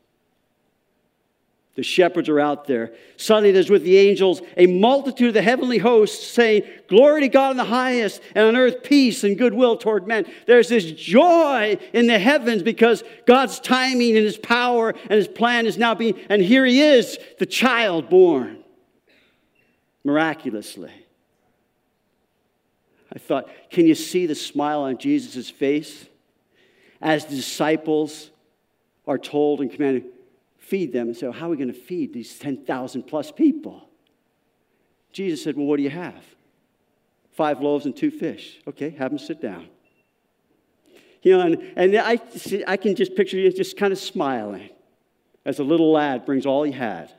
The 1.76 1.84
shepherds 1.84 2.28
are 2.28 2.40
out 2.40 2.66
there. 2.68 2.94
Suddenly, 3.16 3.54
there's 3.54 3.70
with 3.70 3.84
the 3.84 3.98
angels 3.98 4.42
a 4.58 4.68
multitude 4.68 5.30
of 5.30 5.34
the 5.34 5.42
heavenly 5.42 5.78
hosts 5.78 6.28
saying, 6.28 6.64
Glory 6.88 7.22
to 7.22 7.30
God 7.30 7.52
in 7.52 7.58
the 7.58 7.64
highest, 7.64 8.22
and 8.36 8.46
on 8.46 8.58
earth 8.58 8.84
peace 8.84 9.24
and 9.24 9.38
goodwill 9.38 9.78
toward 9.78 10.06
men. 10.06 10.26
There's 10.48 10.68
this 10.68 10.92
joy 10.92 11.78
in 11.94 12.08
the 12.08 12.20
heavens 12.20 12.62
because 12.62 13.06
God's 13.26 13.60
timing 13.62 14.18
and 14.18 14.26
his 14.26 14.38
power 14.38 14.90
and 14.90 15.14
his 15.14 15.30
plan 15.30 15.66
is 15.66 15.78
now 15.78 15.96
being, 15.96 16.20
and 16.30 16.42
here 16.42 16.66
he 16.66 16.82
is, 16.82 17.18
the 17.40 17.46
child 17.46 18.10
born 18.10 18.62
miraculously. 20.04 20.92
I 23.14 23.20
thought, 23.20 23.50
can 23.70 23.88
you 23.88 23.96
see 23.96 24.26
the 24.26 24.36
smile 24.36 24.82
on 24.82 24.98
Jesus' 24.98 25.50
face 25.50 26.06
as 27.02 27.26
the 27.26 27.36
disciples 27.36 28.30
are 29.08 29.18
told 29.18 29.62
and 29.62 29.72
commanded, 29.72 30.06
feed 30.72 30.94
them. 30.94 31.10
And 31.10 31.18
say, 31.18 31.30
how 31.30 31.48
are 31.48 31.50
we 31.50 31.58
going 31.58 31.68
to 31.68 31.74
feed 31.74 32.14
these 32.14 32.40
10,000 32.40 33.04
plus 33.04 33.30
people? 33.30 33.90
Jesus 35.12 35.44
said, 35.44 35.58
well, 35.58 35.66
what 35.66 35.76
do 35.76 35.84
you 35.84 35.90
have? 35.90 36.24
Five 37.34 37.60
loaves 37.60 37.86
and 37.86 37.94
two 37.94 38.10
fish. 38.10 38.58
Okay, 38.66 38.92
have 38.92 39.12
them 39.12 39.20
sit 39.20 39.42
down. 39.42 39.68
You 41.24 41.38
know, 41.38 41.42
and, 41.42 41.74
and 41.76 41.98
I, 41.98 42.20
I 42.66 42.78
can 42.78 42.96
just 42.96 43.16
picture 43.16 43.36
you 43.36 43.52
just 43.52 43.76
kind 43.76 43.92
of 43.92 44.00
smiling 44.00 44.70
as 45.44 45.60
a 45.60 45.64
little 45.64 45.92
lad 45.92 46.26
brings 46.26 46.46
all 46.46 46.64
he 46.64 46.72
had. 46.72 47.12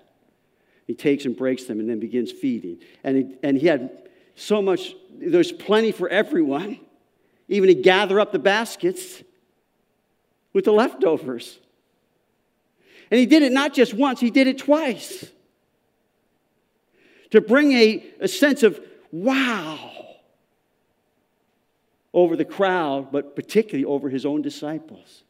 He 0.86 0.94
takes 0.94 1.26
and 1.26 1.36
breaks 1.36 1.64
them 1.64 1.78
and 1.78 1.90
then 1.90 2.00
begins 2.00 2.32
feeding. 2.32 2.78
And 3.04 3.16
he, 3.18 3.36
and 3.42 3.58
he 3.58 3.66
had 3.66 4.08
so 4.34 4.62
much, 4.62 4.94
there's 5.12 5.52
plenty 5.52 5.92
for 5.92 6.08
everyone, 6.08 6.80
even 7.48 7.68
to 7.68 7.74
gather 7.74 8.18
up 8.18 8.32
the 8.32 8.38
baskets 8.38 9.22
with 10.54 10.64
the 10.64 10.72
leftovers. 10.72 11.58
And 13.12 13.18
he 13.18 13.26
did 13.26 13.42
it 13.42 13.52
not 13.52 13.74
just 13.74 13.92
once, 13.92 14.20
he 14.20 14.30
did 14.30 14.46
it 14.46 14.56
twice. 14.56 15.26
To 17.32 17.42
bring 17.42 17.72
a, 17.72 18.02
a 18.20 18.26
sense 18.26 18.62
of 18.62 18.80
wow 19.10 19.90
over 22.14 22.36
the 22.36 22.46
crowd, 22.46 23.12
but 23.12 23.36
particularly 23.36 23.84
over 23.84 24.08
his 24.08 24.24
own 24.24 24.40
disciples. 24.40 25.24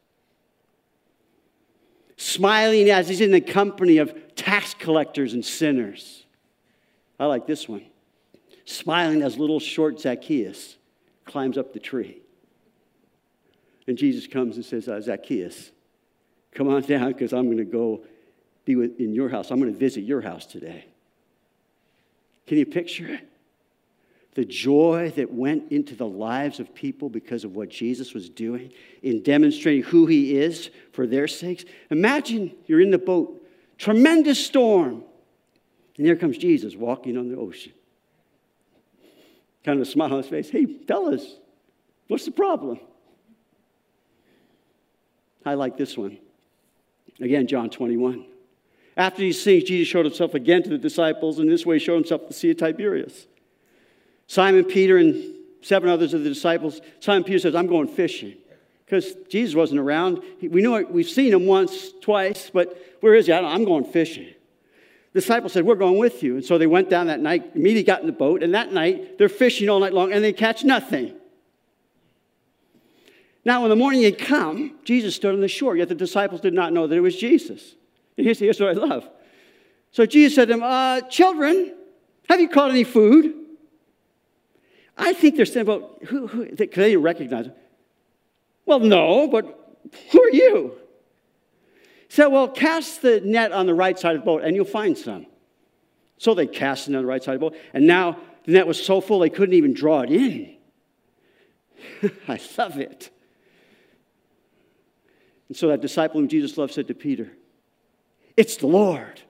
Smiling 2.15 2.89
as 2.89 3.09
he's 3.09 3.19
in 3.19 3.31
the 3.31 3.41
company 3.41 3.97
of 3.97 4.33
tax 4.33 4.73
collectors 4.73 5.33
and 5.33 5.43
sinners. 5.43 6.25
I 7.19 7.25
like 7.25 7.45
this 7.45 7.67
one. 7.67 7.85
Smiling 8.63 9.21
as 9.21 9.37
little 9.37 9.59
short 9.59 9.99
Zacchaeus 9.99 10.77
climbs 11.25 11.57
up 11.57 11.73
the 11.73 11.79
tree. 11.81 12.21
And 13.87 13.97
Jesus 13.97 14.25
comes 14.25 14.55
and 14.55 14.63
says, 14.63 14.87
uh, 14.87 15.01
Zacchaeus, 15.01 15.72
Come 16.53 16.67
on 16.69 16.81
down 16.83 17.11
because 17.11 17.33
I'm 17.33 17.45
going 17.45 17.57
to 17.57 17.63
go 17.63 18.03
be 18.65 18.75
with, 18.75 18.99
in 18.99 19.13
your 19.13 19.29
house. 19.29 19.51
I'm 19.51 19.59
going 19.59 19.73
to 19.73 19.77
visit 19.77 20.01
your 20.01 20.21
house 20.21 20.45
today. 20.45 20.85
Can 22.47 22.57
you 22.57 22.65
picture 22.65 23.07
it? 23.07 23.29
The 24.35 24.45
joy 24.45 25.11
that 25.15 25.31
went 25.31 25.71
into 25.71 25.95
the 25.95 26.07
lives 26.07 26.59
of 26.59 26.73
people 26.73 27.07
because 27.09 27.43
of 27.43 27.55
what 27.55 27.69
Jesus 27.69 28.13
was 28.13 28.29
doing 28.29 28.71
in 29.03 29.21
demonstrating 29.21 29.83
who 29.83 30.07
he 30.07 30.35
is 30.35 30.71
for 30.91 31.05
their 31.05 31.27
sakes. 31.27 31.65
Imagine 31.91 32.51
you're 32.65 32.81
in 32.81 32.89
the 32.89 32.97
boat, 32.97 33.45
tremendous 33.77 34.43
storm, 34.43 35.03
and 35.97 36.05
here 36.05 36.15
comes 36.15 36.37
Jesus 36.37 36.75
walking 36.75 37.17
on 37.17 37.29
the 37.29 37.37
ocean. 37.37 37.73
Kind 39.63 39.79
of 39.79 39.87
a 39.87 39.89
smile 39.89 40.11
on 40.11 40.17
his 40.17 40.27
face. 40.27 40.49
Hey, 40.49 40.65
fellas, 40.65 41.35
what's 42.07 42.25
the 42.25 42.31
problem? 42.31 42.79
I 45.45 45.53
like 45.53 45.77
this 45.77 45.95
one. 45.95 46.17
Again, 47.19 47.47
John 47.47 47.69
21. 47.69 48.25
After 48.95 49.19
these 49.21 49.43
things, 49.43 49.63
Jesus 49.63 49.87
showed 49.87 50.05
himself 50.05 50.33
again 50.33 50.63
to 50.63 50.69
the 50.69 50.77
disciples, 50.77 51.39
and 51.39 51.49
this 51.49 51.65
way 51.65 51.79
he 51.79 51.83
showed 51.83 51.95
himself 51.95 52.21
to 52.21 52.27
the 52.27 52.33
Sea 52.33 52.51
of 52.51 52.57
Tiberias. 52.57 53.27
Simon 54.27 54.65
Peter 54.65 54.97
and 54.97 55.35
seven 55.61 55.89
others 55.89 56.13
of 56.13 56.23
the 56.23 56.29
disciples, 56.29 56.81
Simon 56.99 57.23
Peter 57.23 57.39
says, 57.39 57.55
I'm 57.55 57.67
going 57.67 57.87
fishing. 57.87 58.35
Because 58.85 59.15
Jesus 59.29 59.55
wasn't 59.55 59.79
around. 59.79 60.21
We 60.41 60.61
know 60.61 60.75
it, 60.75 60.91
we've 60.91 61.09
seen 61.09 61.33
him 61.33 61.45
once, 61.45 61.91
twice, 62.01 62.51
but 62.53 62.77
where 62.99 63.15
is 63.15 63.25
he? 63.25 63.33
I'm 63.33 63.63
going 63.63 63.85
fishing. 63.85 64.27
The 65.13 65.21
disciples 65.21 65.53
said, 65.53 65.65
We're 65.65 65.75
going 65.75 65.97
with 65.97 66.21
you. 66.21 66.35
And 66.35 66.45
so 66.45 66.57
they 66.57 66.67
went 66.67 66.89
down 66.89 67.07
that 67.07 67.19
night, 67.19 67.51
immediately 67.55 67.83
got 67.83 68.01
in 68.01 68.07
the 68.07 68.13
boat, 68.13 68.43
and 68.43 68.53
that 68.53 68.73
night 68.73 69.17
they're 69.17 69.29
fishing 69.29 69.69
all 69.69 69.79
night 69.79 69.93
long 69.93 70.11
and 70.11 70.23
they 70.23 70.33
catch 70.33 70.63
nothing. 70.63 71.13
Now, 73.45 73.61
when 73.61 73.69
the 73.69 73.75
morning 73.75 74.03
had 74.03 74.17
come, 74.17 74.79
Jesus 74.85 75.15
stood 75.15 75.33
on 75.33 75.41
the 75.41 75.47
shore, 75.47 75.75
yet 75.75 75.89
the 75.89 75.95
disciples 75.95 76.41
did 76.41 76.53
not 76.53 76.71
know 76.71 76.87
that 76.87 76.95
it 76.95 77.01
was 77.01 77.15
Jesus. 77.15 77.75
And 78.17 78.25
here's, 78.25 78.39
here's 78.39 78.59
what 78.59 78.69
I 78.69 78.73
love. 78.73 79.09
So 79.91 80.05
Jesus 80.05 80.35
said 80.35 80.47
to 80.47 80.53
them, 80.53 80.63
uh, 80.63 81.01
Children, 81.01 81.73
have 82.29 82.39
you 82.39 82.47
caught 82.47 82.71
any 82.71 82.83
food? 82.83 83.35
I 84.97 85.13
think 85.13 85.35
they're 85.35 85.45
saying 85.45 85.67
about 85.67 86.03
who, 86.05 86.27
who 86.27 86.45
they, 86.45 86.67
they 86.67 86.89
didn't 86.91 87.01
recognize 87.01 87.47
him. 87.47 87.53
Well, 88.65 88.79
no, 88.79 89.27
but 89.27 89.79
who 90.11 90.23
are 90.23 90.31
you? 90.31 90.73
He 92.07 92.13
said, 92.13 92.27
Well, 92.27 92.47
cast 92.47 93.01
the 93.01 93.19
net 93.21 93.51
on 93.51 93.65
the 93.65 93.73
right 93.73 93.97
side 93.97 94.15
of 94.15 94.21
the 94.21 94.25
boat 94.25 94.43
and 94.43 94.55
you'll 94.55 94.65
find 94.65 94.97
some. 94.97 95.25
So 96.17 96.33
they 96.33 96.47
cast 96.47 96.87
it 96.87 96.95
on 96.95 97.01
the 97.01 97.07
right 97.07 97.21
side 97.21 97.35
of 97.35 97.41
the 97.41 97.49
boat, 97.49 97.59
and 97.73 97.85
now 97.85 98.17
the 98.45 98.53
net 98.53 98.65
was 98.65 98.83
so 98.83 99.01
full 99.01 99.19
they 99.19 99.29
couldn't 99.29 99.55
even 99.55 99.73
draw 99.73 100.01
it 100.01 100.11
in. 100.11 100.55
I 102.27 102.39
love 102.57 102.79
it. 102.79 103.09
And 105.49 105.57
so 105.57 105.67
that 105.67 105.81
disciple 105.81 106.19
whom 106.19 106.27
Jesus 106.27 106.57
loved 106.57 106.73
said 106.73 106.87
to 106.87 106.93
Peter, 106.93 107.31
It's 108.37 108.57
the 108.57 108.67
Lord. 108.67 109.21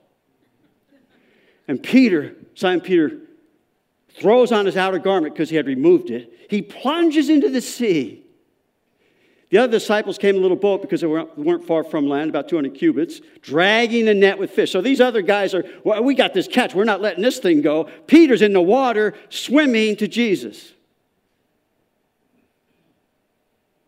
And 1.66 1.82
Peter, 1.82 2.36
Simon 2.54 2.80
Peter, 2.80 3.20
throws 4.14 4.52
on 4.52 4.66
his 4.66 4.76
outer 4.76 4.98
garment 4.98 5.34
because 5.34 5.50
he 5.50 5.56
had 5.56 5.66
removed 5.66 6.10
it. 6.10 6.32
He 6.48 6.62
plunges 6.62 7.28
into 7.28 7.48
the 7.48 7.60
sea. 7.60 8.24
The 9.50 9.58
other 9.58 9.72
disciples 9.72 10.18
came 10.18 10.34
in 10.34 10.40
a 10.40 10.42
little 10.42 10.56
boat 10.56 10.82
because 10.82 11.00
they 11.00 11.06
weren't 11.06 11.64
far 11.64 11.84
from 11.84 12.08
land, 12.08 12.30
about 12.30 12.48
200 12.48 12.74
cubits, 12.74 13.20
dragging 13.40 14.04
the 14.06 14.14
net 14.14 14.38
with 14.38 14.50
fish. 14.50 14.72
So 14.72 14.80
these 14.80 15.00
other 15.00 15.22
guys 15.22 15.54
are, 15.54 15.64
well, 15.84 16.02
we 16.02 16.14
got 16.14 16.34
this 16.34 16.48
catch. 16.48 16.74
We're 16.74 16.84
not 16.84 17.00
letting 17.00 17.22
this 17.22 17.38
thing 17.38 17.60
go. 17.60 17.88
Peter's 18.06 18.42
in 18.42 18.52
the 18.52 18.60
water 18.60 19.14
swimming 19.28 19.96
to 19.96 20.08
Jesus. 20.08 20.72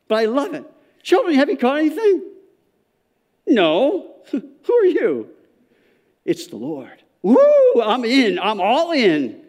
But 0.09 0.19
I 0.19 0.27
love 0.27 0.55
it. 0.55 0.65
Children, 1.07 1.37
have 1.37 1.49
you 1.49 1.57
caught 1.57 1.79
anything? 1.79 2.21
No. 3.47 4.17
Who 4.33 4.75
are 4.75 4.87
you? 4.87 5.31
It's 6.25 6.49
the 6.49 6.57
Lord. 6.57 7.01
Woo, 7.23 7.81
I'm 7.81 8.05
in. 8.05 8.41
I'm 8.41 8.61
all 8.61 8.91
in. 8.91 9.41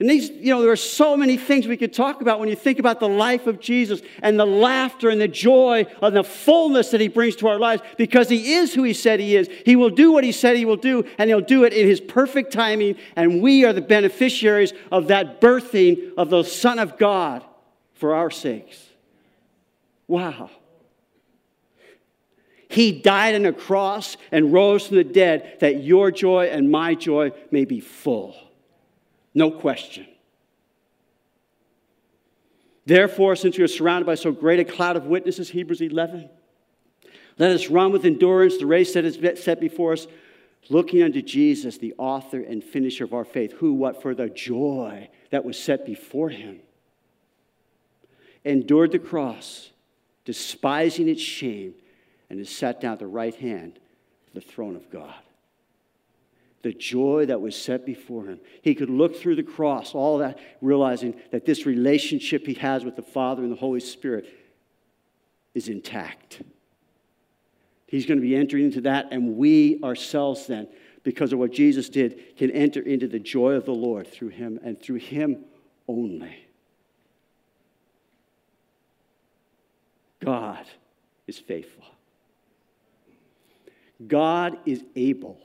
And 0.00 0.10
these, 0.10 0.28
you 0.28 0.52
know, 0.52 0.60
there 0.60 0.72
are 0.72 0.76
so 0.76 1.16
many 1.16 1.36
things 1.36 1.68
we 1.68 1.76
could 1.76 1.92
talk 1.92 2.20
about 2.20 2.40
when 2.40 2.48
you 2.48 2.56
think 2.56 2.80
about 2.80 2.98
the 2.98 3.08
life 3.08 3.46
of 3.46 3.60
Jesus 3.60 4.02
and 4.22 4.40
the 4.40 4.44
laughter 4.44 5.08
and 5.08 5.20
the 5.20 5.28
joy 5.28 5.86
and 6.02 6.16
the 6.16 6.24
fullness 6.24 6.90
that 6.90 7.00
he 7.00 7.06
brings 7.06 7.36
to 7.36 7.46
our 7.46 7.60
lives 7.60 7.80
because 7.96 8.28
he 8.28 8.54
is 8.54 8.74
who 8.74 8.82
he 8.82 8.92
said 8.92 9.20
he 9.20 9.36
is. 9.36 9.48
He 9.64 9.76
will 9.76 9.90
do 9.90 10.10
what 10.10 10.24
he 10.24 10.32
said 10.32 10.56
he 10.56 10.64
will 10.64 10.74
do, 10.74 11.04
and 11.16 11.30
he'll 11.30 11.40
do 11.40 11.62
it 11.62 11.72
in 11.72 11.86
his 11.86 12.00
perfect 12.00 12.52
timing. 12.52 12.96
And 13.14 13.40
we 13.40 13.64
are 13.64 13.72
the 13.72 13.82
beneficiaries 13.82 14.72
of 14.90 15.06
that 15.06 15.40
birthing 15.40 16.12
of 16.16 16.28
the 16.28 16.42
Son 16.42 16.80
of 16.80 16.98
God 16.98 17.44
for 17.94 18.16
our 18.16 18.32
sakes. 18.32 18.89
Wow. 20.10 20.50
He 22.68 22.90
died 22.90 23.36
on 23.36 23.46
a 23.46 23.52
cross 23.52 24.16
and 24.32 24.52
rose 24.52 24.88
from 24.88 24.96
the 24.96 25.04
dead 25.04 25.58
that 25.60 25.84
your 25.84 26.10
joy 26.10 26.46
and 26.46 26.68
my 26.68 26.96
joy 26.96 27.30
may 27.52 27.64
be 27.64 27.78
full. 27.78 28.34
No 29.34 29.52
question. 29.52 30.08
Therefore, 32.86 33.36
since 33.36 33.56
we 33.56 33.62
are 33.62 33.68
surrounded 33.68 34.04
by 34.06 34.16
so 34.16 34.32
great 34.32 34.58
a 34.58 34.64
cloud 34.64 34.96
of 34.96 35.06
witnesses, 35.06 35.48
Hebrews 35.50 35.80
11, 35.80 36.28
let 37.38 37.52
us 37.52 37.68
run 37.68 37.92
with 37.92 38.04
endurance 38.04 38.58
the 38.58 38.66
race 38.66 38.94
that 38.94 39.04
is 39.04 39.16
set 39.40 39.60
before 39.60 39.92
us, 39.92 40.08
looking 40.68 41.04
unto 41.04 41.22
Jesus, 41.22 41.78
the 41.78 41.94
author 41.98 42.40
and 42.40 42.64
finisher 42.64 43.04
of 43.04 43.14
our 43.14 43.24
faith, 43.24 43.52
who, 43.52 43.74
what, 43.74 44.02
for 44.02 44.12
the 44.12 44.28
joy 44.28 45.08
that 45.30 45.44
was 45.44 45.56
set 45.56 45.86
before 45.86 46.30
him, 46.30 46.58
endured 48.44 48.90
the 48.90 48.98
cross, 48.98 49.70
despising 50.30 51.08
its 51.08 51.20
shame, 51.20 51.74
and 52.28 52.38
is 52.38 52.48
sat 52.48 52.80
down 52.80 52.92
at 52.92 52.98
the 53.00 53.06
right 53.06 53.34
hand 53.34 53.80
of 54.28 54.34
the 54.34 54.40
throne 54.40 54.76
of 54.76 54.88
God 54.88 55.14
the 56.62 56.72
joy 56.72 57.24
that 57.26 57.40
was 57.40 57.60
set 57.60 57.86
before 57.86 58.26
him. 58.26 58.40
He 58.62 58.74
could 58.74 58.90
look 58.90 59.16
through 59.16 59.36
the 59.36 59.42
cross, 59.42 59.94
all 59.94 60.18
that, 60.18 60.38
realizing 60.60 61.14
that 61.30 61.46
this 61.46 61.64
relationship 61.64 62.46
he 62.46 62.54
has 62.54 62.84
with 62.84 62.96
the 62.96 63.02
Father 63.02 63.42
and 63.42 63.50
the 63.50 63.56
Holy 63.56 63.80
Spirit 63.80 64.28
is 65.54 65.68
intact. 65.68 66.42
He's 67.86 68.06
going 68.06 68.20
to 68.20 68.26
be 68.26 68.36
entering 68.36 68.66
into 68.66 68.82
that, 68.82 69.08
and 69.10 69.36
we 69.36 69.80
ourselves 69.82 70.46
then, 70.46 70.68
because 71.02 71.32
of 71.32 71.38
what 71.38 71.50
Jesus 71.50 71.88
did, 71.88 72.36
can 72.36 72.50
enter 72.50 72.82
into 72.82 73.08
the 73.08 73.18
joy 73.18 73.52
of 73.52 73.64
the 73.64 73.72
Lord 73.72 74.06
through 74.06 74.28
him 74.28 74.60
and 74.62 74.78
through 74.78 74.96
him 74.96 75.44
only. 75.88 76.36
God 80.20 80.66
is 81.26 81.38
faithful. 81.38 81.84
God 84.06 84.58
is 84.64 84.82
able 84.96 85.38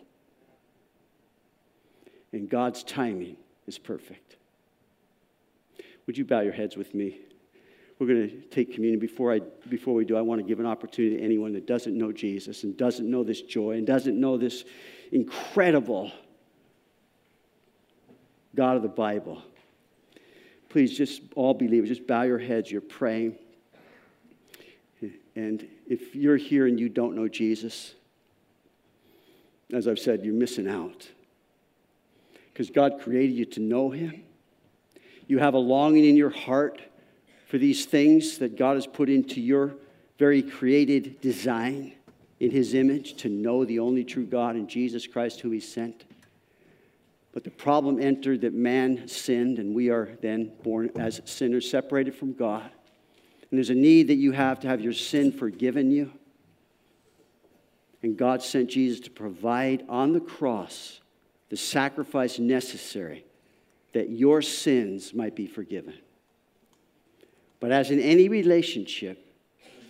and 2.32 2.50
God's 2.50 2.84
timing 2.84 3.38
is 3.68 3.78
perfect. 3.78 4.36
Would 6.06 6.18
you 6.18 6.26
bow 6.26 6.42
your 6.42 6.54
heads 6.54 6.78
with 6.78 6.94
me? 6.94 7.20
We're 7.98 8.08
going 8.08 8.30
to 8.30 8.42
take 8.48 8.74
communion. 8.74 9.00
Before, 9.00 9.34
I, 9.34 9.40
before 9.70 9.94
we 9.94 10.04
do, 10.04 10.18
I 10.18 10.22
want 10.22 10.42
to 10.42 10.48
give 10.48 10.60
an 10.60 10.66
opportunity 10.66 11.18
to 11.18 11.24
anyone 11.24 11.54
that 11.54 11.66
doesn't 11.66 11.98
know 11.98 12.12
Jesus 12.12 12.64
and 12.64 12.76
doesn't 12.76 13.10
know 13.10 13.24
this 13.24 13.42
joy 13.42 13.72
and 13.72 13.88
doesn't 13.88 14.20
know 14.20 14.38
this 14.38 14.66
incredible 15.12 16.12
God 18.54 18.76
of 18.76 18.84
the 18.84 18.90
Bible. 18.90 19.42
Please, 20.68 20.96
just 20.98 21.22
all 21.36 21.54
believers, 21.54 21.88
just 21.88 22.06
bow 22.06 22.24
your 22.24 22.38
heads. 22.38 22.70
You're 22.70 22.82
praying. 22.82 23.38
And 25.36 25.68
if 25.88 26.16
you're 26.16 26.38
here 26.38 26.66
and 26.66 26.80
you 26.80 26.90
don't 26.90 27.16
know 27.16 27.28
Jesus, 27.28 27.94
as 29.74 29.88
I've 29.88 30.00
said, 30.00 30.24
you're 30.24 30.34
missing 30.34 30.68
out 30.68 31.10
because 32.54 32.70
God 32.70 33.02
created 33.02 33.36
you 33.36 33.46
to 33.46 33.60
know 33.60 33.90
Him. 33.90 34.24
You 35.28 35.40
have 35.40 35.54
a 35.56 35.60
longing 35.60 36.06
in 36.06 36.16
your 36.16 36.30
heart 36.30 36.82
for 37.48 37.58
these 37.58 37.86
things 37.86 38.38
that 38.38 38.58
God 38.58 38.76
has 38.76 38.88
put 38.88 39.10
into 39.10 39.42
your 39.42 39.76
very 40.18 40.42
created 40.42 41.20
design 41.20 41.94
in 42.40 42.52
His 42.52 42.74
image 42.74 43.16
to 43.18 43.30
know 43.30 43.66
the 43.66 43.80
only 43.80 44.04
true 44.04 44.26
God 44.26 44.56
and 44.56 44.70
Jesus 44.70 45.06
Christ, 45.08 45.42
who 45.42 45.52
He 45.52 45.60
sent. 45.60 46.06
But 47.34 47.44
the 47.44 47.52
problem 47.52 48.02
entered 48.02 48.42
that 48.42 48.54
man 48.54 49.10
sinned, 49.10 49.60
and 49.60 49.76
we 49.76 49.90
are 49.90 50.18
then 50.22 50.54
born 50.64 50.92
as 50.96 51.22
sinners, 51.26 51.70
separated 51.70 52.16
from 52.16 52.34
God. 52.34 52.70
And 53.56 53.60
there's 53.60 53.70
a 53.70 53.74
need 53.74 54.10
that 54.10 54.16
you 54.16 54.34
have 54.34 54.60
to 54.60 54.68
have 54.68 54.82
your 54.82 54.92
sin 54.92 55.32
forgiven 55.32 55.90
you. 55.90 56.12
And 58.04 58.18
God 58.18 58.44
sent 58.44 58.72
Jesus 58.72 59.00
to 59.06 59.10
provide 59.10 59.86
on 59.88 60.12
the 60.12 60.20
cross 60.20 61.00
the 61.48 61.56
sacrifice 61.56 62.38
necessary 62.38 63.24
that 63.94 64.10
your 64.10 64.42
sins 64.42 65.14
might 65.14 65.38
be 65.38 65.48
forgiven. 65.48 65.94
But 67.62 67.72
as 67.72 67.92
in 67.92 68.02
any 68.02 68.28
relationship, 68.28 69.26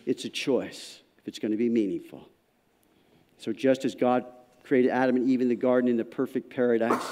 it's 0.05 0.25
a 0.25 0.29
choice 0.29 1.01
if 1.17 1.27
it's 1.27 1.39
going 1.39 1.49
to 1.49 1.57
be 1.57 1.67
meaningful. 1.67 2.29
So, 3.39 3.51
just 3.51 3.83
as 3.83 3.95
God 3.95 4.27
created 4.63 4.91
Adam 4.91 5.15
and 5.15 5.27
Eve 5.27 5.41
in 5.41 5.49
the 5.49 5.55
garden 5.55 5.89
in 5.89 5.97
the 5.97 6.05
perfect 6.05 6.51
paradise, 6.51 7.03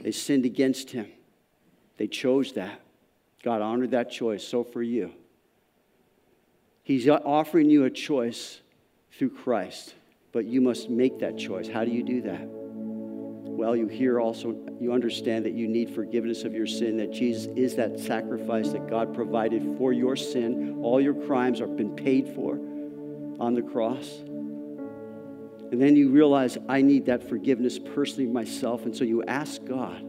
they 0.00 0.12
sinned 0.12 0.44
against 0.44 0.92
him. 0.92 1.08
They 1.96 2.06
chose 2.06 2.52
that. 2.52 2.82
God 3.42 3.62
honored 3.62 3.90
that 3.90 4.12
choice. 4.12 4.46
So, 4.46 4.62
for 4.62 4.80
you, 4.80 5.12
He's 6.88 7.06
offering 7.06 7.68
you 7.68 7.84
a 7.84 7.90
choice 7.90 8.60
through 9.12 9.30
Christ, 9.30 9.94
but 10.32 10.46
you 10.46 10.60
must 10.60 10.88
make 10.88 11.18
that 11.18 11.36
choice. 11.36 11.68
How 11.68 11.84
do 11.84 11.90
you 11.90 12.02
do 12.02 12.22
that? 12.22 12.48
well, 13.58 13.74
you 13.74 13.88
hear 13.88 14.20
also, 14.20 14.56
you 14.80 14.92
understand 14.92 15.44
that 15.44 15.52
you 15.52 15.66
need 15.66 15.90
forgiveness 15.90 16.44
of 16.44 16.54
your 16.54 16.66
sin, 16.66 16.96
that 16.98 17.10
Jesus 17.10 17.46
is 17.56 17.74
that 17.74 17.98
sacrifice 17.98 18.68
that 18.68 18.88
God 18.88 19.12
provided 19.12 19.74
for 19.76 19.92
your 19.92 20.14
sin. 20.14 20.78
All 20.80 21.00
your 21.00 21.14
crimes 21.26 21.58
have 21.58 21.76
been 21.76 21.96
paid 21.96 22.28
for 22.36 22.54
on 23.40 23.54
the 23.54 23.62
cross. 23.62 24.20
And 24.20 25.82
then 25.82 25.96
you 25.96 26.08
realize, 26.08 26.56
I 26.68 26.82
need 26.82 27.06
that 27.06 27.28
forgiveness 27.28 27.80
personally 27.80 28.30
myself. 28.30 28.84
And 28.84 28.96
so 28.96 29.02
you 29.02 29.24
ask 29.24 29.64
God 29.64 30.04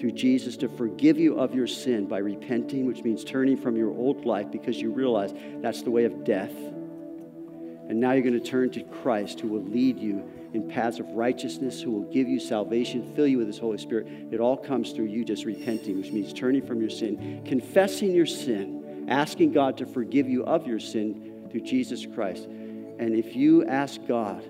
through 0.00 0.12
Jesus 0.12 0.56
to 0.56 0.68
forgive 0.68 1.18
you 1.18 1.38
of 1.38 1.54
your 1.54 1.66
sin 1.66 2.06
by 2.06 2.18
repenting, 2.18 2.86
which 2.86 3.02
means 3.02 3.22
turning 3.22 3.56
from 3.56 3.76
your 3.76 3.90
old 3.90 4.24
life 4.24 4.50
because 4.50 4.80
you 4.80 4.90
realize 4.90 5.34
that's 5.60 5.82
the 5.82 5.90
way 5.90 6.04
of 6.04 6.24
death. 6.24 6.50
And 6.50 8.00
now 8.00 8.12
you're 8.12 8.22
going 8.22 8.40
to 8.40 8.50
turn 8.50 8.70
to 8.70 8.82
Christ 8.82 9.40
who 9.40 9.48
will 9.48 9.62
lead 9.64 9.98
you 9.98 10.24
in 10.54 10.68
paths 10.68 11.00
of 11.00 11.06
righteousness, 11.10 11.82
who 11.82 11.90
will 11.90 12.10
give 12.10 12.28
you 12.28 12.40
salvation, 12.40 13.12
fill 13.14 13.26
you 13.26 13.38
with 13.38 13.46
His 13.46 13.58
Holy 13.58 13.78
Spirit. 13.78 14.06
It 14.32 14.40
all 14.40 14.56
comes 14.56 14.92
through 14.92 15.06
you 15.06 15.24
just 15.24 15.44
repenting, 15.44 15.98
which 15.98 16.12
means 16.12 16.32
turning 16.32 16.66
from 16.66 16.80
your 16.80 16.90
sin, 16.90 17.42
confessing 17.44 18.12
your 18.12 18.26
sin, 18.26 19.06
asking 19.08 19.52
God 19.52 19.76
to 19.78 19.86
forgive 19.86 20.28
you 20.28 20.44
of 20.44 20.66
your 20.66 20.80
sin 20.80 21.46
through 21.50 21.62
Jesus 21.62 22.06
Christ. 22.06 22.44
And 22.44 23.14
if 23.14 23.36
you 23.36 23.66
ask 23.66 24.00
God 24.06 24.42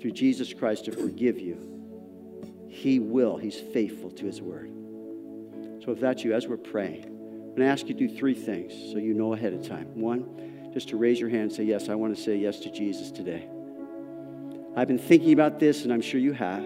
through 0.00 0.12
Jesus 0.12 0.52
Christ 0.52 0.84
to 0.86 0.92
forgive 0.92 1.38
you, 1.38 1.77
He 2.68 2.98
will. 2.98 3.36
He's 3.36 3.58
faithful 3.58 4.10
to 4.12 4.26
His 4.26 4.40
word. 4.40 4.70
So 5.84 5.92
if 5.92 6.00
that's 6.00 6.24
you, 6.24 6.34
as 6.34 6.46
we're 6.46 6.56
praying, 6.56 7.04
I'm 7.04 7.54
going 7.54 7.60
to 7.60 7.66
ask 7.66 7.88
you 7.88 7.94
to 7.94 8.06
do 8.06 8.14
three 8.14 8.34
things 8.34 8.72
so 8.92 8.98
you 8.98 9.14
know 9.14 9.32
ahead 9.32 9.52
of 9.52 9.66
time. 9.66 9.86
One, 9.94 10.70
just 10.72 10.88
to 10.90 10.96
raise 10.96 11.18
your 11.18 11.28
hand 11.28 11.42
and 11.42 11.52
say, 11.52 11.64
Yes, 11.64 11.88
I 11.88 11.94
want 11.94 12.16
to 12.16 12.22
say 12.22 12.36
yes 12.36 12.60
to 12.60 12.70
Jesus 12.70 13.10
today. 13.10 13.48
I've 14.76 14.86
been 14.86 14.98
thinking 14.98 15.32
about 15.32 15.58
this, 15.58 15.84
and 15.84 15.92
I'm 15.92 16.02
sure 16.02 16.20
you 16.20 16.32
have. 16.34 16.64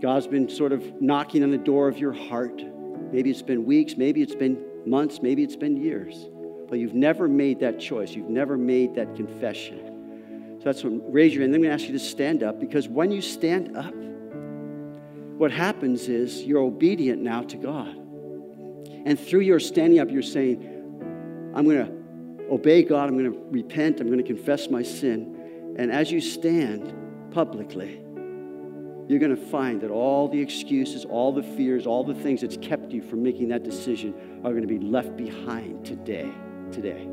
God's 0.00 0.26
been 0.26 0.48
sort 0.48 0.72
of 0.72 1.00
knocking 1.00 1.42
on 1.42 1.50
the 1.50 1.58
door 1.58 1.88
of 1.88 1.98
your 1.98 2.12
heart. 2.12 2.62
Maybe 3.10 3.30
it's 3.30 3.42
been 3.42 3.64
weeks, 3.64 3.96
maybe 3.96 4.22
it's 4.22 4.34
been 4.34 4.62
months, 4.86 5.20
maybe 5.22 5.42
it's 5.42 5.56
been 5.56 5.76
years. 5.76 6.28
But 6.68 6.78
you've 6.78 6.94
never 6.94 7.26
made 7.26 7.60
that 7.60 7.80
choice. 7.80 8.12
You've 8.12 8.30
never 8.30 8.56
made 8.56 8.94
that 8.96 9.14
confession. 9.16 10.58
So 10.58 10.64
that's 10.64 10.84
what, 10.84 11.12
raise 11.12 11.34
your 11.34 11.42
hand. 11.42 11.54
I'm 11.54 11.62
going 11.62 11.70
to 11.70 11.74
ask 11.74 11.90
you 11.90 11.98
to 11.98 12.04
stand 12.04 12.42
up 12.42 12.60
because 12.60 12.88
when 12.88 13.10
you 13.10 13.20
stand 13.20 13.76
up, 13.76 13.94
what 15.36 15.50
happens 15.50 16.08
is 16.08 16.42
you're 16.42 16.62
obedient 16.62 17.20
now 17.20 17.42
to 17.42 17.56
God. 17.56 17.96
And 19.06 19.18
through 19.18 19.40
your 19.40 19.60
standing 19.60 19.98
up, 19.98 20.10
you're 20.10 20.22
saying, 20.22 21.52
I'm 21.54 21.64
going 21.64 21.86
to 21.86 22.52
obey 22.52 22.82
God, 22.82 23.08
I'm 23.08 23.18
going 23.18 23.32
to 23.32 23.38
repent, 23.50 24.00
I'm 24.00 24.06
going 24.06 24.18
to 24.18 24.24
confess 24.24 24.70
my 24.70 24.82
sin. 24.82 25.74
And 25.78 25.90
as 25.90 26.10
you 26.10 26.20
stand 26.20 26.92
publicly, 27.32 28.00
you're 29.06 29.18
going 29.18 29.34
to 29.34 29.46
find 29.50 29.80
that 29.82 29.90
all 29.90 30.28
the 30.28 30.40
excuses, 30.40 31.04
all 31.04 31.32
the 31.32 31.42
fears, 31.42 31.86
all 31.86 32.04
the 32.04 32.14
things 32.14 32.40
that's 32.40 32.56
kept 32.56 32.92
you 32.92 33.02
from 33.02 33.22
making 33.22 33.48
that 33.48 33.62
decision 33.62 34.40
are 34.44 34.50
going 34.50 34.62
to 34.62 34.68
be 34.68 34.78
left 34.78 35.16
behind 35.16 35.84
today. 35.84 36.30
Today. 36.72 37.08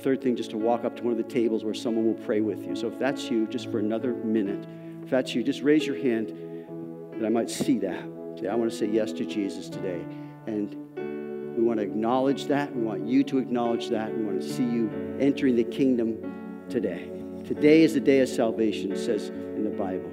Third 0.00 0.22
thing, 0.22 0.36
just 0.36 0.50
to 0.50 0.56
walk 0.56 0.84
up 0.84 0.94
to 0.96 1.02
one 1.02 1.12
of 1.12 1.18
the 1.18 1.24
tables 1.24 1.64
where 1.64 1.74
someone 1.74 2.06
will 2.06 2.22
pray 2.24 2.40
with 2.40 2.64
you. 2.64 2.76
So 2.76 2.86
if 2.86 2.98
that's 2.98 3.28
you, 3.28 3.48
just 3.48 3.70
for 3.72 3.80
another 3.80 4.14
minute, 4.14 4.64
if 5.02 5.10
that's 5.10 5.34
you, 5.34 5.42
just 5.42 5.62
raise 5.62 5.84
your 5.84 6.00
hand 6.00 6.32
that 7.18 7.26
I 7.26 7.28
might 7.28 7.50
see 7.50 7.78
that. 7.78 8.04
Say, 8.38 8.48
I 8.48 8.54
want 8.54 8.70
to 8.70 8.76
say 8.76 8.86
yes 8.86 9.12
to 9.12 9.24
Jesus 9.24 9.68
today. 9.68 10.04
And 10.46 11.56
we 11.56 11.62
want 11.62 11.78
to 11.78 11.84
acknowledge 11.84 12.46
that. 12.46 12.74
We 12.74 12.82
want 12.82 13.06
you 13.06 13.24
to 13.24 13.38
acknowledge 13.38 13.88
that. 13.88 14.16
We 14.16 14.24
want 14.24 14.40
to 14.40 14.48
see 14.48 14.62
you 14.62 14.90
entering 15.20 15.56
the 15.56 15.64
kingdom 15.64 16.64
today. 16.68 17.10
Today 17.44 17.82
is 17.82 17.94
the 17.94 18.00
day 18.00 18.20
of 18.20 18.28
salvation, 18.28 18.92
it 18.92 18.98
says 18.98 19.30
in 19.30 19.64
the 19.64 19.70
Bible. 19.70 20.10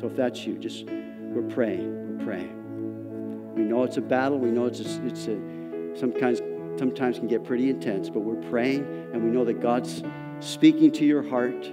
So 0.00 0.06
if 0.06 0.16
that's 0.16 0.44
you, 0.44 0.58
just 0.58 0.86
we're 0.86 1.48
praying. 1.48 2.18
We're 2.18 2.24
praying. 2.24 3.54
We 3.54 3.62
know 3.62 3.84
it's 3.84 3.96
a 3.96 4.00
battle. 4.00 4.38
We 4.38 4.50
know 4.50 4.66
it's 4.66 4.80
a, 4.80 5.06
it's 5.06 5.26
a 5.28 5.96
sometimes 5.96 6.40
sometimes 6.78 7.18
can 7.18 7.28
get 7.28 7.44
pretty 7.44 7.70
intense, 7.70 8.08
but 8.08 8.20
we're 8.20 8.48
praying 8.50 8.84
and 9.12 9.22
we 9.24 9.30
know 9.30 9.44
that 9.44 9.60
God's 9.60 10.02
speaking 10.40 10.92
to 10.92 11.04
your 11.04 11.22
heart. 11.22 11.70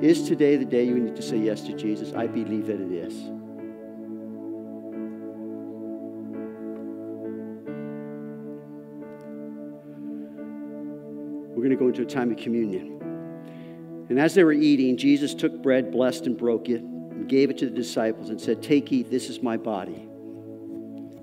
Is 0.00 0.28
today 0.28 0.56
the 0.56 0.64
day 0.64 0.84
you 0.84 0.98
need 0.98 1.16
to 1.16 1.22
say 1.22 1.38
yes 1.38 1.62
to 1.62 1.72
Jesus? 1.72 2.12
I 2.12 2.26
believe 2.26 2.66
that 2.66 2.80
it 2.80 2.92
is. 2.92 3.14
We're 11.50 11.62
going 11.62 11.70
to 11.70 11.76
go 11.76 11.88
into 11.88 12.02
a 12.02 12.06
time 12.06 12.32
of 12.32 12.36
communion. 12.36 12.94
And 14.10 14.20
as 14.20 14.34
they 14.34 14.44
were 14.44 14.52
eating, 14.52 14.96
Jesus 14.96 15.34
took 15.34 15.62
bread, 15.62 15.90
blessed 15.90 16.26
and 16.26 16.36
broke 16.36 16.68
it, 16.68 16.82
and 16.82 17.28
gave 17.28 17.48
it 17.48 17.58
to 17.58 17.66
the 17.66 17.74
disciples 17.74 18.28
and 18.28 18.40
said, 18.40 18.62
Take, 18.62 18.92
eat, 18.92 19.10
this 19.10 19.30
is 19.30 19.42
my 19.42 19.56
body. 19.56 20.08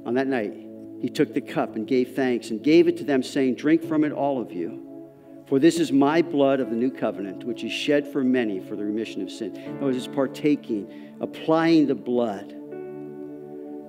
On 0.05 0.13
that 0.15 0.27
night, 0.27 0.53
he 0.99 1.09
took 1.09 1.33
the 1.33 1.41
cup 1.41 1.75
and 1.75 1.85
gave 1.85 2.15
thanks 2.15 2.49
and 2.49 2.63
gave 2.63 2.87
it 2.87 2.97
to 2.97 3.03
them, 3.03 3.21
saying, 3.21 3.55
Drink 3.55 3.83
from 3.83 4.03
it, 4.03 4.11
all 4.11 4.41
of 4.41 4.51
you. 4.51 4.90
For 5.51 5.59
this 5.59 5.81
is 5.81 5.91
my 5.91 6.21
blood 6.21 6.61
of 6.61 6.69
the 6.69 6.77
new 6.77 6.89
covenant, 6.89 7.43
which 7.43 7.65
is 7.65 7.73
shed 7.73 8.07
for 8.07 8.23
many 8.23 8.61
for 8.61 8.77
the 8.77 8.85
remission 8.85 9.21
of 9.21 9.29
sin. 9.29 9.51
That 9.51 9.81
was 9.81 9.97
just 9.97 10.13
partaking, 10.13 11.17
applying 11.19 11.87
the 11.87 11.93
blood. 11.93 12.55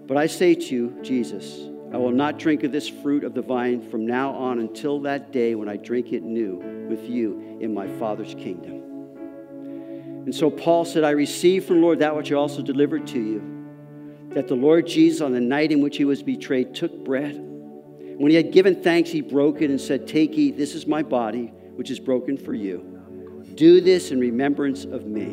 But 0.08 0.16
I 0.16 0.26
say 0.26 0.56
to 0.56 0.74
you, 0.74 0.98
Jesus, 1.02 1.68
I 1.92 1.98
will 1.98 2.10
not 2.10 2.40
drink 2.40 2.64
of 2.64 2.72
this 2.72 2.88
fruit 2.88 3.22
of 3.22 3.34
the 3.34 3.42
vine 3.42 3.88
from 3.92 4.04
now 4.04 4.32
on 4.32 4.58
until 4.58 4.98
that 5.02 5.30
day 5.30 5.54
when 5.54 5.68
I 5.68 5.76
drink 5.76 6.12
it 6.12 6.24
new 6.24 6.56
with 6.90 7.08
you 7.08 7.58
in 7.60 7.72
my 7.72 7.86
Father's 7.96 8.34
kingdom. 8.34 8.82
And 10.24 10.34
so 10.34 10.50
Paul 10.50 10.84
said, 10.84 11.04
I 11.04 11.10
received 11.10 11.68
from 11.68 11.76
the 11.76 11.82
Lord 11.82 12.00
that 12.00 12.16
which 12.16 12.32
I 12.32 12.34
also 12.34 12.62
delivered 12.62 13.06
to 13.06 13.20
you, 13.20 14.28
that 14.30 14.48
the 14.48 14.56
Lord 14.56 14.88
Jesus, 14.88 15.20
on 15.20 15.30
the 15.30 15.40
night 15.40 15.70
in 15.70 15.80
which 15.80 15.96
he 15.96 16.04
was 16.04 16.24
betrayed, 16.24 16.74
took 16.74 17.04
bread. 17.04 17.50
When 18.16 18.30
he 18.30 18.36
had 18.36 18.52
given 18.52 18.82
thanks, 18.82 19.10
he 19.10 19.20
broke 19.20 19.62
it 19.62 19.70
and 19.70 19.80
said, 19.80 20.06
Take, 20.06 20.32
eat, 20.32 20.56
this 20.56 20.74
is 20.74 20.86
my 20.86 21.02
body, 21.02 21.52
which 21.76 21.90
is 21.90 21.98
broken 21.98 22.36
for 22.36 22.54
you. 22.54 22.88
Do 23.54 23.80
this 23.80 24.10
in 24.10 24.20
remembrance 24.20 24.84
of 24.84 25.06
me. 25.06 25.24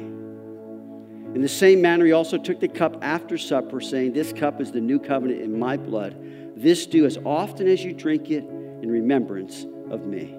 In 1.36 1.42
the 1.42 1.50
same 1.50 1.82
manner, 1.82 2.06
he 2.06 2.12
also 2.12 2.38
took 2.38 2.60
the 2.60 2.68
cup 2.68 2.98
after 3.04 3.38
supper, 3.38 3.80
saying, 3.80 4.14
This 4.14 4.34
cup 4.34 4.60
is 4.60 4.72
the 4.72 4.82
new 4.82 5.00
covenant 5.00 5.42
in 5.42 5.60
my 5.60 5.78
blood. 5.78 6.18
This 6.56 6.88
do 6.88 7.06
as 7.06 7.18
often 7.24 7.68
as 7.68 7.84
you 7.84 7.94
drink 7.94 8.32
it 8.32 8.44
in 8.44 8.90
remembrance 8.90 9.66
of 9.92 10.06
me. 10.06 10.36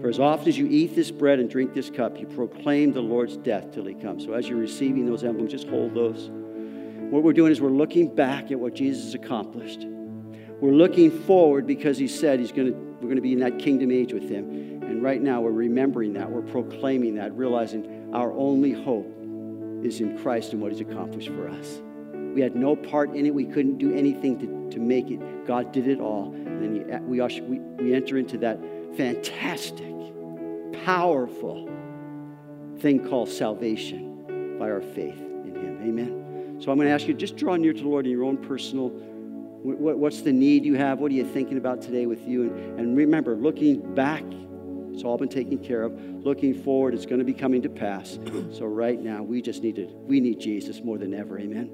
For 0.00 0.08
as 0.08 0.18
often 0.18 0.48
as 0.48 0.58
you 0.58 0.66
eat 0.66 0.94
this 0.94 1.10
bread 1.10 1.38
and 1.38 1.48
drink 1.48 1.72
this 1.72 1.90
cup, 1.90 2.18
you 2.18 2.26
proclaim 2.26 2.92
the 2.92 3.00
Lord's 3.00 3.36
death 3.36 3.72
till 3.72 3.84
he 3.84 3.94
comes. 3.94 4.24
So 4.24 4.32
as 4.32 4.48
you're 4.48 4.58
receiving 4.58 5.06
those 5.06 5.24
emblems, 5.24 5.52
just 5.52 5.68
hold 5.68 5.94
those. 5.94 6.30
What 7.10 7.22
we're 7.22 7.32
doing 7.32 7.52
is 7.52 7.60
we're 7.60 7.70
looking 7.70 8.14
back 8.14 8.50
at 8.50 8.60
what 8.60 8.74
Jesus 8.74 9.14
accomplished. 9.14 9.86
We're 10.60 10.72
looking 10.72 11.10
forward 11.10 11.66
because 11.66 11.98
he 11.98 12.08
said 12.08 12.40
he's 12.40 12.52
going 12.52 12.72
to, 12.72 12.72
we're 12.72 13.08
going 13.08 13.16
to 13.16 13.22
be 13.22 13.32
in 13.32 13.40
that 13.40 13.58
kingdom 13.58 13.90
age 13.90 14.12
with 14.12 14.28
him. 14.28 14.82
And 14.82 15.02
right 15.02 15.20
now 15.20 15.40
we're 15.40 15.52
remembering 15.52 16.14
that. 16.14 16.30
We're 16.30 16.42
proclaiming 16.42 17.14
that, 17.16 17.36
realizing 17.36 18.10
our 18.12 18.32
only 18.32 18.72
hope 18.72 19.06
is 19.84 20.00
in 20.00 20.18
Christ 20.18 20.52
and 20.52 20.62
what 20.62 20.72
He's 20.72 20.80
accomplished 20.80 21.28
for 21.28 21.48
us. 21.48 21.80
We 22.12 22.40
had 22.40 22.56
no 22.56 22.76
part 22.76 23.14
in 23.14 23.26
it. 23.26 23.34
We 23.34 23.44
couldn't 23.44 23.78
do 23.78 23.94
anything 23.94 24.38
to, 24.40 24.70
to 24.76 24.80
make 24.80 25.10
it. 25.10 25.46
God 25.46 25.72
did 25.72 25.88
it 25.88 26.00
all. 26.00 26.32
And 26.32 26.62
then 26.62 26.74
he, 26.74 26.92
uh, 26.92 27.00
we, 27.00 27.20
usher, 27.20 27.42
we, 27.44 27.58
we 27.58 27.94
enter 27.94 28.18
into 28.18 28.38
that 28.38 28.60
fantastic, 28.96 29.94
powerful 30.84 31.68
thing 32.78 33.08
called 33.08 33.28
salvation 33.28 34.56
by 34.58 34.70
our 34.70 34.80
faith 34.80 35.18
in 35.18 35.54
Him. 35.54 35.80
Amen. 35.82 36.58
So 36.60 36.70
I'm 36.70 36.76
going 36.76 36.88
to 36.88 36.94
ask 36.94 37.06
you 37.06 37.14
just 37.14 37.36
draw 37.36 37.56
near 37.56 37.72
to 37.72 37.82
the 37.82 37.88
Lord 37.88 38.06
in 38.06 38.12
your 38.12 38.24
own 38.24 38.36
personal. 38.36 38.90
What's 39.62 40.22
the 40.22 40.32
need 40.32 40.64
you 40.64 40.74
have? 40.74 40.98
What 40.98 41.10
are 41.10 41.14
you 41.14 41.24
thinking 41.24 41.58
about 41.58 41.82
today 41.82 42.06
with 42.06 42.26
you? 42.26 42.44
And, 42.44 42.80
and 42.80 42.96
remember, 42.96 43.34
looking 43.34 43.94
back 43.94 44.24
it's 44.98 45.04
all 45.04 45.16
been 45.16 45.28
taken 45.28 45.58
care 45.58 45.82
of. 45.82 45.92
Looking 46.24 46.60
forward, 46.64 46.92
it's 46.92 47.06
going 47.06 47.20
to 47.20 47.24
be 47.24 47.32
coming 47.32 47.62
to 47.62 47.68
pass. 47.68 48.18
So 48.52 48.66
right 48.66 49.00
now, 49.00 49.22
we 49.22 49.40
just 49.40 49.62
need 49.62 49.76
to, 49.76 49.86
we 49.86 50.18
need 50.18 50.40
Jesus 50.40 50.82
more 50.82 50.98
than 50.98 51.14
ever. 51.14 51.38
Amen. 51.38 51.70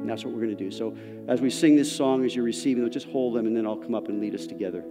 And 0.00 0.10
that's 0.10 0.24
what 0.24 0.34
we're 0.34 0.40
going 0.40 0.56
to 0.56 0.64
do. 0.64 0.72
So 0.72 0.96
as 1.28 1.40
we 1.40 1.48
sing 1.48 1.76
this 1.76 1.94
song, 1.94 2.24
as 2.24 2.34
you're 2.34 2.44
receiving 2.44 2.82
them, 2.82 2.90
just 2.90 3.06
hold 3.06 3.36
them, 3.36 3.46
and 3.46 3.56
then 3.56 3.68
I'll 3.68 3.76
come 3.76 3.94
up 3.94 4.08
and 4.08 4.20
lead 4.20 4.34
us 4.34 4.48
together. 4.48 4.84